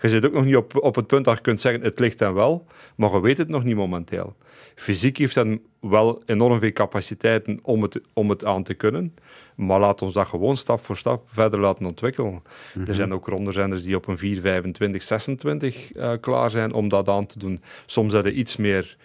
Je 0.00 0.08
zit 0.08 0.26
ook 0.26 0.32
nog 0.32 0.44
niet 0.44 0.56
op, 0.56 0.82
op 0.82 0.94
het 0.94 1.06
punt 1.06 1.24
dat 1.24 1.36
je 1.36 1.42
kunt 1.42 1.60
zeggen: 1.60 1.82
het 1.82 1.98
ligt 1.98 2.20
hem 2.20 2.34
wel, 2.34 2.66
maar 2.96 3.12
je 3.12 3.20
weet 3.20 3.38
het 3.38 3.48
nog 3.48 3.64
niet 3.64 3.76
momenteel. 3.76 4.36
Fysiek 4.74 5.16
heeft 5.16 5.34
hij 5.34 5.60
wel 5.80 6.22
enorm 6.26 6.60
veel 6.60 6.72
capaciteiten 6.72 7.58
om 7.62 7.82
het, 7.82 8.00
om 8.12 8.30
het 8.30 8.44
aan 8.44 8.62
te 8.62 8.74
kunnen. 8.74 9.14
Maar 9.56 9.80
laat 9.80 10.02
ons 10.02 10.12
dat 10.12 10.26
gewoon 10.26 10.56
stap 10.56 10.84
voor 10.84 10.96
stap 10.96 11.22
verder 11.26 11.60
laten 11.60 11.86
ontwikkelen. 11.86 12.42
Mhm. 12.74 12.88
Er 12.88 12.94
zijn 12.94 13.12
ook 13.12 13.28
rondezenders 13.28 13.82
die 13.82 13.96
op 13.96 14.06
een 14.06 14.18
4, 14.18 14.40
25, 14.40 15.02
26 15.02 15.94
uh, 15.94 16.12
klaar 16.20 16.50
zijn 16.50 16.72
om 16.72 16.88
dat 16.88 17.08
aan 17.08 17.26
te 17.26 17.38
doen. 17.38 17.62
Soms 17.86 18.12
hebben 18.12 18.38
iets 18.38 18.56
meer 18.56 18.96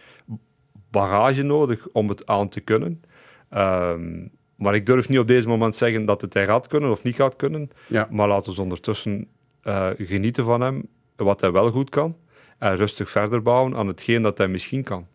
bagage 0.91 1.43
nodig 1.43 1.87
om 1.91 2.09
het 2.09 2.25
aan 2.25 2.49
te 2.49 2.59
kunnen. 2.59 3.03
Um, 3.53 4.31
maar 4.55 4.75
ik 4.75 4.85
durf 4.85 5.09
niet 5.09 5.19
op 5.19 5.27
deze 5.27 5.47
moment 5.47 5.75
zeggen 5.75 6.05
dat 6.05 6.21
het 6.21 6.33
hij 6.33 6.45
gaat 6.45 6.67
kunnen 6.67 6.91
of 6.91 7.03
niet 7.03 7.15
gaat 7.15 7.35
kunnen. 7.35 7.69
Ja. 7.87 8.07
Maar 8.11 8.27
laten 8.27 8.55
we 8.55 8.61
ondertussen 8.61 9.27
uh, 9.63 9.89
genieten 9.97 10.45
van 10.45 10.61
hem, 10.61 10.87
wat 11.15 11.41
hij 11.41 11.51
wel 11.51 11.71
goed 11.71 11.89
kan. 11.89 12.15
En 12.57 12.75
rustig 12.75 13.09
verder 13.09 13.41
bouwen 13.41 13.75
aan 13.75 13.87
hetgeen 13.87 14.21
dat 14.21 14.37
hij 14.37 14.47
misschien 14.47 14.83
kan. 14.83 15.07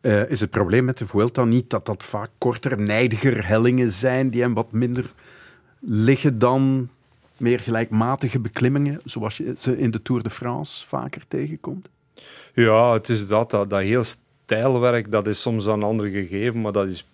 Uh, 0.00 0.30
is 0.30 0.40
het 0.40 0.50
probleem 0.50 0.84
met 0.84 0.98
de 0.98 1.06
Vuelta 1.06 1.44
niet 1.44 1.70
dat 1.70 1.86
dat 1.86 2.04
vaak 2.04 2.30
korter, 2.38 2.80
nijdiger 2.80 3.46
hellingen 3.46 3.90
zijn 3.90 4.30
die 4.30 4.42
hem 4.42 4.54
wat 4.54 4.72
minder 4.72 5.12
liggen 5.80 6.38
dan 6.38 6.88
meer 7.36 7.60
gelijkmatige 7.60 8.38
beklimmingen, 8.38 9.00
zoals 9.04 9.36
je 9.36 9.52
ze 9.56 9.78
in 9.78 9.90
de 9.90 10.02
Tour 10.02 10.22
de 10.22 10.30
France 10.30 10.86
vaker 10.86 11.22
tegenkomt? 11.28 11.88
Ja, 12.54 12.92
het 12.92 13.08
is 13.08 13.26
dat, 13.26 13.50
dat, 13.50 13.70
dat 13.70 13.80
heel 13.80 14.04
stijlwerk, 14.48 15.10
dat 15.10 15.26
is 15.26 15.40
soms 15.40 15.64
een 15.66 15.82
ander 15.82 16.06
gegeven, 16.06 16.60
maar 16.60 16.72
dat 16.72 16.88
is 16.88 17.06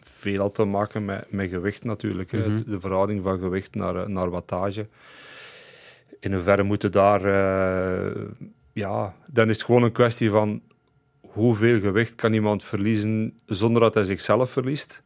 veel 0.00 0.50
te 0.50 0.64
maken 0.64 1.04
met, 1.04 1.24
met 1.32 1.50
gewicht 1.50 1.84
natuurlijk. 1.84 2.32
Mm 2.32 2.42
-hmm. 2.42 2.62
De 2.66 2.80
verhouding 2.80 3.22
van 3.22 3.38
gewicht 3.38 3.74
naar, 3.74 4.10
naar 4.10 4.30
wattage. 4.30 4.86
In 6.20 6.32
hoeverre 6.32 6.62
moeten 6.62 6.92
daar... 6.92 7.24
Uh, 7.24 8.22
ja, 8.72 9.14
dan 9.26 9.48
is 9.48 9.54
het 9.54 9.64
gewoon 9.64 9.82
een 9.82 9.92
kwestie 9.92 10.30
van 10.30 10.60
hoeveel 11.20 11.80
gewicht 11.80 12.14
kan 12.14 12.32
iemand 12.32 12.62
verliezen 12.62 13.38
zonder 13.46 13.82
dat 13.82 13.94
hij 13.94 14.04
zichzelf 14.04 14.50
verliest. 14.50 15.02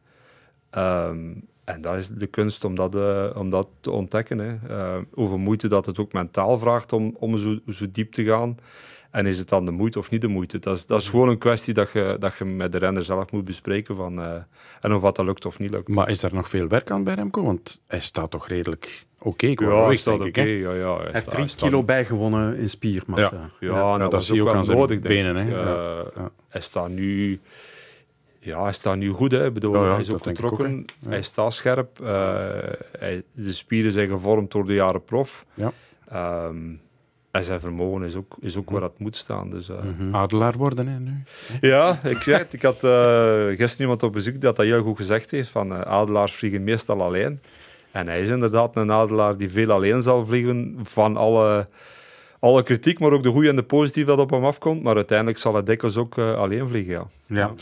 Um, 0.77 1.47
en 1.63 1.81
dat 1.81 1.95
is 1.95 2.07
de 2.07 2.27
kunst 2.27 2.63
om 2.63 2.75
dat, 2.75 2.95
uh, 2.95 3.29
om 3.35 3.49
dat 3.49 3.67
te 3.79 3.91
ontdekken. 3.91 4.37
Hè. 4.37 4.55
Uh, 4.69 4.97
hoeveel 5.13 5.37
moeite 5.37 5.67
dat 5.67 5.85
het 5.85 5.99
ook 5.99 6.13
mentaal 6.13 6.57
vraagt 6.57 6.93
om, 6.93 7.15
om 7.19 7.37
zo, 7.37 7.59
zo 7.67 7.85
diep 7.91 8.13
te 8.13 8.23
gaan. 8.23 8.57
En 9.13 9.25
is 9.25 9.39
het 9.39 9.49
dan 9.49 9.65
de 9.65 9.71
moeite 9.71 9.99
of 9.99 10.09
niet 10.09 10.21
de 10.21 10.27
moeite? 10.27 10.59
Dat 10.59 10.77
is, 10.77 10.85
dat 10.85 11.01
is 11.01 11.09
gewoon 11.09 11.29
een 11.29 11.37
kwestie 11.37 11.73
dat 11.73 11.91
je, 11.91 12.15
dat 12.19 12.37
je 12.37 12.45
met 12.45 12.71
de 12.71 12.77
renner 12.77 13.03
zelf 13.03 13.31
moet 13.31 13.45
bespreken. 13.45 13.95
Van, 13.95 14.19
uh, 14.19 14.33
en 14.81 14.93
of 14.93 15.01
wat 15.01 15.15
dat 15.15 15.25
lukt 15.25 15.45
of 15.45 15.59
niet 15.59 15.71
lukt. 15.71 15.87
Maar 15.87 16.09
is 16.09 16.23
er 16.23 16.33
nog 16.33 16.49
veel 16.49 16.67
werk 16.67 16.91
aan 16.91 17.03
bij 17.03 17.13
Remco? 17.13 17.43
Want 17.43 17.81
hij 17.87 17.99
staat 17.99 18.31
toch 18.31 18.47
redelijk 18.47 19.05
oké 19.19 19.51
okay, 19.51 19.67
Ja, 19.67 19.85
hij 19.85 19.95
staat 19.95 20.19
oké. 20.19 20.27
Okay, 20.27 20.59
ja, 20.59 20.73
ja, 20.73 20.95
hij, 20.95 21.03
hij 21.03 21.11
heeft 21.11 21.29
drie 21.29 21.45
kilo 21.55 21.69
staat... 21.69 21.85
bijgewonnen 21.85 22.57
in 22.57 22.69
spiermassa. 22.69 23.51
Ja, 23.59 23.67
ja, 23.67 23.75
ja 23.75 23.97
dat, 23.97 24.11
dat 24.11 24.23
zie 24.23 24.35
je 24.35 24.41
ook 24.41 24.53
aan 24.53 24.65
zijn 24.65 24.77
nodig, 24.77 24.99
benen. 24.99 25.35
Hè? 25.35 25.45
Uh, 25.45 26.05
ja. 26.15 26.29
Hij 26.47 26.61
staat 26.61 26.89
nu... 26.89 27.39
Ja, 28.39 28.63
hij 28.63 28.73
staat 28.73 28.97
nu 28.97 29.09
goed. 29.09 29.31
Hè. 29.31 29.45
Ik 29.45 29.53
bedoel, 29.53 29.83
hij 29.83 29.99
is 29.99 30.09
ook 30.09 30.23
getrokken. 30.23 30.79
Ook, 30.79 31.09
hij 31.09 31.21
staat 31.21 31.53
scherp. 31.53 31.99
Uh, 32.01 32.07
hij, 32.99 33.23
de 33.31 33.53
spieren 33.53 33.91
zijn 33.91 34.09
gevormd 34.09 34.51
door 34.51 34.65
de 34.65 34.73
jaren 34.73 35.03
prof. 35.03 35.45
Ja. 35.53 35.71
Um, 36.47 36.81
en 37.33 37.43
zijn 37.43 37.59
vermogen 37.59 38.03
is 38.03 38.15
ook, 38.15 38.37
is 38.39 38.57
ook 38.57 38.69
waar 38.69 38.81
het 38.81 38.99
moet 38.99 39.15
staan. 39.15 39.49
Dus, 39.49 39.69
uh... 39.69 39.75
mm 39.83 39.95
-hmm. 39.97 40.15
Adelaar 40.15 40.57
worden, 40.57 40.87
hè, 40.87 40.99
nu? 40.99 41.23
Ja, 41.61 41.99
ik, 42.03 42.17
zeg 42.17 42.37
het, 42.37 42.53
ik 42.53 42.61
had 42.61 42.83
uh, 42.83 43.47
gisteren 43.47 43.79
iemand 43.79 44.03
op 44.03 44.13
bezoek 44.13 44.41
dat 44.41 44.55
dat 44.55 44.65
heel 44.65 44.83
goed 44.83 44.97
gezegd 44.97 45.31
heeft. 45.31 45.49
Van, 45.49 45.71
uh, 45.71 45.81
adelaars 45.81 46.35
vliegen 46.35 46.63
meestal 46.63 47.01
alleen. 47.01 47.39
En 47.91 48.07
hij 48.07 48.21
is 48.21 48.29
inderdaad 48.29 48.75
een 48.75 48.91
adelaar 48.91 49.37
die 49.37 49.49
veel 49.51 49.71
alleen 49.71 50.01
zal 50.01 50.25
vliegen 50.25 50.79
van 50.83 51.17
alle, 51.17 51.67
alle 52.43 52.63
kritiek, 52.63 52.99
maar 52.99 53.11
ook 53.11 53.23
de 53.23 53.29
goede 53.29 53.49
en 53.49 53.55
de 53.55 53.63
positieve 53.63 54.09
dat 54.09 54.19
op 54.19 54.29
hem 54.29 54.45
afkomt. 54.45 54.83
Maar 54.83 54.95
uiteindelijk 54.95 55.37
zal 55.37 55.53
hij 55.53 55.63
dikwijls 55.63 55.97
ook 55.97 56.17
alleen 56.17 56.67
vliegen, 56.67 56.93
ja. 56.93 57.05
ja. 57.25 57.53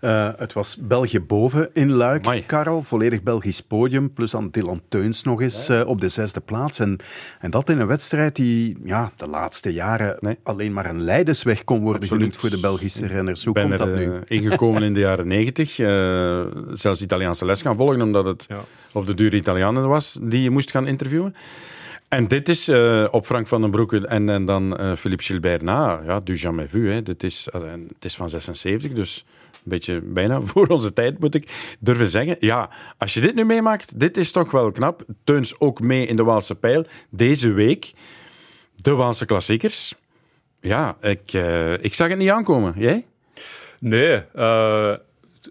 Uh, 0.00 0.28
het 0.36 0.52
was 0.52 0.76
België 0.80 1.20
boven 1.20 1.70
in 1.72 1.92
Luik, 1.92 2.24
Amai. 2.24 2.46
Karel. 2.46 2.82
Volledig 2.82 3.22
Belgisch 3.22 3.60
podium. 3.60 4.12
Plus 4.12 4.30
dan 4.30 4.48
Dylan 4.50 4.80
Teuns 4.88 5.22
nog 5.22 5.40
eens 5.40 5.70
uh, 5.70 5.80
op 5.86 6.00
de 6.00 6.08
zesde 6.08 6.40
plaats. 6.40 6.78
En, 6.78 6.98
en 7.40 7.50
dat 7.50 7.70
in 7.70 7.80
een 7.80 7.86
wedstrijd 7.86 8.36
die 8.36 8.76
ja, 8.82 9.12
de 9.16 9.26
laatste 9.26 9.72
jaren 9.72 10.16
nee. 10.20 10.38
alleen 10.42 10.72
maar 10.72 10.86
een 10.86 11.02
leidersweg 11.02 11.64
kon 11.64 11.80
worden 11.80 12.02
Absoluut. 12.02 12.22
genoemd 12.22 12.36
voor 12.36 12.50
de 12.50 12.60
Belgische 12.60 13.06
renners. 13.06 13.44
Hoe 13.44 13.54
ben 13.54 13.66
komt 13.66 13.78
dat 13.78 13.88
er, 13.88 13.96
nu? 13.96 14.04
Uh, 14.04 14.18
ingekomen 14.26 14.82
in 14.82 14.94
de 14.94 15.00
jaren 15.00 15.26
negentig. 15.26 15.78
Uh, 15.78 16.42
zelfs 16.72 17.02
Italiaanse 17.02 17.44
les 17.44 17.62
gaan 17.62 17.76
volgen, 17.76 18.02
omdat 18.02 18.24
het 18.24 18.44
ja. 18.48 18.60
op 18.92 19.06
de 19.06 19.14
duur 19.14 19.34
Italianen 19.34 19.88
was 19.88 20.18
die 20.22 20.42
je 20.42 20.50
moest 20.50 20.70
gaan 20.70 20.86
interviewen. 20.86 21.34
En 22.10 22.28
dit 22.28 22.48
is 22.48 22.68
uh, 22.68 23.06
op 23.10 23.26
Frank 23.26 23.46
van 23.46 23.60
den 23.60 23.70
Broeke 23.70 24.06
en, 24.06 24.28
en 24.28 24.44
dan 24.44 24.80
uh, 24.80 24.96
Philippe 24.96 25.24
Gilbert 25.24 25.62
na. 25.62 26.00
Ja, 26.04 26.20
du 26.20 26.34
jamais 26.34 26.70
vu. 26.70 26.90
Hè. 26.90 27.02
Dit 27.02 27.22
is, 27.22 27.48
uh, 27.54 27.62
het 27.88 28.04
is 28.04 28.16
van 28.16 28.28
76, 28.28 28.92
dus 28.92 29.24
een 29.52 29.60
beetje 29.64 30.00
bijna 30.00 30.40
voor 30.50 30.66
onze 30.66 30.92
tijd, 30.92 31.18
moet 31.18 31.34
ik 31.34 31.76
durven 31.78 32.08
zeggen. 32.08 32.36
Ja, 32.40 32.70
als 32.98 33.14
je 33.14 33.20
dit 33.20 33.34
nu 33.34 33.44
meemaakt, 33.44 34.00
dit 34.00 34.16
is 34.16 34.32
toch 34.32 34.50
wel 34.50 34.70
knap. 34.70 35.04
Teuns 35.24 35.60
ook 35.60 35.80
mee 35.80 36.06
in 36.06 36.16
de 36.16 36.24
Waalse 36.24 36.54
Pijl. 36.54 36.86
Deze 37.10 37.52
week, 37.52 37.92
de 38.74 38.90
Waalse 38.90 39.26
klassiekers. 39.26 39.94
Ja, 40.60 40.96
ik, 41.00 41.32
ik 41.80 41.94
zag 41.94 42.08
het 42.08 42.18
niet 42.18 42.30
aankomen. 42.30 42.74
Jij? 42.76 43.06
Nee, 43.78 44.22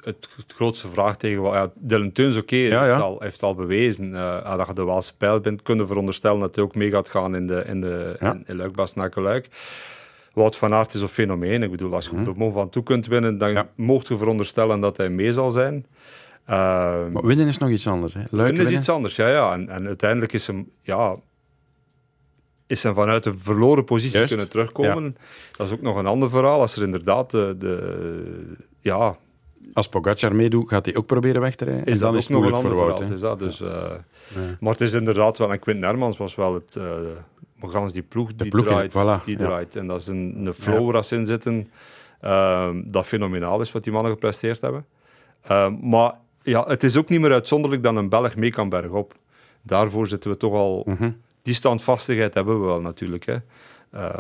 het, 0.04 0.30
het, 0.36 0.54
grootste 0.56 0.88
vraagteken. 0.88 1.44
Ja, 1.44 1.72
Dylan 1.76 2.12
Teuns, 2.12 2.36
oké, 2.36 2.56
okay, 2.56 2.68
ja, 2.68 2.86
ja. 2.86 2.90
heeft, 2.90 3.02
al, 3.02 3.20
heeft 3.20 3.44
al 3.44 3.56
bewezen. 3.56 4.12
Uh, 4.12 4.58
dat 4.58 4.68
je 4.68 4.74
de 4.74 4.84
Waalse 4.84 5.18
pijl 5.18 5.40
bent, 5.40 5.62
kunnen 5.62 5.88
veronderstellen 5.88 6.40
dat 6.40 6.56
hij 6.56 6.64
ook 6.64 6.76
mee 6.76 6.90
gaat 6.90 7.10
gaan 7.10 7.36
in 7.36 7.48
de, 7.48 7.64
in 7.68 7.82
de 7.82 8.16
in, 8.20 8.44
in 8.48 8.56
Luik, 8.56 8.74
Bastenaken-Luik. 8.74 9.48
Wout 10.34 10.56
van 10.56 10.74
Aert 10.74 10.94
is 10.94 11.02
een 11.02 11.08
fenomeen. 11.08 11.64
Ik 11.64 11.72
bedoel, 11.72 11.94
als 11.94 12.06
je 12.06 12.12
mm 12.16 12.26
-hmm. 12.26 12.42
op 12.42 12.54
van 12.54 12.70
toe 12.70 12.84
kunt 12.84 13.08
winnen, 13.08 13.38
dan 13.38 13.68
mocht 13.76 14.08
je 14.08 14.18
veronderstellen 14.18 14.80
dat 14.80 14.98
hij 14.98 15.10
mee 15.10 15.34
zal 15.34 15.52
zijn. 15.52 15.86
Uh, 16.50 16.56
maar 17.08 17.26
winnen 17.26 17.48
is 17.48 17.58
nog 17.58 17.70
iets 17.70 17.88
anders. 17.88 18.14
Hè? 18.14 18.20
Winnen, 18.20 18.46
winnen 18.46 18.66
is 18.66 18.72
iets 18.72 18.90
anders, 18.90 19.16
ja. 19.16 19.28
ja. 19.28 19.54
En, 19.54 19.70
en 19.70 19.86
uiteindelijk 19.86 20.34
is 20.34 20.48
hem... 20.48 20.72
Ja, 20.82 21.16
is 22.68 22.84
hem 22.84 22.94
vanuit 22.94 23.26
een 23.26 23.40
verloren 23.40 23.86
positie 23.86 24.18
Juist. 24.18 24.30
kunnen 24.30 24.50
terugkomen. 24.50 25.04
Ja. 25.04 25.22
Dat 25.52 25.68
is 25.68 25.74
ook 25.74 25.82
nog 25.82 25.96
een 25.96 26.06
ander 26.06 26.30
verhaal. 26.30 26.62
Als 26.62 26.76
er 26.76 26.84
inderdaad 26.84 27.32
de, 27.32 27.56
de 27.60 28.56
ja, 28.80 29.18
als 29.74 29.90
Pogacar 29.90 30.36
meedoet, 30.36 30.70
gaat 30.70 30.86
hij 30.86 30.96
ook 30.96 31.06
proberen 31.06 31.42
weg 31.42 31.56
te 31.56 31.66
rijden. 31.66 31.86
Is 31.86 31.94
en 31.94 32.00
dan 32.00 32.12
dat 32.12 32.22
is 32.22 32.28
het 32.28 32.38
moeilijk 32.38 32.62
voor 32.62 32.76
Wout. 32.76 33.02
Is 33.02 33.20
dat, 33.20 33.40
dus, 33.40 33.62
uh, 33.62 33.68
ja. 33.68 34.40
Maar 34.60 34.72
het 34.72 34.82
is 34.82 34.94
inderdaad 34.94 35.38
wel... 35.38 35.52
En 35.52 35.60
Quint 35.60 35.84
Hermans 35.84 36.18
was 36.18 36.36
wel 36.36 36.54
het... 36.54 36.76
Uh, 36.78 36.84
Gans 37.62 37.94
die 37.94 38.02
ploeg 38.02 38.34
die 38.36 38.50
ploeg, 38.50 38.66
draait. 38.66 38.92
Voilà, 38.92 39.24
die 39.26 39.38
ja. 39.38 39.46
draait. 39.46 39.76
En 39.76 39.88
dat 39.88 40.00
is 40.00 40.08
een, 40.08 40.42
een 40.46 40.54
flow 40.54 41.04
in 41.10 41.26
zitten. 41.26 41.70
Uh, 42.24 42.70
dat 42.86 43.08
fenomenaal 43.08 43.62
is 43.62 43.72
wat 43.72 43.84
die 43.84 43.94
mannen 43.94 44.12
gepresteerd 44.12 44.62
hebben. 44.62 44.86
Uh, 45.52 45.72
maar 45.82 46.14
ja, 46.42 46.66
het 46.68 46.84
is 46.84 46.98
ook 46.98 47.10
niet 47.10 47.20
meer 47.20 47.32
uitzonderlijk 47.32 47.84
dat 47.84 47.96
een 47.96 48.10
Belg 48.10 48.36
mee 48.36 48.52
kan 48.52 48.70
bergop. 48.70 49.16
Daarvoor 49.62 50.08
zitten 50.08 50.32
we 50.32 50.38
toch 50.38 50.54
al... 50.54 50.84
Mhm. 50.86 50.90
Mm 50.90 50.98
-hmm. 50.98 51.22
Die 51.42 51.54
standvastigheid 51.54 52.34
hebben 52.34 52.60
we 52.60 52.66
wel 52.66 52.82
natuurlijk. 52.82 53.26
Hè. 53.26 53.36
Uh, 53.94 54.14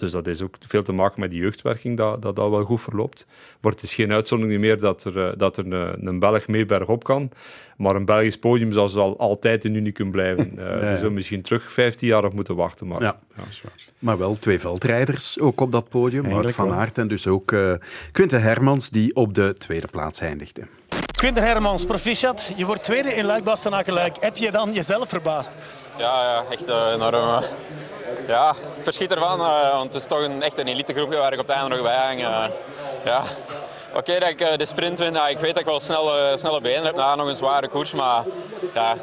dus 0.00 0.12
dat 0.12 0.26
is 0.26 0.42
ook 0.42 0.54
veel 0.60 0.82
te 0.82 0.92
maken 0.92 1.20
met 1.20 1.30
die 1.30 1.40
jeugdwerking, 1.40 1.96
dat 1.96 2.22
dat, 2.22 2.36
dat 2.36 2.50
wel 2.50 2.64
goed 2.64 2.80
verloopt. 2.80 3.26
Maar 3.60 3.72
het 3.72 3.82
is 3.82 3.94
geen 3.94 4.12
uitzondering 4.12 4.60
meer 4.60 4.78
dat 4.78 5.04
er, 5.04 5.38
dat 5.38 5.56
er 5.56 5.72
een, 5.72 6.06
een 6.06 6.18
Belg 6.18 6.48
mee 6.48 6.66
bergop 6.66 7.04
kan. 7.04 7.30
Maar 7.76 7.96
een 7.96 8.04
Belgisch 8.04 8.38
podium 8.38 8.72
zal, 8.72 8.88
zal 8.88 9.18
altijd 9.18 9.64
een 9.64 9.74
unicum 9.74 10.10
blijven. 10.10 10.48
Uh. 10.60 10.80
We 10.80 10.96
zullen 10.96 11.12
misschien 11.12 11.42
terug 11.42 11.72
15 11.72 12.08
jaar 12.08 12.24
op 12.24 12.34
moeten 12.34 12.56
wachten. 12.56 12.86
Maar, 12.86 13.02
ja. 13.02 13.20
ja 13.36 13.42
maar 13.98 14.18
wel 14.18 14.38
twee 14.38 14.60
veldrijders 14.60 15.40
ook 15.40 15.60
op 15.60 15.72
dat 15.72 15.88
podium. 15.88 16.28
Wout 16.28 16.50
van 16.50 16.72
Aert 16.72 16.98
en 16.98 17.08
dus 17.08 17.26
ook 17.26 17.52
uh, 17.52 17.72
Quinten 18.12 18.42
Hermans, 18.42 18.90
die 18.90 19.14
op 19.14 19.34
de 19.34 19.54
tweede 19.58 19.86
plaats 19.86 20.20
eindigde. 20.20 20.62
Quinten 21.20 21.42
Hermans, 21.42 21.84
proficiat. 21.84 22.50
Je 22.56 22.66
wordt 22.66 22.84
tweede 22.84 23.14
in 23.14 23.24
Luik 23.24 23.44
Bastenaken-Luik. 23.44 24.16
Heb 24.20 24.36
je 24.36 24.50
dan 24.50 24.72
jezelf 24.72 25.08
verbaasd? 25.08 25.52
Ja, 25.96 26.22
ja 26.22 26.44
echt 26.50 26.68
uh, 26.68 26.92
enorm. 26.92 27.42
Ja, 28.26 28.50
ik 28.76 28.84
verschiet 28.84 29.12
ervan, 29.12 29.40
uh, 29.40 29.72
want 29.72 29.92
het 29.92 30.02
is 30.02 30.08
toch 30.08 30.22
een, 30.22 30.42
echt 30.42 30.58
een 30.58 30.68
elitegroepje 30.68 31.18
waar 31.18 31.32
ik 31.32 31.38
op 31.38 31.46
het 31.46 31.56
einde 31.56 31.74
nog 31.74 31.84
bij 31.84 31.96
hang. 31.96 32.20
Ja. 33.04 33.22
Oké 33.94 34.18
dat 34.18 34.28
ik 34.28 34.40
eh, 34.40 34.56
de 34.56 34.66
sprint 34.66 34.98
win. 34.98 35.12
Ja, 35.12 35.28
ik 35.28 35.38
weet 35.38 35.50
dat 35.50 35.60
ik 35.60 35.66
wel 35.66 35.80
snelle, 35.80 36.34
snelle 36.38 36.60
benen 36.60 36.84
heb 36.84 36.96
na 36.96 37.14
nog 37.14 37.28
een 37.28 37.36
zware 37.36 37.68
koers. 37.68 37.92
Maar 37.92 38.24
ja, 38.74 38.96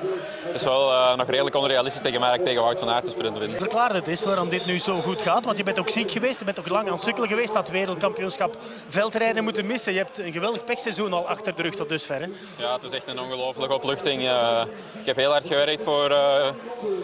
het 0.46 0.56
is 0.56 0.64
wel 0.64 0.92
eh, 0.92 1.16
nog 1.16 1.30
redelijk 1.30 1.56
onrealistisch 1.56 2.02
tegen 2.02 2.20
mij 2.20 2.30
dat 2.30 2.40
ik 2.40 2.46
tegen 2.46 2.62
Wout 2.62 2.80
van 2.80 2.90
Aert 2.90 3.06
de 3.06 3.12
sprint 3.12 3.38
win. 3.38 3.50
Verklaar 3.50 3.94
het 3.94 4.08
eens 4.08 4.24
waarom 4.24 4.50
dit 4.50 4.66
nu 4.66 4.80
zo 4.80 5.02
goed 5.02 5.22
gaat. 5.22 5.46
Want 5.46 5.58
je 5.58 5.64
bent 5.64 5.80
ook 5.80 5.90
ziek 5.90 6.12
geweest. 6.12 6.40
Je 6.40 6.46
bent 6.46 6.60
ook 6.60 6.70
lang 6.70 6.88
aan 6.88 6.94
het 6.94 7.04
sukkelen 7.04 7.30
geweest. 7.30 7.54
Dat 7.54 7.70
wereldkampioenschap 7.70 8.56
veldrijden 8.90 9.44
moeten 9.44 9.66
missen. 9.66 9.92
Je 9.92 9.98
hebt 9.98 10.18
een 10.18 10.32
geweldig 10.32 10.64
pechseizoen 10.64 11.14
al 11.14 11.28
achter 11.28 11.56
de 11.56 11.62
rug 11.62 11.76
tot 11.76 11.90
dusver. 11.90 12.20
Hè? 12.20 12.28
Ja, 12.58 12.74
het 12.74 12.84
is 12.84 12.92
echt 12.92 13.08
een 13.08 13.20
ongelooflijke 13.20 13.76
opluchting. 13.76 14.28
Eh, 14.28 14.62
ik 15.00 15.06
heb 15.06 15.16
heel 15.16 15.32
hard 15.32 15.48
gewerkt 15.48 15.84
voor, 15.84 16.12
uh, 16.12 16.48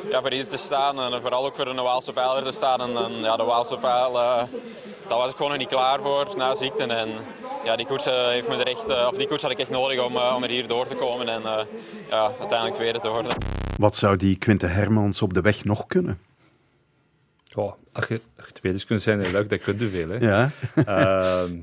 ja, 0.10 0.22
voor 0.22 0.32
hier 0.32 0.48
te 0.48 0.58
staan. 0.58 1.00
En 1.00 1.22
vooral 1.22 1.46
ook 1.46 1.56
voor 1.56 1.68
een 1.68 1.82
Waalse 1.82 2.14
pijler 2.14 2.44
te 2.44 2.52
staan. 2.52 2.82
En, 2.82 2.98
en 2.98 3.12
ja, 3.22 3.36
de 3.36 3.44
Waalse 3.44 3.78
pijl, 3.78 4.14
daar 5.08 5.18
was 5.18 5.30
ik 5.30 5.36
gewoon 5.36 5.52
nog 5.52 5.60
niet 5.60 5.68
klaar 5.68 6.02
voor 6.02 6.28
na 6.36 6.56
ziekte. 6.56 6.84
En 6.84 7.16
ja, 7.64 7.76
die 7.76 7.86
koers, 7.86 8.06
heeft 8.06 8.48
me 8.48 8.56
er 8.56 8.68
echt, 8.68 8.86
of 8.86 9.18
die 9.18 9.28
koers 9.28 9.42
had 9.42 9.52
ik 9.52 9.60
echt 9.60 9.70
nodig 9.70 10.06
om, 10.06 10.18
om 10.18 10.44
er 10.44 10.50
hier 10.50 10.68
door 10.68 10.88
te 10.88 10.96
komen. 10.96 11.30
En 11.30 11.42
ja, 12.10 12.32
uiteindelijk 12.40 12.74
tweede 12.74 13.00
te 13.00 13.10
worden. 13.10 13.36
Wat 13.78 13.96
zou 13.96 14.16
die 14.16 14.38
Quinte 14.38 14.68
Hermans 14.68 15.22
op 15.22 15.34
de 15.34 15.42
weg 15.42 15.64
nog 15.64 15.86
kunnen? 15.86 16.20
Oh, 17.56 17.74
als, 17.92 18.08
je, 18.08 18.22
als 18.38 18.46
je 18.48 18.54
tweede 18.54 18.86
kunt 18.86 19.02
zijn 19.02 19.32
Luik, 19.32 19.50
dat 19.50 19.60
kun 19.60 19.80
je 19.80 19.90
veel. 19.90 20.10
Hè. 20.10 20.18
Ja. 20.18 20.52
Ehm, 20.76 21.54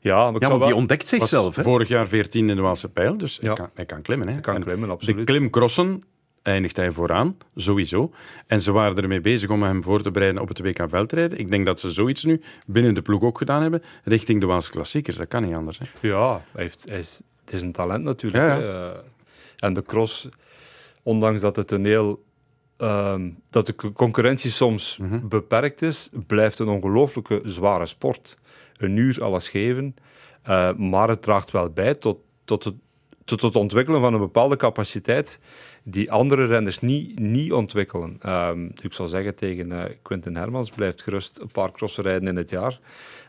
ja, 0.00 0.30
maar, 0.30 0.40
ja, 0.40 0.48
want 0.48 0.58
wel... 0.58 0.58
die 0.58 0.74
ontdekt 0.74 1.08
zichzelf. 1.08 1.54
Vorig 1.54 1.88
jaar 1.88 2.08
14 2.08 2.48
in 2.48 2.56
de 2.56 2.62
Waalse 2.62 2.88
Pijl, 2.88 3.16
dus 3.16 3.38
ja. 3.40 3.46
hij, 3.46 3.54
kan, 3.54 3.70
hij 3.74 3.84
kan 3.84 4.02
klimmen. 4.02 4.26
Hè? 4.26 4.32
Hij 4.32 4.42
kan 4.42 4.54
En 4.54 4.62
klimmen, 4.62 4.90
absoluut. 4.90 5.16
De 5.16 5.24
klimcrossen 5.24 6.04
eindigt 6.42 6.76
hij 6.76 6.90
vooraan, 6.92 7.36
sowieso. 7.56 8.12
En 8.46 8.60
ze 8.60 8.72
waren 8.72 8.96
ermee 8.96 9.20
bezig 9.20 9.50
om 9.50 9.62
hem 9.62 9.82
voor 9.82 10.02
te 10.02 10.10
bereiden 10.10 10.42
op 10.42 10.48
het 10.48 10.60
WK 10.60 10.84
veldrijden. 10.88 11.38
Ik 11.38 11.50
denk 11.50 11.66
dat 11.66 11.80
ze 11.80 11.90
zoiets 11.90 12.24
nu 12.24 12.40
binnen 12.66 12.94
de 12.94 13.02
ploeg 13.02 13.22
ook 13.22 13.38
gedaan 13.38 13.62
hebben, 13.62 13.82
richting 14.04 14.40
de 14.40 14.46
Waalse 14.46 14.70
klassiekers. 14.70 15.16
Dat 15.16 15.28
kan 15.28 15.44
niet 15.44 15.54
anders. 15.54 15.78
Hè? 15.78 16.08
Ja, 16.08 16.40
hij 16.52 16.62
heeft, 16.62 16.84
hij 16.88 16.98
is, 16.98 17.20
het 17.44 17.54
is 17.54 17.62
een 17.62 17.72
talent 17.72 18.04
natuurlijk. 18.04 18.42
Ja, 18.44 18.54
ja. 18.54 18.60
hè. 18.60 18.90
Eh, 18.92 18.98
en 19.58 19.72
de 19.72 19.82
cross, 19.82 20.28
ondanks 21.02 21.40
dat 21.40 21.56
het 21.56 21.70
een 21.70 21.84
heel... 21.84 22.24
ehm, 22.76 23.30
dat 23.50 23.66
de 23.66 23.74
co- 23.74 23.92
concurrentie 23.92 24.50
soms 24.50 24.96
Mhm. 24.98 25.28
beperkt 25.28 25.82
is, 25.82 26.08
blijft 26.26 26.58
een 26.58 26.68
ongelooflijke 26.68 27.40
zware 27.44 27.86
sport. 27.86 28.38
Een 28.76 28.96
uur 28.96 29.22
alles 29.22 29.48
geven, 29.48 29.94
eh, 30.42 30.72
maar 30.74 31.08
het 31.08 31.22
draagt 31.22 31.50
wel 31.50 31.70
bij 31.70 31.94
tot, 31.94 32.18
tot, 32.44 32.64
het, 32.64 32.74
tot 33.24 33.40
het 33.42 33.56
ontwikkelen 33.56 34.00
van 34.00 34.14
een 34.14 34.20
bepaalde 34.20 34.56
capaciteit 34.56 35.40
die 35.82 36.12
andere 36.12 36.46
renners 36.46 36.80
niet, 36.80 37.18
niet 37.18 37.52
ontwikkelen. 37.52 38.16
Ehm, 38.20 38.64
ik 38.82 38.92
zal 38.92 39.08
zeggen 39.08 39.34
tegen 39.34 39.72
eh, 39.72 39.94
Quinten 40.02 40.36
Hermans, 40.36 40.70
blijft 40.70 41.02
gerust 41.02 41.38
een 41.38 41.50
paar 41.52 41.72
crossen 41.72 42.02
rijden 42.02 42.28
in 42.28 42.36
het 42.36 42.50
jaar. 42.50 42.80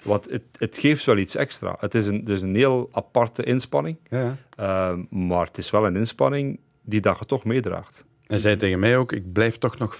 Want 0.03 0.29
het, 0.29 0.43
het 0.57 0.77
geeft 0.77 1.05
wel 1.05 1.17
iets 1.17 1.35
extra. 1.35 1.75
Het 1.79 1.95
is 1.95 2.07
een, 2.07 2.19
het 2.19 2.29
is 2.29 2.41
een 2.41 2.55
heel 2.55 2.89
aparte 2.91 3.43
inspanning, 3.43 3.97
Ja. 4.09 4.37
Ehm, 4.55 5.03
maar 5.09 5.45
het 5.45 5.57
is 5.57 5.69
wel 5.69 5.85
een 5.85 5.95
inspanning 5.95 6.59
die 6.81 7.01
dat 7.01 7.19
je 7.19 7.25
toch 7.25 7.43
meedraagt. 7.43 8.05
Hij 8.33 8.41
zei 8.41 8.55
tegen 8.55 8.79
mij 8.79 8.97
ook, 8.97 9.11
ik 9.11 9.31
blijf 9.33 9.57
toch 9.57 9.77
nog 9.77 9.95
50% 9.95 9.99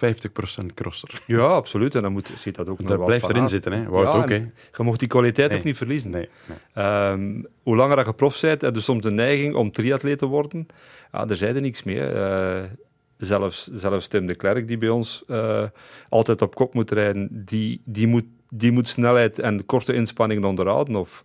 crosser. 0.74 1.22
Ja, 1.28 1.46
absoluut. 1.46 1.96
En 1.96 2.02
dan 2.02 2.12
moet, 2.12 2.32
zit 2.38 2.56
dat 2.56 2.70
ook 2.70 2.78
Dat 2.78 2.88
Wout 2.88 3.06
blijft 3.06 3.26
van 3.26 3.36
erin 3.36 3.48
zitten, 3.48 3.72
hè. 3.72 3.84
Wout 3.90 4.14
Ja, 4.14 4.22
ook, 4.22 4.30
en 4.30 4.42
hè. 4.42 4.78
Je 4.78 4.84
mocht 4.84 5.00
die 5.00 5.08
kwaliteit 5.08 5.50
Nee. 5.50 5.58
ook 5.60 5.64
niet 5.64 5.78
verliezen. 5.78 6.12
Nee, 6.12 6.30
nee. 6.46 6.58
Ehm, 6.74 7.42
hoe 7.64 7.76
langer 7.76 7.96
dat 7.96 8.06
je 8.06 8.14
prof 8.14 8.42
bent, 8.42 8.62
heb 8.62 8.76
je 8.76 8.82
soms 8.82 9.04
de 9.04 9.12
neiging 9.12 9.56
om 9.56 9.72
triatleet 9.72 10.18
te 10.18 10.26
worden. 10.26 10.68
Ja, 11.12 11.26
daar 11.26 11.38
zijn 11.38 11.56
er 11.56 11.62
niks 11.62 11.84
mee. 11.84 11.98
hè. 12.00 12.60
Eh, 12.62 12.70
zelfs, 13.18 13.68
zelfs 13.72 14.08
Tim 14.08 14.28
de 14.28 14.36
Klerk, 14.36 14.68
die 14.68 14.78
bij 14.78 14.90
ons 14.90 15.24
eh, 15.28 15.64
altijd 16.10 16.42
op 16.42 16.56
kop 16.56 16.74
moet 16.74 16.92
rijden, 16.92 17.28
die, 17.46 17.82
die, 17.86 18.08
moet, 18.08 18.26
die 18.50 18.72
moet 18.72 18.88
snelheid 18.90 19.40
en 19.40 19.66
korte 19.66 19.94
inspanningen 19.94 20.44
onderhouden. 20.46 20.96
Of, 20.96 21.24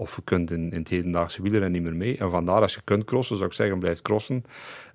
of 0.00 0.16
je 0.16 0.22
kunt 0.24 0.50
in, 0.50 0.72
in 0.72 0.78
het 0.78 0.88
hedendaagse 0.88 1.42
wielrennen 1.42 1.72
niet 1.72 1.82
meer 1.82 1.96
mee. 1.96 2.16
En 2.18 2.30
vandaar, 2.30 2.60
als 2.60 2.74
je 2.74 2.80
kunt 2.84 3.04
crossen, 3.04 3.36
zou 3.36 3.48
ik 3.48 3.54
zeggen, 3.54 3.78
blijf 3.78 4.02
crossen. 4.02 4.44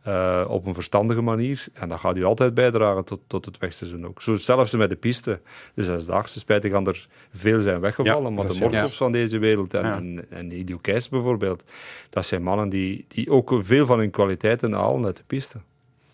eh, 0.03 0.45
op 0.47 0.65
een 0.65 0.73
verstandige 0.73 1.21
manier. 1.21 1.65
En 1.73 1.89
dat 1.89 1.99
gaat 1.99 2.17
u 2.17 2.23
altijd 2.23 2.53
bijdragen 2.53 3.05
tot, 3.05 3.19
tot 3.27 3.45
het 3.45 3.57
wegseizoen 3.57 4.05
ook. 4.05 4.21
Zo 4.21 4.35
zelfs 4.35 4.71
met 4.71 4.89
de 4.89 4.95
piste. 4.95 5.39
De 5.73 5.83
zesdaagse, 5.83 6.39
spijtig 6.39 6.71
gaan 6.71 6.87
er 6.87 7.07
veel 7.33 7.59
zijn 7.59 7.79
weggevallen. 7.79 8.23
Ja, 8.23 8.29
maar 8.29 8.47
de. 8.47 8.59
Morkovs 8.59 8.97
van 8.97 9.11
deze 9.11 9.37
wereld 9.37 9.73
en, 9.73 9.83
Ja. 9.85 9.95
en, 9.95 10.25
en 10.29 10.81
Keijs 10.81 11.09
bijvoorbeeld, 11.09 11.63
dat 12.09 12.25
zijn 12.25 12.43
mannen 12.43 12.69
die, 12.69 13.05
die 13.07 13.29
ook 13.31 13.53
veel 13.59 13.85
van 13.85 13.99
hun 13.99 14.11
kwaliteiten 14.11 14.73
halen 14.73 15.05
uit 15.05 15.17
de 15.17 15.23
piste. 15.27 15.57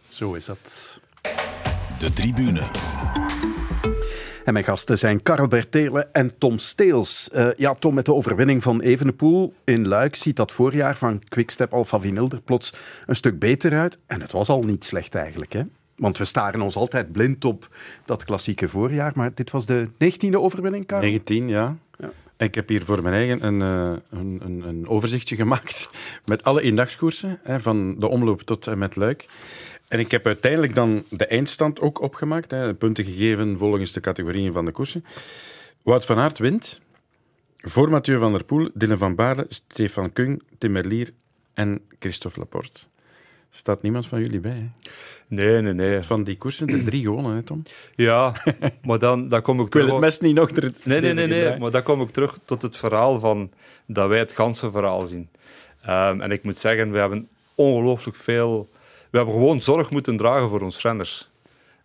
Zo 0.08 0.34
is 0.34 0.46
dat. 0.46 1.00
De 2.00 2.14
tribune. 2.14 2.62
En 4.52 4.58
mijn 4.58 4.70
gasten 4.70 4.98
zijn 4.98 5.24
Karel 5.24 5.48
Bertelen 5.48 6.14
en 6.14 6.38
Tom 6.38 6.58
Steels. 6.58 7.30
Eh, 7.30 7.48
ja, 7.56 7.74
Tom, 7.74 7.94
met 7.94 8.06
de 8.06 8.14
overwinning 8.14 8.64
van 8.64 8.82
Evenepoel 8.82 9.54
in 9.64 9.88
Luik 9.88 10.16
ziet 10.16 10.36
dat 10.36 10.52
voorjaar 10.52 10.98
van 10.98 11.22
Quickstep 11.28 11.74
Alpha 11.74 12.00
Vinyl 12.00 12.30
er 12.30 12.42
plots 12.42 12.74
een 13.06 13.16
stuk 13.16 13.40
beter 13.40 13.74
uit. 13.74 13.98
En 14.08 14.22
het 14.22 14.32
was 14.32 14.50
al 14.50 14.62
niet 14.62 14.86
slecht 14.86 15.16
eigenlijk, 15.16 15.54
hè? 15.54 15.62
Want 15.96 16.18
we 16.18 16.26
staren 16.26 16.62
ons 16.62 16.76
altijd 16.76 17.12
blind 17.12 17.46
op 17.46 17.68
dat 18.06 18.24
klassieke 18.24 18.68
voorjaar. 18.68 19.12
Maar 19.16 19.32
dit 19.34 19.52
was 19.52 19.66
de 19.66 19.88
19e 19.88 20.36
overwinning, 20.36 20.86
Karel? 20.86 21.04
19, 21.04 21.48
ja. 21.48 21.78
Ik 22.38 22.56
heb 22.56 22.70
hier 22.70 22.86
voor 22.86 23.02
mijn 23.02 23.16
eigen 23.16 23.46
een, 23.46 23.62
eh, 23.62 24.20
een, 24.20 24.40
een, 24.44 24.68
een 24.68 24.88
overzichtje 24.88 25.36
gemaakt 25.44 25.90
met 26.26 26.44
alle 26.44 26.62
eendagskoersen, 26.62 27.40
hè, 27.44 27.60
van 27.60 28.00
de 28.00 28.08
omloop 28.08 28.42
tot 28.42 28.68
en 28.68 28.78
met 28.78 28.96
Luik. 28.96 29.26
En 29.92 30.00
ik 30.00 30.12
heb 30.12 30.26
uiteindelijk 30.26 30.76
dan 30.76 31.04
de 31.10 31.26
eindstand 31.26 31.80
ook 31.80 32.02
opgemaakt, 32.02 32.52
hè, 32.52 32.74
punten 32.74 33.06
gegeven 33.06 33.58
volgens 33.58 33.92
de 33.92 34.00
categorieën 34.00 34.54
van 34.54 34.66
de 34.66 34.72
koersen. 34.72 35.06
Wout 35.82 36.06
van 36.06 36.18
Aert 36.18 36.38
wint, 36.38 36.80
voor 37.58 37.90
Mathieu 37.90 38.20
van 38.20 38.32
der 38.32 38.44
Poel, 38.44 38.70
Dylan 38.74 38.98
van 38.98 39.16
Baarle, 39.16 39.46
Stefan 39.50 40.14
Kung, 40.14 40.42
Tim 40.58 40.72
Merlier 40.72 41.10
en 41.54 41.82
Christophe 42.00 42.40
Laporte. 42.40 42.80
Staat 43.50 43.82
niemand 43.82 44.08
van 44.08 44.22
jullie 44.22 44.40
bij, 44.40 44.52
hè? 44.52 44.90
Nee, 45.28 45.62
nee, 45.62 45.74
nee. 45.74 46.02
Van 46.02 46.24
die 46.24 46.38
koersen, 46.38 46.68
de 46.68 46.84
drie 46.84 47.02
gewonnen, 47.02 47.36
hè, 47.36 47.44
Tom? 47.44 47.64
Ja, 47.96 48.34
maar 48.88 49.00
dan, 49.00 49.30
dan 49.30 49.42
kom 49.42 49.60
ik 49.60 49.66
Ik 49.66 49.74
wil 49.74 49.82
terug... 49.82 49.96
het 49.96 50.06
mes 50.06 50.20
niet 50.20 50.36
nog 50.36 50.50
er 50.50 50.74
Nee, 50.84 51.00
nee, 51.02 51.14
nee, 51.14 51.28
nee. 51.28 51.60
Maar 51.60 51.72
dan 51.72 51.84
kom 51.84 52.02
ik 52.02 52.10
terug 52.10 52.38
tot 52.46 52.62
het 52.62 52.78
verhaal 52.78 53.20
van 53.20 53.52
dat 53.86 54.08
wij 54.10 54.20
het 54.20 54.32
ganse 54.32 54.72
verhaal 54.72 55.06
zien. 55.06 55.30
Ehm, 55.82 56.22
en 56.22 56.32
ik 56.32 56.44
moet 56.44 56.60
zeggen, 56.60 56.92
we 56.92 57.00
hebben 57.00 57.28
ongelooflijk 57.56 58.18
veel... 58.18 58.70
We 59.12 59.18
hebben 59.18 59.36
gewoon 59.36 59.62
zorg 59.62 59.90
moeten 59.92 60.18
dragen 60.18 60.50
voor 60.50 60.62
ons 60.62 60.82
renners. 60.82 61.32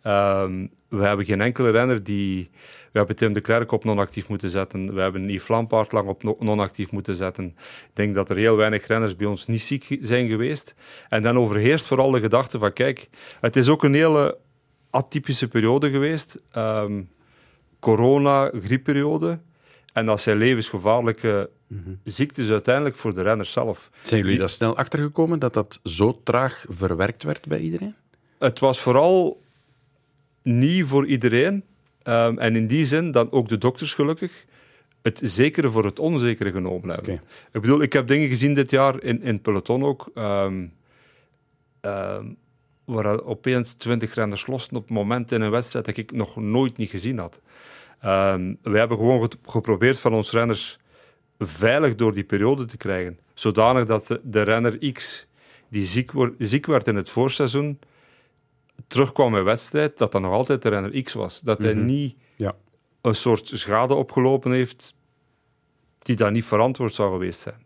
Ehm, 0.03 0.67
we 0.89 1.03
hebben 1.03 1.27
geen 1.27 1.41
enkele 1.41 1.71
renner 1.71 2.05
die... 2.05 2.51
We 2.93 3.03
hebben 3.03 3.17
Tim 3.17 3.33
de 3.33 3.41
Klerk 3.41 3.73
op 3.73 3.85
non-actief 3.85 4.29
moeten 4.29 4.51
zetten. 4.51 4.95
We 4.95 5.01
hebben 5.01 5.29
Yves 5.29 5.49
Lampaard 5.49 5.93
lang 5.93 6.09
op 6.09 6.23
no- 6.23 6.37
non-actief 6.39 6.91
moeten 6.91 7.15
zetten. 7.15 7.45
Ik 7.45 7.91
denk 7.93 8.15
dat 8.15 8.31
er 8.31 8.37
heel 8.37 8.57
weinig 8.57 8.87
renners 8.87 9.17
bij 9.17 9.27
ons 9.27 9.47
niet 9.47 9.63
ziek 9.63 9.99
zijn 10.01 10.29
geweest. 10.29 10.75
En 11.09 11.23
dan 11.23 11.39
overheerst 11.39 11.87
vooral 11.87 12.11
de 12.11 12.21
gedachte 12.21 12.59
van, 12.59 12.73
kijk, 12.73 13.09
het 13.41 13.57
is 13.57 13.69
ook 13.69 13.85
een 13.85 13.95
hele 13.95 14.39
atypische 14.91 15.49
periode 15.49 15.91
geweest. 15.91 16.43
Ehm, 16.51 17.03
corona, 17.81 18.51
griepperiode. 18.63 19.39
En 19.97 20.07
dat 20.07 20.21
zijn 20.21 20.37
levensgevaarlijke 20.37 21.51
ziektes 22.05 22.51
uiteindelijk 22.51 22.97
voor 22.97 23.15
de 23.15 23.23
renners 23.23 23.53
zelf. 23.53 23.91
Zijn 24.03 24.23
jullie 24.23 24.39
daar 24.39 24.49
snel 24.49 24.77
achtergekomen 24.77 25.39
dat 25.39 25.55
dat 25.55 25.81
zo 25.85 26.21
traag 26.25 26.65
verwerkt 26.69 27.23
werd 27.23 27.47
bij 27.47 27.59
iedereen? 27.59 27.95
Het 28.39 28.59
was 28.59 28.81
vooral 28.81 29.43
niet 30.43 30.85
voor 30.85 31.07
iedereen. 31.07 31.65
Ehm, 32.03 32.39
en 32.39 32.57
in 32.57 32.67
die 32.67 32.85
zin 32.85 33.11
dan 33.11 33.33
ook 33.33 33.49
de 33.49 33.59
dokters 33.59 33.95
gelukkig 33.95 34.45
het 35.03 35.21
zekere 35.23 35.71
voor 35.71 35.85
het 35.85 35.99
onzekere 35.99 36.51
genomen 36.51 36.89
hebben. 36.89 37.15
Ik 37.53 37.61
bedoel, 37.61 37.83
ik 37.83 37.93
heb 37.93 38.09
dingen 38.09 38.29
gezien 38.29 38.55
dit 38.55 38.71
jaar 38.71 39.03
in, 39.03 39.23
in 39.23 39.33
het 39.33 39.43
peloton 39.43 39.85
ook, 39.85 40.11
ehm, 40.15 40.67
ehm, 41.81 42.27
waar 42.85 43.25
opeens 43.25 43.73
twintig 43.73 44.15
renners 44.15 44.47
losten 44.47 44.77
op 44.77 44.83
het 44.83 44.93
moment 44.93 45.33
in 45.33 45.41
een 45.41 45.51
wedstrijd 45.51 45.85
dat 45.85 45.97
ik 45.97 46.13
nog 46.13 46.37
nooit 46.37 46.77
niet 46.77 46.91
gezien 46.91 47.19
had. 47.19 47.41
Ehm 48.01 48.55
wij 48.63 48.79
hebben 48.79 48.97
gewoon 48.97 49.31
geprobeerd 49.47 50.01
van 50.01 50.15
ons 50.15 50.31
renners 50.33 50.79
veilig 51.39 51.95
door 51.95 52.15
die 52.15 52.25
periode 52.25 52.65
te 52.65 52.77
krijgen. 52.77 53.19
Zodanig 53.35 53.85
dat 53.87 54.07
de, 54.07 54.21
de 54.25 54.43
renner 54.43 54.93
X, 54.93 55.27
die 55.69 55.85
ziek, 55.85 56.11
ziek 56.39 56.67
werd 56.67 56.87
in 56.87 56.97
het 56.97 57.11
voorseizoen, 57.11 57.79
terugkwam 58.87 59.37
in 59.37 59.45
wedstrijd, 59.45 59.99
dat 59.99 60.13
dat 60.13 60.21
nog 60.23 60.33
altijd 60.33 60.63
de 60.63 60.69
renner 60.69 61.03
X 61.03 61.13
was. 61.13 61.41
Dat 61.41 61.63
hij 61.63 61.75
Mhm. 61.75 61.85
niet 61.85 62.17
Ja. 62.37 62.55
een 63.01 63.15
soort 63.15 63.51
schade 63.55 63.95
opgelopen 63.95 64.53
heeft 64.53 64.95
die 65.99 66.17
daar 66.17 66.31
niet 66.31 66.45
verantwoord 66.45 66.95
zou 66.95 67.13
geweest 67.13 67.41
zijn. 67.41 67.63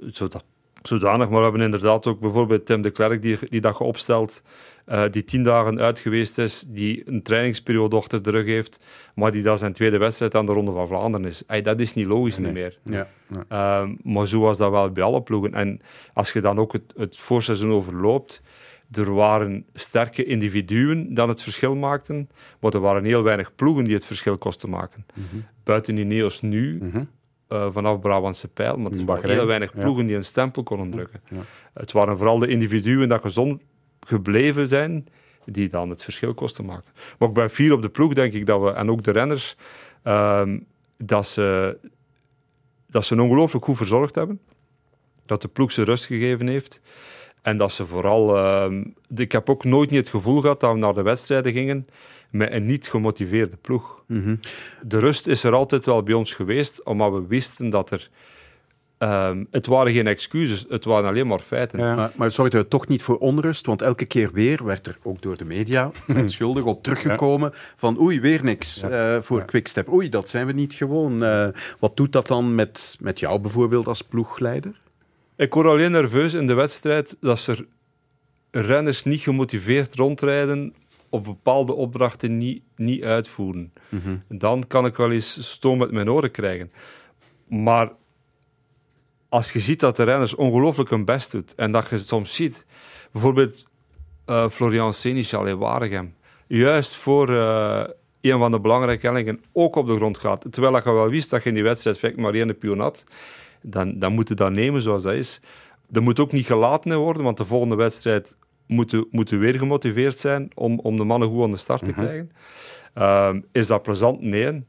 Zodat, 0.00 0.44
zodanig, 0.82 1.28
maar 1.28 1.36
we 1.36 1.42
hebben 1.42 1.60
inderdaad 1.60 2.06
ook 2.06 2.20
bijvoorbeeld 2.20 2.66
Tim 2.66 2.82
de 2.82 2.90
Klerk, 2.90 3.22
die, 3.22 3.38
die 3.48 3.60
dat 3.60 3.78
je 3.78 3.84
opstelt, 3.84 4.42
eh, 4.84 5.04
die 5.10 5.24
tien 5.24 5.42
dagen 5.42 5.80
uit 5.80 5.98
geweest 5.98 6.38
is, 6.38 6.64
die 6.68 7.02
een 7.08 7.22
trainingsperiode 7.22 7.96
achter 7.96 8.22
de 8.22 8.30
rug 8.30 8.46
heeft, 8.46 8.80
maar 9.14 9.32
die 9.32 9.42
dat 9.42 9.58
zijn 9.58 9.72
tweede 9.72 9.98
wedstrijd 9.98 10.34
aan 10.34 10.46
de 10.46 10.52
Ronde 10.52 10.72
van 10.72 10.86
Vlaanderen 10.86 11.26
is. 11.26 11.46
Ey, 11.46 11.62
dat 11.62 11.80
is 11.80 11.94
niet 11.94 12.06
logisch 12.06 12.38
niet 12.38 12.52
meer. 12.52 12.78
Ja. 12.82 13.08
Ehm, 13.48 13.94
maar 14.02 14.26
zo 14.26 14.40
was 14.40 14.56
dat 14.56 14.70
wel 14.70 14.90
bij 14.90 15.02
alle 15.02 15.22
ploegen. 15.22 15.54
En 15.54 15.80
als 16.12 16.32
je 16.32 16.40
dan 16.40 16.58
ook 16.58 16.72
het, 16.72 16.92
het 16.96 17.16
voorseizoen 17.18 17.72
overloopt, 17.72 18.42
er 18.92 19.14
waren 19.14 19.64
sterke 19.74 20.24
individuen 20.24 21.14
die 21.14 21.24
het 21.24 21.42
verschil 21.42 21.74
maakten, 21.74 22.28
maar 22.60 22.72
er 22.72 22.80
waren 22.80 23.04
heel 23.04 23.22
weinig 23.22 23.54
ploegen 23.54 23.84
die 23.84 23.94
het 23.94 24.06
verschil 24.06 24.38
kosten 24.38 24.70
maken. 24.70 25.06
Mhm. 25.14 25.36
Buiten 25.64 25.96
Ineos 25.96 26.40
nu, 26.40 26.78
eh, 27.52 27.68
vanaf 27.72 28.00
Brabantse 28.00 28.48
Pijl, 28.48 28.76
maar 28.76 28.92
er 28.92 29.04
waren 29.04 29.30
heel 29.30 29.46
weinig 29.46 29.72
ja. 29.74 29.80
ploegen 29.80 30.06
die 30.06 30.16
een 30.16 30.24
stempel 30.24 30.62
konden 30.62 30.90
drukken. 30.90 31.20
Ja. 31.30 31.40
Het 31.74 31.92
waren 31.92 32.16
vooral 32.16 32.38
de 32.38 32.46
individuen 32.46 33.08
dat 33.08 33.20
gezond 33.20 33.62
gebleven 34.00 34.68
zijn, 34.68 35.08
die 35.44 35.68
dan 35.68 35.90
het 35.90 36.02
verschil 36.02 36.34
kosten 36.34 36.64
maken. 36.64 36.92
Maar 37.18 37.28
ook 37.28 37.34
bij 37.34 37.48
vier 37.48 37.72
op 37.72 37.82
de 37.82 37.88
ploeg 37.88 38.14
denk 38.14 38.32
ik 38.32 38.46
dat 38.46 38.60
we, 38.60 38.70
en 38.70 38.90
ook 38.90 39.02
de 39.02 39.10
renners, 39.10 39.56
ehm, 40.02 40.58
dat, 40.96 41.26
ze, 41.26 41.78
dat 42.86 43.04
ze 43.04 43.22
ongelooflijk 43.22 43.64
goed 43.64 43.76
verzorgd 43.76 44.14
hebben. 44.14 44.40
Dat 45.26 45.42
de 45.42 45.48
ploeg 45.48 45.72
ze 45.72 45.82
rust 45.82 46.06
gegeven 46.06 46.46
heeft. 46.46 46.80
En 47.42 47.56
dat 47.56 47.72
ze 47.72 47.86
vooral... 47.86 48.36
ehm, 48.36 48.84
ik 49.16 49.32
heb 49.32 49.50
ook 49.50 49.64
nooit 49.64 49.90
niet 49.90 50.00
het 50.00 50.08
gevoel 50.08 50.40
gehad 50.40 50.60
dat 50.60 50.72
we 50.72 50.78
naar 50.78 50.94
de 50.94 51.02
wedstrijden 51.02 51.52
gingen 51.52 51.86
met 52.30 52.52
een 52.52 52.66
niet 52.66 52.88
gemotiveerde 52.88 53.56
ploeg. 53.56 54.02
Mhm. 54.06 54.36
De 54.82 54.98
rust 54.98 55.26
is 55.26 55.44
er 55.44 55.52
altijd 55.52 55.84
wel 55.84 56.02
bij 56.02 56.14
ons 56.14 56.34
geweest, 56.34 56.82
omdat 56.82 57.12
we 57.12 57.26
wisten 57.28 57.70
dat 57.70 57.90
er... 57.90 58.10
ehm, 58.98 59.44
het 59.50 59.66
waren 59.66 59.92
geen 59.92 60.06
excuses, 60.06 60.64
het 60.68 60.84
waren 60.84 61.08
alleen 61.08 61.26
maar 61.26 61.38
feiten. 61.38 61.78
Maar, 61.78 61.96
maar 61.96 62.26
het 62.26 62.32
zorgde 62.32 62.68
toch 62.68 62.88
niet 62.88 63.02
voor 63.02 63.18
onrust, 63.18 63.66
want 63.66 63.82
elke 63.82 64.04
keer 64.04 64.32
weer 64.32 64.64
werd 64.64 64.86
er 64.86 64.98
ook 65.02 65.22
door 65.22 65.36
de 65.36 65.44
media 65.44 65.90
met 66.06 66.30
schuldig 66.32 66.64
op 66.64 66.82
teruggekomen 66.82 67.50
van 67.76 68.00
oei, 68.00 68.20
weer 68.20 68.44
niks 68.44 68.82
eh, 68.82 69.16
voor 69.20 69.44
Quickstep. 69.44 69.92
Oei, 69.92 70.08
dat 70.08 70.28
zijn 70.28 70.46
we 70.46 70.52
niet 70.52 70.74
gewoon. 70.74 71.24
Eh, 71.24 71.48
wat 71.78 71.96
doet 71.96 72.12
dat 72.12 72.26
dan 72.26 72.54
met, 72.54 72.96
met 73.00 73.20
jou 73.20 73.40
bijvoorbeeld 73.40 73.86
als 73.86 74.02
ploegleider? 74.02 74.80
Ik 75.36 75.54
word 75.54 75.66
alleen 75.66 75.90
nerveus 75.90 76.34
in 76.34 76.46
de 76.46 76.54
wedstrijd 76.54 77.16
dat 77.20 77.46
er 77.46 77.66
renners 78.50 79.02
niet 79.02 79.20
gemotiveerd 79.20 79.94
rondrijden 79.94 80.74
of 81.08 81.22
bepaalde 81.22 81.72
opdrachten 81.72 82.38
niet, 82.38 82.62
niet 82.76 83.02
uitvoeren. 83.02 83.72
Mhm. 83.88 84.16
Dan 84.28 84.66
kan 84.66 84.86
ik 84.86 84.96
wel 84.96 85.10
eens 85.10 85.50
stoom 85.50 85.78
met 85.78 85.90
mijn 85.90 86.10
oren 86.10 86.30
krijgen. 86.30 86.72
Maar 87.48 87.92
als 89.28 89.52
je 89.52 89.60
ziet 89.60 89.80
dat 89.80 89.96
de 89.96 90.02
renners 90.02 90.34
ongelooflijk 90.34 90.90
hun 90.90 91.04
best 91.04 91.30
doet 91.30 91.54
en 91.54 91.72
dat 91.72 91.88
je 91.88 91.98
soms 91.98 92.34
ziet, 92.34 92.66
bijvoorbeeld 93.12 93.64
eh, 94.24 94.48
Florian 94.48 94.94
Seneschal 94.94 95.46
in 95.46 95.58
Waregem, 95.58 96.14
juist 96.46 96.96
voor 96.96 97.36
eh, 97.36 97.84
een 98.20 98.38
van 98.38 98.50
de 98.50 98.60
belangrijke 98.60 99.06
hellingen 99.06 99.44
ook 99.52 99.76
op 99.76 99.86
de 99.86 99.94
grond 99.96 100.18
gaat, 100.18 100.46
terwijl 100.50 100.76
je 100.76 100.82
wel 100.82 101.08
wist 101.08 101.30
dat 101.30 101.42
je 101.42 101.48
in 101.48 101.54
die 101.54 101.64
wedstrijd 101.64 102.16
maar 102.16 102.34
één 102.34 102.58
pion 102.58 102.78
had, 102.78 103.04
dan, 103.62 103.98
dan 103.98 104.12
moet 104.12 104.28
je 104.28 104.34
dat 104.34 104.52
nemen 104.52 104.82
zoals 104.82 105.02
dat 105.02 105.14
is. 105.14 105.40
Er 105.92 106.02
moet 106.02 106.20
ook 106.20 106.32
niet 106.32 106.46
gelaten 106.46 106.98
worden, 106.98 107.22
want 107.22 107.36
de 107.36 107.44
volgende 107.44 107.74
wedstrijd 107.74 108.36
moeten 108.66 109.06
moeten 109.10 109.38
weer 109.38 109.58
gemotiveerd 109.58 110.18
zijn 110.18 110.50
om, 110.54 110.78
om 110.78 110.96
de 110.96 111.04
mannen 111.04 111.28
goed 111.28 111.42
aan 111.42 111.50
de 111.50 111.56
start 111.56 111.80
te 111.84 111.90
Mhm. 111.90 112.00
krijgen. 112.00 112.30
Ehm, 112.94 113.40
is 113.52 113.66
dat 113.66 113.82
plezant? 113.82 114.20
Nee. 114.20 114.64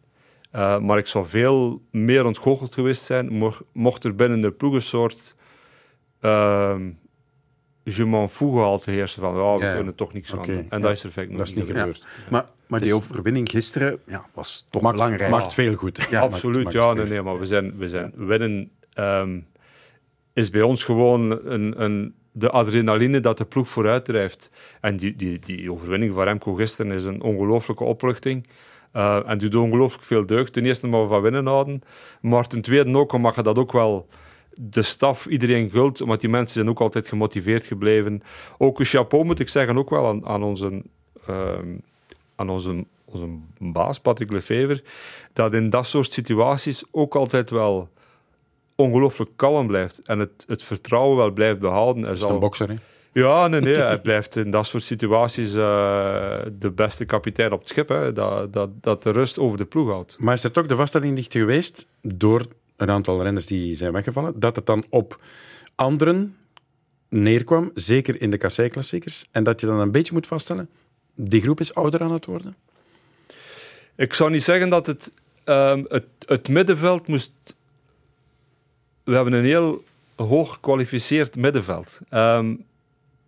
Eh, 0.51 0.79
maar 0.79 0.97
ik 0.97 1.07
zou 1.07 1.27
veel 1.27 1.81
meer 1.91 2.25
ontgoocheld 2.25 2.73
geweest 2.73 3.01
zijn 3.03 3.33
mo- 3.33 3.57
mocht 3.73 4.03
er 4.03 4.15
binnen 4.15 4.41
de 4.41 4.51
ploeg 4.51 4.73
een 4.73 4.81
soort 4.81 5.35
ehm 6.19 6.89
je 7.85 8.05
m'en 8.05 8.29
fous 8.29 8.51
gehaald 8.53 8.85
heersen 8.85 9.21
van 9.21 9.35
ja, 9.35 9.57
we 9.57 9.63
Ja, 9.65 9.75
kunnen 9.75 9.95
toch 9.95 10.13
niks 10.13 10.33
aan 10.35 10.45
doen. 10.45 10.65
En 10.69 10.77
ja. 10.77 10.79
dat 10.79 10.91
is 10.91 11.01
er 11.03 11.09
effect 11.09 11.37
Dat 11.37 11.47
is 11.47 11.53
niet 11.53 11.65
gebeurd. 11.65 12.05
Maar, 12.29 12.45
maar 12.67 12.79
die 12.79 12.89
Dus- 12.89 12.97
overwinning 12.97 13.49
gisteren 13.49 13.99
ja, 14.05 14.25
was 14.33 14.67
toch 14.69 14.81
Maakt- 14.81 14.95
belangrijk. 14.95 15.31
maakt 15.31 15.53
veel 15.53 15.75
goed. 15.75 16.07
Absoluut, 16.15 16.63
maakt- 16.63 16.75
ja, 16.75 16.85
maakt 16.85 16.97
nee, 16.97 17.07
nee, 17.07 17.21
maar 17.21 17.39
we 17.39 17.45
zijn, 17.45 17.77
we 17.77 17.87
zijn 17.89 18.13
winnen 18.15 18.71
ehm, 18.93 19.39
is 20.33 20.49
bij 20.49 20.61
ons 20.61 20.83
gewoon 20.83 21.39
een, 21.45 21.81
een, 21.83 22.15
de 22.31 22.49
adrenaline 22.49 23.19
dat 23.19 23.37
de 23.37 23.45
ploeg 23.45 23.69
vooruit 23.69 24.05
drijft. 24.05 24.49
En 24.81 24.97
die, 24.97 25.15
die, 25.15 25.39
die 25.39 25.71
overwinning 25.71 26.13
van 26.13 26.23
Remco 26.23 26.53
gisteren 26.53 26.91
is 26.91 27.05
een 27.05 27.21
ongelooflijke 27.21 27.83
opluchting. 27.83 28.47
Eh, 28.93 29.29
en 29.29 29.37
doet 29.37 29.55
ongelooflijk 29.55 30.03
veel 30.03 30.25
deugd. 30.25 30.53
Ten 30.53 30.65
eerste 30.65 30.87
maar 30.87 31.01
we 31.01 31.07
van 31.07 31.21
winnen 31.21 31.45
houden, 31.45 31.81
maar 32.21 32.47
ten 32.47 32.61
tweede 32.61 32.97
ook 32.97 33.11
omdat 33.11 33.35
je 33.35 33.41
dat 33.41 33.57
ook 33.57 33.71
wel 33.71 34.07
de 34.55 34.81
staf, 34.81 35.25
iedereen 35.25 35.69
gult, 35.69 36.01
omdat 36.01 36.19
die 36.21 36.29
mensen 36.29 36.53
zijn 36.53 36.69
ook 36.69 36.81
altijd 36.81 37.07
gemotiveerd 37.07 37.65
gebleven. 37.65 38.23
Ook 38.57 38.79
een 38.79 38.85
chapeau 38.85 39.25
moet 39.25 39.39
ik 39.39 39.49
zeggen, 39.49 39.77
ook 39.77 39.89
wel 39.89 40.07
aan, 40.07 40.25
aan 40.25 40.43
onze, 40.43 40.83
ehm, 41.27 41.75
aan 42.35 42.49
onze, 42.49 42.85
onze 43.05 43.27
baas, 43.57 43.99
Patrick 43.99 44.31
Lefever, 44.31 44.83
dat 45.33 45.53
in 45.53 45.69
dat 45.69 45.85
soort 45.85 46.11
situaties 46.11 46.83
ook 46.91 47.15
altijd 47.15 47.49
wel 47.49 47.89
ongelooflijk 48.75 49.31
kalm 49.35 49.67
blijft 49.67 50.01
en 50.03 50.19
het, 50.19 50.43
het 50.47 50.63
vertrouwen 50.63 51.17
wel 51.17 51.31
blijft 51.31 51.59
behouden. 51.59 52.03
Hij 52.03 52.11
is 52.11 52.19
zal- 52.19 52.29
een 52.29 52.39
bokser, 52.39 52.69
hè? 52.69 52.75
Ja, 53.13 53.47
nee, 53.47 53.61
nee. 53.61 53.75
Hij 53.93 54.01
blijft 54.01 54.35
in 54.35 54.51
dat 54.51 54.65
soort 54.65 54.83
situaties 54.83 55.53
eh, 55.53 56.39
de 56.59 56.71
beste 56.71 57.05
kapitein 57.05 57.51
op 57.51 57.59
het 57.59 57.69
schip. 57.69 57.89
Hè, 57.89 58.13
dat, 58.13 58.53
dat, 58.53 58.69
dat 58.81 59.03
de 59.03 59.11
rust 59.11 59.39
over 59.39 59.57
de 59.57 59.65
ploeg 59.65 59.89
houdt. 59.89 60.15
Maar 60.19 60.33
is 60.33 60.43
er 60.43 60.51
toch 60.51 60.65
de 60.65 60.75
vaststelling 60.75 61.15
niet 61.15 61.31
geweest, 61.31 61.87
door 62.01 62.45
een 62.77 62.89
aantal 62.89 63.23
renners 63.23 63.45
die 63.45 63.75
zijn 63.75 63.91
weggevallen, 63.91 64.39
dat 64.39 64.55
het 64.55 64.65
dan 64.65 64.85
op 64.89 65.21
anderen 65.75 66.33
neerkwam, 67.09 67.71
zeker 67.73 68.21
in 68.21 68.31
de 68.31 68.37
kassei-klassiekers, 68.37 69.25
en 69.31 69.43
dat 69.43 69.59
je 69.59 69.65
dan 69.65 69.79
een 69.79 69.91
beetje 69.91 70.13
moet 70.13 70.27
vaststellen, 70.27 70.69
die 71.15 71.41
groep 71.41 71.59
is 71.59 71.73
ouder 71.73 72.01
aan 72.01 72.11
het 72.11 72.25
worden? 72.25 72.55
Ik 73.95 74.13
zou 74.13 74.31
niet 74.31 74.43
zeggen 74.43 74.69
dat 74.69 74.85
het, 74.85 75.09
ehm, 75.43 75.83
het, 75.87 76.05
het 76.25 76.47
middenveld 76.47 77.07
moest. 77.07 77.31
We 79.03 79.15
hebben 79.15 79.33
een 79.33 79.45
heel 79.45 79.83
hoog 80.15 80.53
gekwalificeerd 80.53 81.35
middenveld. 81.35 81.99
Ehm, 82.09 82.55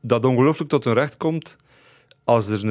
dat 0.02 0.26
ongelooflijk 0.26 0.70
tot 0.70 0.86
een 0.86 0.94
recht 0.94 1.18
komt 1.18 1.58
als 2.24 2.48
er 2.48 2.70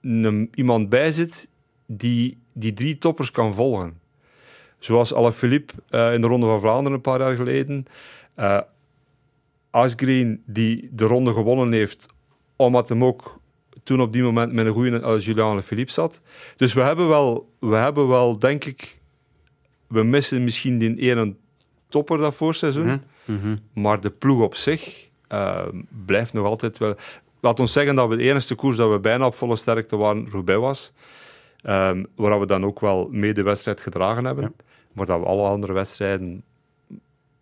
een, 0.00 0.50
iemand 0.54 0.88
bij 0.88 1.12
zit 1.12 1.48
die 1.86 2.38
die 2.52 2.72
drie 2.72 2.98
toppers 2.98 3.30
kan 3.30 3.54
volgen. 3.54 4.00
Zoals 4.78 5.14
Alaphilippe 5.14 5.74
eh 5.88 6.12
in 6.12 6.20
de 6.20 6.26
Ronde 6.26 6.46
van 6.46 6.60
Vlaanderen 6.60 6.92
een 6.92 7.00
paar 7.00 7.20
jaar 7.20 7.36
geleden. 7.36 7.84
eh 8.34 8.60
Asgreen, 9.70 10.42
die 10.46 10.88
de 10.92 11.04
ronde 11.04 11.32
gewonnen 11.32 11.72
heeft, 11.72 12.06
omdat 12.56 12.88
hem 12.88 13.04
ook 13.04 13.40
toen 13.82 14.00
op 14.00 14.12
die 14.12 14.22
moment 14.22 14.52
met 14.52 14.66
een 14.66 14.72
goede 14.72 15.00
uh, 15.00 15.20
Julian 15.20 15.50
Alaphilippe 15.50 15.92
zat. 15.92 16.20
Dus 16.56 16.72
we 16.72 16.80
hebben 16.80 17.08
wel, 17.08 17.52
we 17.58 17.74
hebben 17.74 18.08
wel 18.08 18.38
denk 18.38 18.64
ik, 18.64 18.98
we 19.86 20.02
missen 20.02 20.44
misschien 20.44 20.78
die 20.78 20.96
ene 20.96 21.34
topper 21.88 22.18
dat 22.18 22.34
voorseizoen, 22.34 22.86
Mhm. 22.86 22.98
Mhm. 23.24 23.56
maar 23.72 24.00
de 24.00 24.10
ploeg 24.10 24.40
op 24.42 24.54
zich 24.54 25.04
eh, 25.28 25.62
blijft 26.06 26.32
nog 26.32 26.46
altijd 26.46 26.78
wel... 26.78 26.94
Laat 27.40 27.60
ons 27.60 27.72
zeggen 27.72 27.94
dat 27.94 28.08
we 28.08 28.16
de 28.16 28.22
enige 28.22 28.54
koers 28.54 28.76
dat 28.76 28.90
we 28.90 28.98
bijna 28.98 29.26
op 29.26 29.34
volle 29.34 29.56
sterkte 29.56 29.96
waren, 29.96 30.28
Roubaix 30.30 30.60
was. 30.60 30.92
Ehm, 31.62 32.04
waar 32.14 32.40
we 32.40 32.46
dan 32.46 32.64
ook 32.64 32.80
wel 32.80 33.08
mee 33.10 33.32
de 33.34 33.42
wedstrijd 33.42 33.80
gedragen 33.80 34.24
hebben. 34.24 34.54
Maar 34.92 35.06
dat 35.06 35.20
we 35.20 35.26
alle 35.26 35.48
andere 35.48 35.72
wedstrijden 35.72 36.42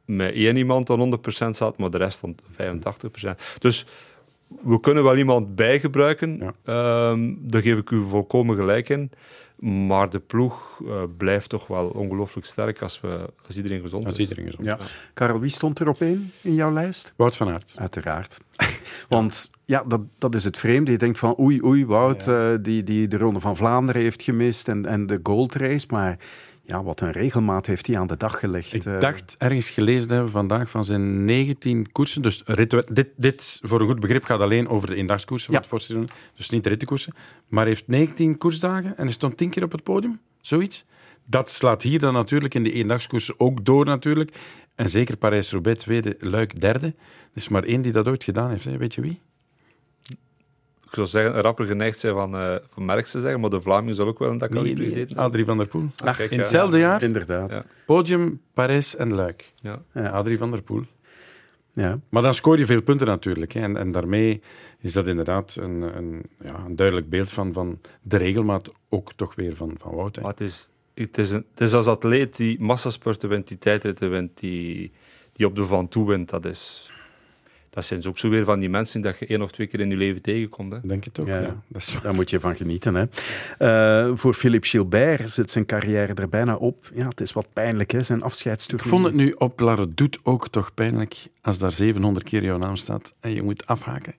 met 0.04 0.34
één 0.34 0.56
iemand 0.56 0.90
aan 0.90 0.98
100% 0.98 1.56
zat, 1.56 1.78
maar 1.78 1.90
de 1.90 1.98
rest 1.98 2.24
aan 2.24 2.34
85%. 2.50 3.42
Dus 3.58 3.86
we 4.62 4.80
kunnen 4.80 5.04
wel 5.04 5.16
iemand 5.16 5.54
bijgebruiken. 5.56 6.40
Ehm, 6.64 7.32
daar 7.38 7.62
geef 7.62 7.78
ik 7.78 7.90
u 7.90 8.04
volkomen 8.08 8.56
gelijk 8.56 8.88
in. 8.88 9.10
Maar 9.86 10.10
de 10.10 10.18
ploeg 10.18 10.80
eh, 10.86 11.02
blijft 11.16 11.48
toch 11.48 11.66
wel 11.66 11.88
ongelooflijk 11.88 12.46
sterk 12.46 12.82
als, 12.82 13.00
we, 13.00 13.30
als 13.46 13.56
iedereen 13.56 13.80
gezond 13.80 14.04
Als 14.04 14.14
is. 14.14 14.20
iedereen 14.20 14.44
gezond 14.44 14.64
Ja. 14.66 14.78
Karel, 15.14 15.40
wie 15.40 15.50
stond 15.50 15.78
er 15.78 15.88
op 15.88 16.00
één 16.00 16.32
in 16.40 16.54
jouw 16.54 16.72
lijst? 16.72 17.12
Wout 17.16 17.36
van 17.36 17.48
Aert. 17.48 17.74
Uiteraard. 17.78 18.38
Want 19.08 19.50
ja, 19.64 19.84
dat, 19.86 20.00
dat 20.18 20.34
is 20.34 20.44
het 20.44 20.58
vreemde. 20.58 20.90
Je 20.90 20.98
denkt 20.98 21.18
van 21.18 21.38
oei, 21.38 21.62
oei, 21.64 21.86
Wout, 21.86 22.28
eh, 22.28 22.48
die, 22.60 22.82
die 22.82 23.08
de 23.08 23.18
Ronde 23.18 23.40
van 23.40 23.56
Vlaanderen 23.56 24.02
heeft 24.02 24.22
gemist 24.22 24.68
en, 24.68 24.86
en 24.86 25.06
de 25.06 25.20
Gold 25.22 25.54
Race. 25.54 25.86
Maar 25.90 26.18
ja, 26.66 26.82
wat 26.82 27.00
een 27.00 27.10
regelmaat 27.12 27.66
heeft 27.66 27.86
hij 27.86 27.98
aan 27.98 28.06
de 28.06 28.16
dag 28.16 28.38
gelegd. 28.38 28.74
Ik 28.74 28.84
eh. 28.84 29.00
dacht 29.00 29.34
ergens 29.38 29.70
gelezen 29.70 30.10
hebben 30.10 30.30
vandaag 30.30 30.70
van 30.70 30.84
zijn 30.84 31.24
19 31.24 31.92
koersen. 31.92 32.22
Dus 32.22 32.42
rit- 32.44 32.82
dit, 32.94 33.08
dit, 33.16 33.58
voor 33.62 33.80
een 33.80 33.86
goed 33.86 34.00
begrip, 34.00 34.24
gaat 34.24 34.40
alleen 34.40 34.68
over 34.68 34.88
de 34.88 34.94
eendagskoersen 34.94 35.46
van 35.46 35.54
Ja. 35.54 35.60
het 35.60 35.68
voorseizoen. 35.70 36.08
Dus 36.36 36.50
niet 36.50 36.62
de 36.62 36.68
rittenkoersen. 36.68 37.14
Maar 37.48 37.66
heeft 37.66 37.86
19 37.88 38.38
koersdagen 38.38 38.96
en 38.96 39.04
hij 39.04 39.12
stond 39.12 39.36
10 39.36 39.50
keer 39.50 39.62
op 39.62 39.72
het 39.72 39.82
podium. 39.82 40.20
Zoiets. 40.40 40.84
Dat 41.26 41.50
slaat 41.50 41.82
hier 41.82 41.98
dan 41.98 42.12
natuurlijk 42.12 42.54
in 42.54 42.62
de 42.62 42.72
eendagskoersen 42.72 43.34
ook 43.40 43.64
door 43.64 43.84
natuurlijk. 43.84 44.36
En 44.74 44.90
zeker 44.90 45.16
Parijs-Roubaix 45.16 45.82
tweede, 45.82 46.16
Luik 46.20 46.60
derde. 46.60 46.86
Er 46.86 46.94
is 47.34 47.48
maar 47.48 47.64
één 47.64 47.82
die 47.82 47.92
dat 47.92 48.08
ooit 48.08 48.24
gedaan 48.24 48.50
heeft. 48.50 48.64
Hè. 48.64 48.76
Weet 48.76 48.94
je 48.94 49.00
wie? 49.00 49.20
Ik 51.02 51.08
zou 51.08 51.24
zeggen, 51.24 51.42
rapper 51.42 51.66
geneigd 51.66 52.00
zijn 52.00 52.14
van, 52.14 52.36
eh 52.36 52.54
van 52.72 52.84
Merckx 52.84 53.10
te 53.10 53.20
zeggen, 53.20 53.40
maar 53.40 53.50
de 53.50 53.60
Vlaming 53.60 53.96
zal 53.96 54.06
ook 54.06 54.18
wel 54.18 54.30
een 54.30 54.38
dak 54.38 54.50
Nee, 54.50 54.74
nee, 54.74 54.84
gezeten 54.84 55.16
Adrie 55.16 55.44
van 55.44 55.56
der 55.58 55.66
Poel. 55.66 55.88
Ah, 56.04 56.16
kijk, 56.16 56.30
in 56.30 56.36
ja. 56.36 56.42
hetzelfde 56.42 56.78
jaar. 56.78 57.02
Inderdaad. 57.02 57.50
Ja. 57.50 57.64
Podium, 57.86 58.40
Parijs 58.54 58.96
en 58.96 59.14
Luik. 59.14 59.52
Ja. 59.60 59.82
Adrie 59.94 60.38
van 60.38 60.50
der 60.50 60.62
Poel. 60.62 60.82
Ja. 61.72 61.98
Maar 62.08 62.22
dan 62.22 62.34
scoor 62.34 62.58
je 62.58 62.66
veel 62.66 62.82
punten 62.82 63.06
natuurlijk. 63.06 63.52
Hè. 63.52 63.60
En, 63.60 63.76
en 63.76 63.92
daarmee 63.92 64.42
is 64.78 64.92
dat 64.92 65.06
inderdaad 65.06 65.56
een, 65.60 65.96
een, 65.96 66.22
ja, 66.42 66.62
een 66.66 66.76
duidelijk 66.76 67.08
beeld 67.08 67.30
van, 67.30 67.52
van 67.52 67.80
de 68.02 68.16
regelmaat 68.16 68.72
ook 68.88 69.12
toch 69.12 69.34
weer 69.34 69.56
van, 69.56 69.74
van 69.78 69.94
Wout. 69.94 70.16
hè. 70.16 70.22
Maar 70.22 70.30
het 70.30 70.40
is, 70.40 70.68
het, 70.94 71.18
is 71.18 71.30
een, 71.30 71.44
het 71.50 71.60
is 71.60 71.72
als 71.74 71.86
atleet 71.86 72.36
die 72.36 72.60
massaspurten 72.60 73.28
wint, 73.28 73.48
die 73.48 73.58
tijdritten 73.58 74.10
wint, 74.10 74.38
die, 74.38 74.92
die 75.32 75.46
op 75.46 75.54
de 75.54 75.66
Van 75.66 75.88
Toe 75.88 76.06
wint. 76.06 76.30
Dat 76.30 76.44
is, 76.44 76.90
dat 77.74 77.84
zijn 77.84 78.06
ook 78.06 78.18
zo 78.18 78.28
weer 78.28 78.44
van 78.44 78.60
die 78.60 78.68
mensen 78.68 79.00
dat 79.00 79.18
je 79.18 79.26
één 79.26 79.42
of 79.42 79.52
twee 79.52 79.66
keer 79.66 79.80
in 79.80 79.90
je 79.90 79.96
leven 79.96 80.22
tegenkomt. 80.22 80.72
Hè. 80.72 80.78
Denk 80.82 81.04
het 81.04 81.18
ook, 81.18 81.26
Ja, 81.26 81.40
ja. 81.40 81.62
Dat 81.68 81.82
is 81.82 81.96
Daar 82.02 82.14
moet 82.14 82.30
je 82.30 82.40
van 82.40 82.56
genieten. 82.56 82.94
Hè. 82.94 83.04
Eh, 83.58 84.12
voor 84.14 84.34
Philippe 84.34 84.66
Gilbert 84.66 85.30
zit 85.30 85.50
zijn 85.50 85.66
carrière 85.66 86.14
er 86.14 86.28
bijna 86.28 86.56
op. 86.56 86.90
Ja, 86.94 87.08
het 87.08 87.20
is 87.20 87.32
wat 87.32 87.46
pijnlijk, 87.52 87.90
hè, 87.90 88.02
zijn 88.02 88.22
afscheidstoer. 88.22 88.78
Ik 88.78 88.84
vond 88.84 89.04
het 89.04 89.14
nu 89.14 89.32
op 89.38 89.60
Larre 89.60 89.94
doet 89.94 90.18
ook 90.22 90.48
toch 90.48 90.74
pijnlijk 90.74 91.26
als 91.42 91.58
daar 91.58 91.72
700 91.72 92.24
keer 92.24 92.44
jouw 92.44 92.58
naam 92.58 92.76
staat 92.76 93.14
en 93.20 93.34
je 93.34 93.42
moet 93.42 93.66
afhaken. 93.66 94.14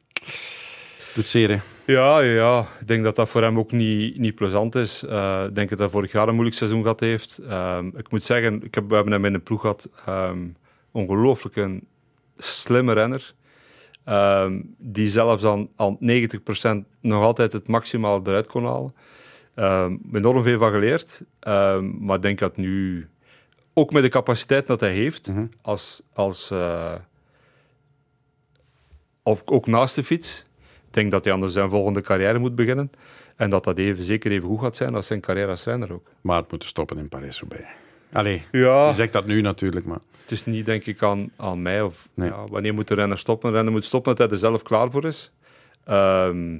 Doet 1.14 1.28
zeer, 1.28 1.49
hè? 1.49 1.58
Ja, 1.93 2.20
ja, 2.20 2.32
ja, 2.34 2.68
ik 2.80 2.88
denk 2.88 3.03
dat 3.03 3.16
dat 3.16 3.30
voor 3.30 3.41
hem 3.41 3.60
ook 3.60 3.72
niet, 3.72 4.18
niet 4.18 4.36
plezant 4.36 4.76
is. 4.76 5.03
Eh, 5.03 5.43
ik 5.47 5.56
denk 5.56 5.70
dat 5.70 5.80
hij 5.80 5.89
vorig 5.89 6.12
jaar 6.12 6.28
een 6.28 6.34
moeilijk 6.34 6.58
seizoen 6.58 6.82
gehad 6.82 6.99
heeft. 6.99 7.38
Ehm, 7.38 7.88
ik 7.88 8.12
moet 8.12 8.26
zeggen, 8.26 8.64
ik 8.64 8.76
heb, 8.76 8.89
we 8.89 8.95
hebben 8.95 9.14
hem 9.14 9.26
in 9.26 9.34
de 9.34 9.39
ploeg 9.39 9.62
gehad. 9.62 9.89
ehm 10.06 10.38
ongelooflijk 10.91 11.56
een 11.56 11.88
slimme 12.38 12.93
renner. 12.93 13.34
Ehm, 14.06 14.62
die 14.78 15.10
zelfs 15.10 15.43
aan, 15.43 15.70
aan 15.76 15.97
90% 15.99 16.86
nog 17.01 17.24
altijd 17.24 17.53
het 17.53 17.68
maximaal 17.68 18.22
eruit 18.24 18.47
kon 18.47 18.66
halen. 18.66 18.95
Ehm 19.56 19.95
enorm 20.14 20.43
veel 20.43 20.58
van 20.58 20.72
geleerd. 20.72 21.22
Ehm, 21.39 22.06
maar 22.06 22.16
ik 22.16 22.22
denk 22.22 22.39
dat 22.39 22.58
nu, 22.58 23.08
ook 23.74 23.91
met 23.91 24.03
de 24.03 24.10
capaciteit 24.10 24.68
dat 24.68 24.80
hij 24.80 24.93
heeft, 24.93 25.32
als, 25.62 26.01
als, 26.14 26.51
eh, 26.51 26.93
of, 29.24 29.41
ook 29.45 29.68
naast 29.68 29.95
de 29.95 30.03
fiets, 30.03 30.45
ik 30.88 30.93
denk 30.93 31.12
dat 31.12 31.24
hij 31.24 31.34
anders 31.34 31.53
zijn 31.53 31.70
volgende 31.70 32.01
carrière 32.01 32.39
moet 32.39 32.56
beginnen. 32.56 32.91
En 33.36 33.49
dat 33.49 33.64
dat 33.64 33.78
even, 33.78 34.03
zeker 34.03 34.32
even 34.32 34.47
goed 34.47 34.60
gaat 34.60 34.76
zijn 34.76 34.95
als 34.95 35.08
zijn 35.08 35.22
carrière 35.22 35.49
als 35.49 35.64
renner 35.64 35.93
ook. 35.93 36.08
Maar 36.22 36.41
het 36.41 36.51
moet 36.51 36.64
stoppen 36.64 36.97
in 36.97 37.10
Parijs-Roubaix. 37.10 37.66
Allee, 38.16 38.41
Ja. 38.51 38.88
je 38.89 38.95
zegt 38.95 39.13
dat 39.13 39.26
nu 39.26 39.41
natuurlijk, 39.41 39.86
maar... 39.86 39.99
Het 40.22 40.32
is 40.32 40.45
niet, 40.45 40.66
denk 40.66 40.86
ik, 40.86 41.03
aan, 41.03 41.32
aan 41.36 41.61
mij. 41.61 41.82
Of, 41.82 42.07
ja, 42.13 42.43
wanneer 42.51 42.74
moet 42.74 42.88
de 42.88 42.93
renner 42.95 43.18
stoppen? 43.18 43.49
Een 43.49 43.55
renner 43.55 43.74
moet 43.74 43.86
stoppen 43.86 44.16
dat 44.16 44.24
hij 44.26 44.34
er 44.36 44.41
zelf 44.41 44.61
klaar 44.63 44.91
voor 44.91 45.05
is. 45.05 45.32
Ehm, 45.84 46.57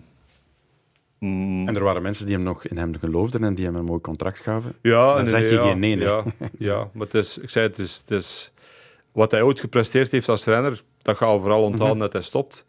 mm, 1.20 1.68
En 1.68 1.76
er 1.76 1.84
waren 1.84 2.02
mensen 2.02 2.26
die 2.26 2.36
hem 2.36 2.44
nog 2.44 2.66
in 2.66 2.78
hem 2.78 2.96
geloofden 3.00 3.44
en 3.44 3.56
die 3.56 3.66
hem 3.66 3.76
een 3.76 3.86
mooi 3.86 4.02
contract 4.02 4.40
gaven. 4.40 4.74
Ja, 4.82 5.14
Dan 5.14 5.22
nee, 5.22 5.30
zeg 5.32 5.40
nee, 5.42 5.50
je 5.50 5.56
ja, 5.56 5.64
geen 5.64 5.80
nee. 5.80 5.98
Ja, 5.98 6.24
ja, 6.58 6.90
maar 6.94 7.06
het 7.06 7.14
is, 7.16 7.38
ik 7.38 7.50
zei 7.50 7.68
het, 7.68 7.80
is, 7.80 7.98
het 7.98 8.12
is 8.12 8.52
wat 9.12 9.32
hij 9.32 9.42
ooit 9.42 9.60
gepresteerd 9.60 10.12
heeft 10.12 10.30
als 10.30 10.46
renner, 10.46 10.84
dat 11.02 11.18
gaan 11.18 11.34
we 11.36 11.40
vooral 11.40 11.62
onthouden 11.64 11.98
Mhm. 11.98 12.06
dat 12.06 12.14
hij 12.14 12.22
stopt. 12.22 12.64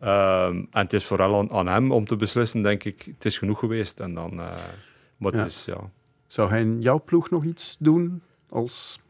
Ehm, 0.00 0.56
en 0.56 0.66
het 0.70 0.92
is 0.92 1.04
vooral 1.04 1.38
aan, 1.38 1.50
aan 1.50 1.66
hem 1.66 1.92
om 1.92 2.04
te 2.06 2.16
beslissen, 2.16 2.62
denk 2.62 2.84
ik. 2.84 3.04
Het 3.14 3.24
is 3.24 3.38
genoeg 3.38 3.58
geweest. 3.58 4.00
En 4.00 4.14
dan, 4.14 4.30
eh, 4.30 4.54
maar 5.16 5.32
het 5.32 5.40
Ja. 5.40 5.46
is, 5.46 5.64
ja. 5.64 5.90
Zou 6.26 6.48
hij 6.50 6.60
in 6.60 6.80
jouw 6.80 7.02
ploeg 7.04 7.30
nog 7.30 7.44
iets 7.44 7.76
doen 7.78 8.22
als 8.48 9.00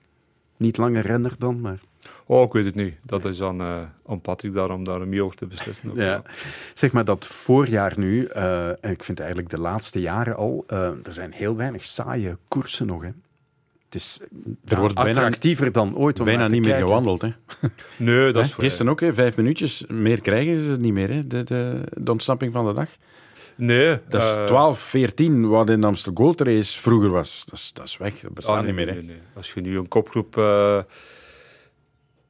niet 0.57 0.77
langer 0.77 1.03
renner 1.07 1.33
dan, 1.39 1.61
maar... 1.61 1.79
Oh, 2.27 2.43
ik 2.43 2.53
weet 2.53 2.65
het 2.65 2.75
niet. 2.75 2.95
Dat 3.03 3.25
is 3.25 3.43
aan, 3.43 3.61
eh, 3.61 3.81
aan 4.07 4.21
Patrick 4.21 4.53
daar 4.53 4.71
om 4.71 4.85
daar 4.85 5.09
mee 5.09 5.25
over 5.25 5.37
te 5.37 5.47
beslissen. 5.47 5.91
ook, 5.91 5.97
Ja. 5.97 6.23
Zeg 6.75 6.93
maar 6.93 7.05
dat 7.05 7.27
voorjaar 7.27 7.93
nu, 7.97 8.25
eh, 8.25 8.69
en 8.69 8.91
ik 8.91 9.03
vind 9.03 9.19
eigenlijk 9.21 9.51
de 9.51 9.59
laatste 9.59 10.01
jaren 10.01 10.37
al, 10.37 10.65
eh, 10.67 10.79
er 10.87 11.13
zijn 11.13 11.33
heel 11.33 11.57
weinig 11.57 11.85
saaie 11.85 12.37
koersen 12.49 12.87
nog. 12.87 13.03
Hè. 13.03 13.11
Het 13.85 13.95
is 13.95 14.21
Er 14.65 14.79
wordt 14.81 14.95
bijna- 14.95 15.11
attractiever 15.11 15.73
dan 15.73 15.97
ooit 15.97 16.19
om 16.19 16.25
Bijna 16.25 16.49
niet 16.49 16.65
meer 16.65 16.77
gewandeld, 16.77 17.23
hè? 17.23 17.31
Nee, 17.97 18.33
dat 18.33 18.45
is. 18.45 18.55
Gisteren 18.55 18.93
ook, 18.93 19.01
hè? 19.01 19.13
vijf 19.15 19.37
minuutjes. 19.37 19.85
Meer 19.89 20.21
krijgen 20.21 20.65
ze 20.65 20.77
niet 20.81 20.93
meer, 20.93 21.09
hè? 21.11 21.27
De, 21.27 21.45
de, 21.45 21.81
de 21.95 22.11
ontsnapping 22.11 22.53
van 22.53 22.67
de 22.67 22.73
dag. 22.73 22.89
Nee. 23.57 23.99
Dat 24.09 24.23
is 24.23 24.33
eh, 24.33 24.45
12, 24.45 24.81
14, 24.81 25.49
wat 25.49 25.71
in 25.71 25.81
de 25.81 25.87
Amstel 25.87 26.13
Gold 26.15 26.41
Race 26.41 26.79
vroeger 26.81 27.11
was. 27.11 27.45
Dat 27.45 27.55
is, 27.59 27.73
dat 27.73 27.87
is 27.87 27.97
weg, 27.97 28.21
dat 28.21 28.35
bestaat 28.35 28.57
Ah, 28.57 28.63
nee, 28.63 28.73
niet 28.75 28.85
meer. 28.85 28.95
nee, 28.95 29.03
nee. 29.05 29.19
Als 29.35 29.53
je 29.53 29.61
nu 29.61 29.79
een 29.79 29.89
kopgroep, 29.89 30.39
eh, 30.39 30.79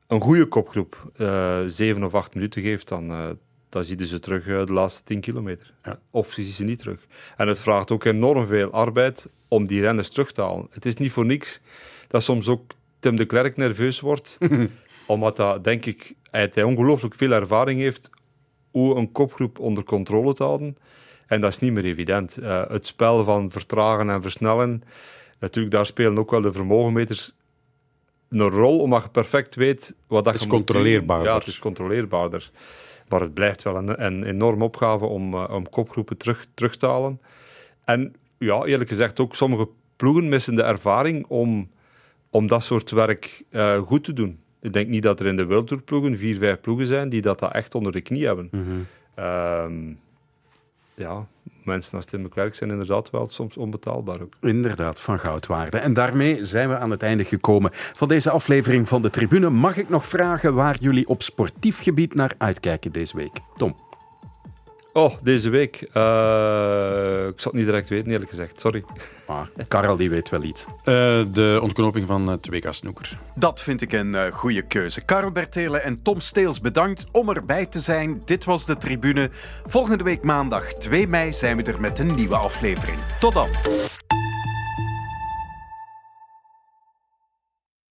een 0.07 0.20
goede 0.20 0.47
kopgroep, 0.47 1.11
eh, 1.16 1.61
zeven 1.66 2.05
of 2.05 2.14
acht 2.14 2.35
minuten 2.35 2.62
geeft, 2.62 2.89
dan, 2.89 3.11
eh, 3.11 3.29
dan 3.68 3.85
zie 3.85 3.99
je 3.99 4.07
ze 4.07 4.18
terug 4.18 4.47
eh, 4.47 4.66
de 4.66 4.72
laatste 4.72 5.03
tien 5.03 5.20
kilometer. 5.20 5.72
Of 6.11 6.33
zie 6.33 6.47
je 6.47 6.53
ze 6.53 6.64
niet 6.64 6.79
terug. 6.79 7.07
En 7.37 7.49
het 7.49 7.61
vraagt 7.61 7.91
ook 7.91 8.05
enorm 8.05 8.47
veel 8.47 8.70
arbeid 8.70 9.29
om 9.49 9.66
die 9.66 9.81
renners 9.81 10.09
terug 10.11 10.33
te 10.33 10.41
halen. 10.43 10.66
Het 10.70 10.87
is 10.87 10.95
niet 10.97 11.12
voor 11.12 11.27
niks 11.27 11.61
dat 12.09 12.22
soms 12.22 12.49
ook 12.49 12.72
Tim 12.99 13.16
de 13.16 13.24
Klerk 13.24 13.57
nerveus 13.57 14.01
wordt, 14.01 14.39
omdat 15.07 15.37
dat, 15.37 15.64
denk 15.64 15.87
ik, 15.87 16.14
hij 16.31 16.51
hij 16.55 16.62
ongelooflijk 16.62 17.14
veel 17.14 17.33
ervaring 17.33 17.81
heeft 17.81 18.11
hoe 18.70 18.97
een 18.97 19.12
kopgroep 19.12 19.59
onder 19.59 19.85
controle 19.85 20.33
te 20.35 20.43
houden. 20.43 20.77
En 21.27 21.41
dat 21.41 21.53
is 21.53 21.59
niet 21.59 21.72
meer 21.72 21.85
evident. 21.85 22.37
Eh, 22.39 22.62
het 22.68 22.87
spel 22.87 23.24
van 23.24 23.51
vertragen 23.51 24.11
en 24.11 24.22
versnellen, 24.22 24.83
natuurlijk, 25.39 25.74
daar 25.74 25.87
spelen 25.87 26.18
ook 26.18 26.31
wel 26.31 26.41
de 26.41 26.53
vermogenmeters 26.53 27.35
een 28.29 28.49
rol, 28.49 28.79
omdat 28.79 29.03
je 29.03 29.09
perfect 29.09 29.55
weet 29.55 29.95
wat 30.07 30.24
dat 30.24 30.33
Het 30.33 30.43
is 30.43 30.49
je 30.49 30.53
moet 30.53 30.66
doen. 30.66 30.77
controleerbaarder. 30.77 31.29
Ja, 31.29 31.39
het 31.39 31.47
is 31.47 31.59
controleerbaarder. 31.59 32.51
Maar 33.09 33.20
het 33.20 33.35
blijft 33.35 33.62
wel 33.62 33.77
een, 33.77 34.05
een 34.05 34.24
enorme 34.24 34.64
opgave 34.64 35.05
om, 35.05 35.35
eh, 35.35 35.55
om 35.55 35.68
kopgroepen 35.68 36.16
terug, 36.16 36.47
terug 36.55 36.77
te 36.77 36.87
halen. 36.87 37.20
En 37.85 38.14
ja, 38.39 38.64
eerlijk 38.64 38.91
gezegd, 38.91 39.20
ook 39.20 39.35
sommige 39.35 39.68
ploegen 39.97 40.29
missen 40.29 40.57
de 40.57 40.62
ervaring 40.62 41.27
om, 41.27 41.70
om 42.31 42.47
dat 42.47 42.64
soort 42.64 42.91
werk 42.91 43.43
eh, 43.51 43.79
goed 43.83 44.05
te 44.05 44.12
doen. 44.12 44.39
Ik 44.61 44.72
denk 44.72 44.89
niet 44.89 45.03
dat 45.03 45.20
er 45.20 45.27
in 45.27 45.37
de 45.37 45.47
World 45.47 45.66
Tour 45.66 45.83
ploegen 45.83 46.18
vier, 46.18 46.37
vijf 46.37 46.61
ploegen 46.61 46.87
zijn 46.87 47.09
die 47.09 47.22
dat, 47.22 47.39
dat 47.39 47.53
echt 47.53 47.74
onder 47.74 47.93
de 47.93 48.01
knie 48.01 48.27
hebben. 48.27 48.51
Ehm, 49.14 49.72
ja, 50.97 51.26
mensen 51.64 51.94
als 51.94 52.05
Tim 52.05 52.22
de 52.22 52.28
Klerk 52.28 52.55
zijn 52.55 52.70
inderdaad 52.70 53.11
wel 53.11 53.26
soms 53.26 53.57
onbetaalbaar 53.57 54.20
ook. 54.20 54.34
Inderdaad, 54.40 55.01
van 55.01 55.18
goudwaarde. 55.18 55.78
En 55.78 55.94
daarmee 55.94 56.44
zijn 56.44 56.68
we 56.68 56.78
aan 56.78 56.90
het 56.90 57.03
einde 57.03 57.24
gekomen 57.24 57.70
van 57.72 58.09
deze 58.09 58.30
aflevering 58.30 58.88
van 58.88 59.03
de 59.03 59.11
Tribune. 59.11 59.51
Mag 59.51 59.76
ik 59.76 59.88
nog 59.88 60.07
vragen 60.07 60.55
waar 60.55 60.76
jullie 60.80 61.09
op 61.09 61.22
sportief 61.22 61.82
gebied 61.82 62.14
naar 62.14 62.34
uitkijken 62.38 62.92
deze 62.92 63.16
week? 63.16 63.40
Tom. 63.57 63.86
Oh, 64.97 65.14
deze 65.22 65.49
week. 65.49 65.74
Eh, 65.92 67.26
ik 67.26 67.40
zal 67.40 67.51
het 67.51 67.53
niet 67.53 67.64
direct 67.64 67.88
weten, 67.88 68.11
eerlijk 68.11 68.30
gezegd. 68.30 68.61
Sorry. 68.61 68.84
Ah, 69.26 69.40
Karel, 69.68 69.97
die 69.97 70.11
weet 70.11 70.28
wel 70.28 70.42
iets. 70.42 70.64
Eh, 70.84 70.94
de 71.32 71.59
ontknoping 71.62 72.07
van 72.07 72.28
het 72.28 72.49
WK 72.49 72.66
Snoeker. 72.70 73.18
Dat 73.34 73.61
vind 73.61 73.82
ik 73.82 73.92
een 73.92 74.14
eh, 74.14 74.32
goede 74.32 74.62
keuze. 74.62 75.01
Karel 75.01 75.30
Bertelen 75.30 75.82
en 75.82 76.03
Tom 76.03 76.20
Steels, 76.20 76.61
bedankt 76.61 77.05
om 77.11 77.30
erbij 77.30 77.66
te 77.66 77.80
zijn. 77.80 78.22
Dit 78.24 78.44
was 78.44 78.66
de 78.66 78.76
Tribune. 78.76 79.30
Volgende 79.64 80.05
week 80.05 80.22
maandag 80.22 80.72
2 80.72 81.09
mei 81.09 81.32
zijn 81.32 81.57
we 81.57 81.62
er 81.62 81.80
met 81.80 81.99
een 81.99 82.14
nieuwe 82.14 82.36
aflevering. 82.36 82.99
Tot 83.20 83.34
dan. 83.34 83.49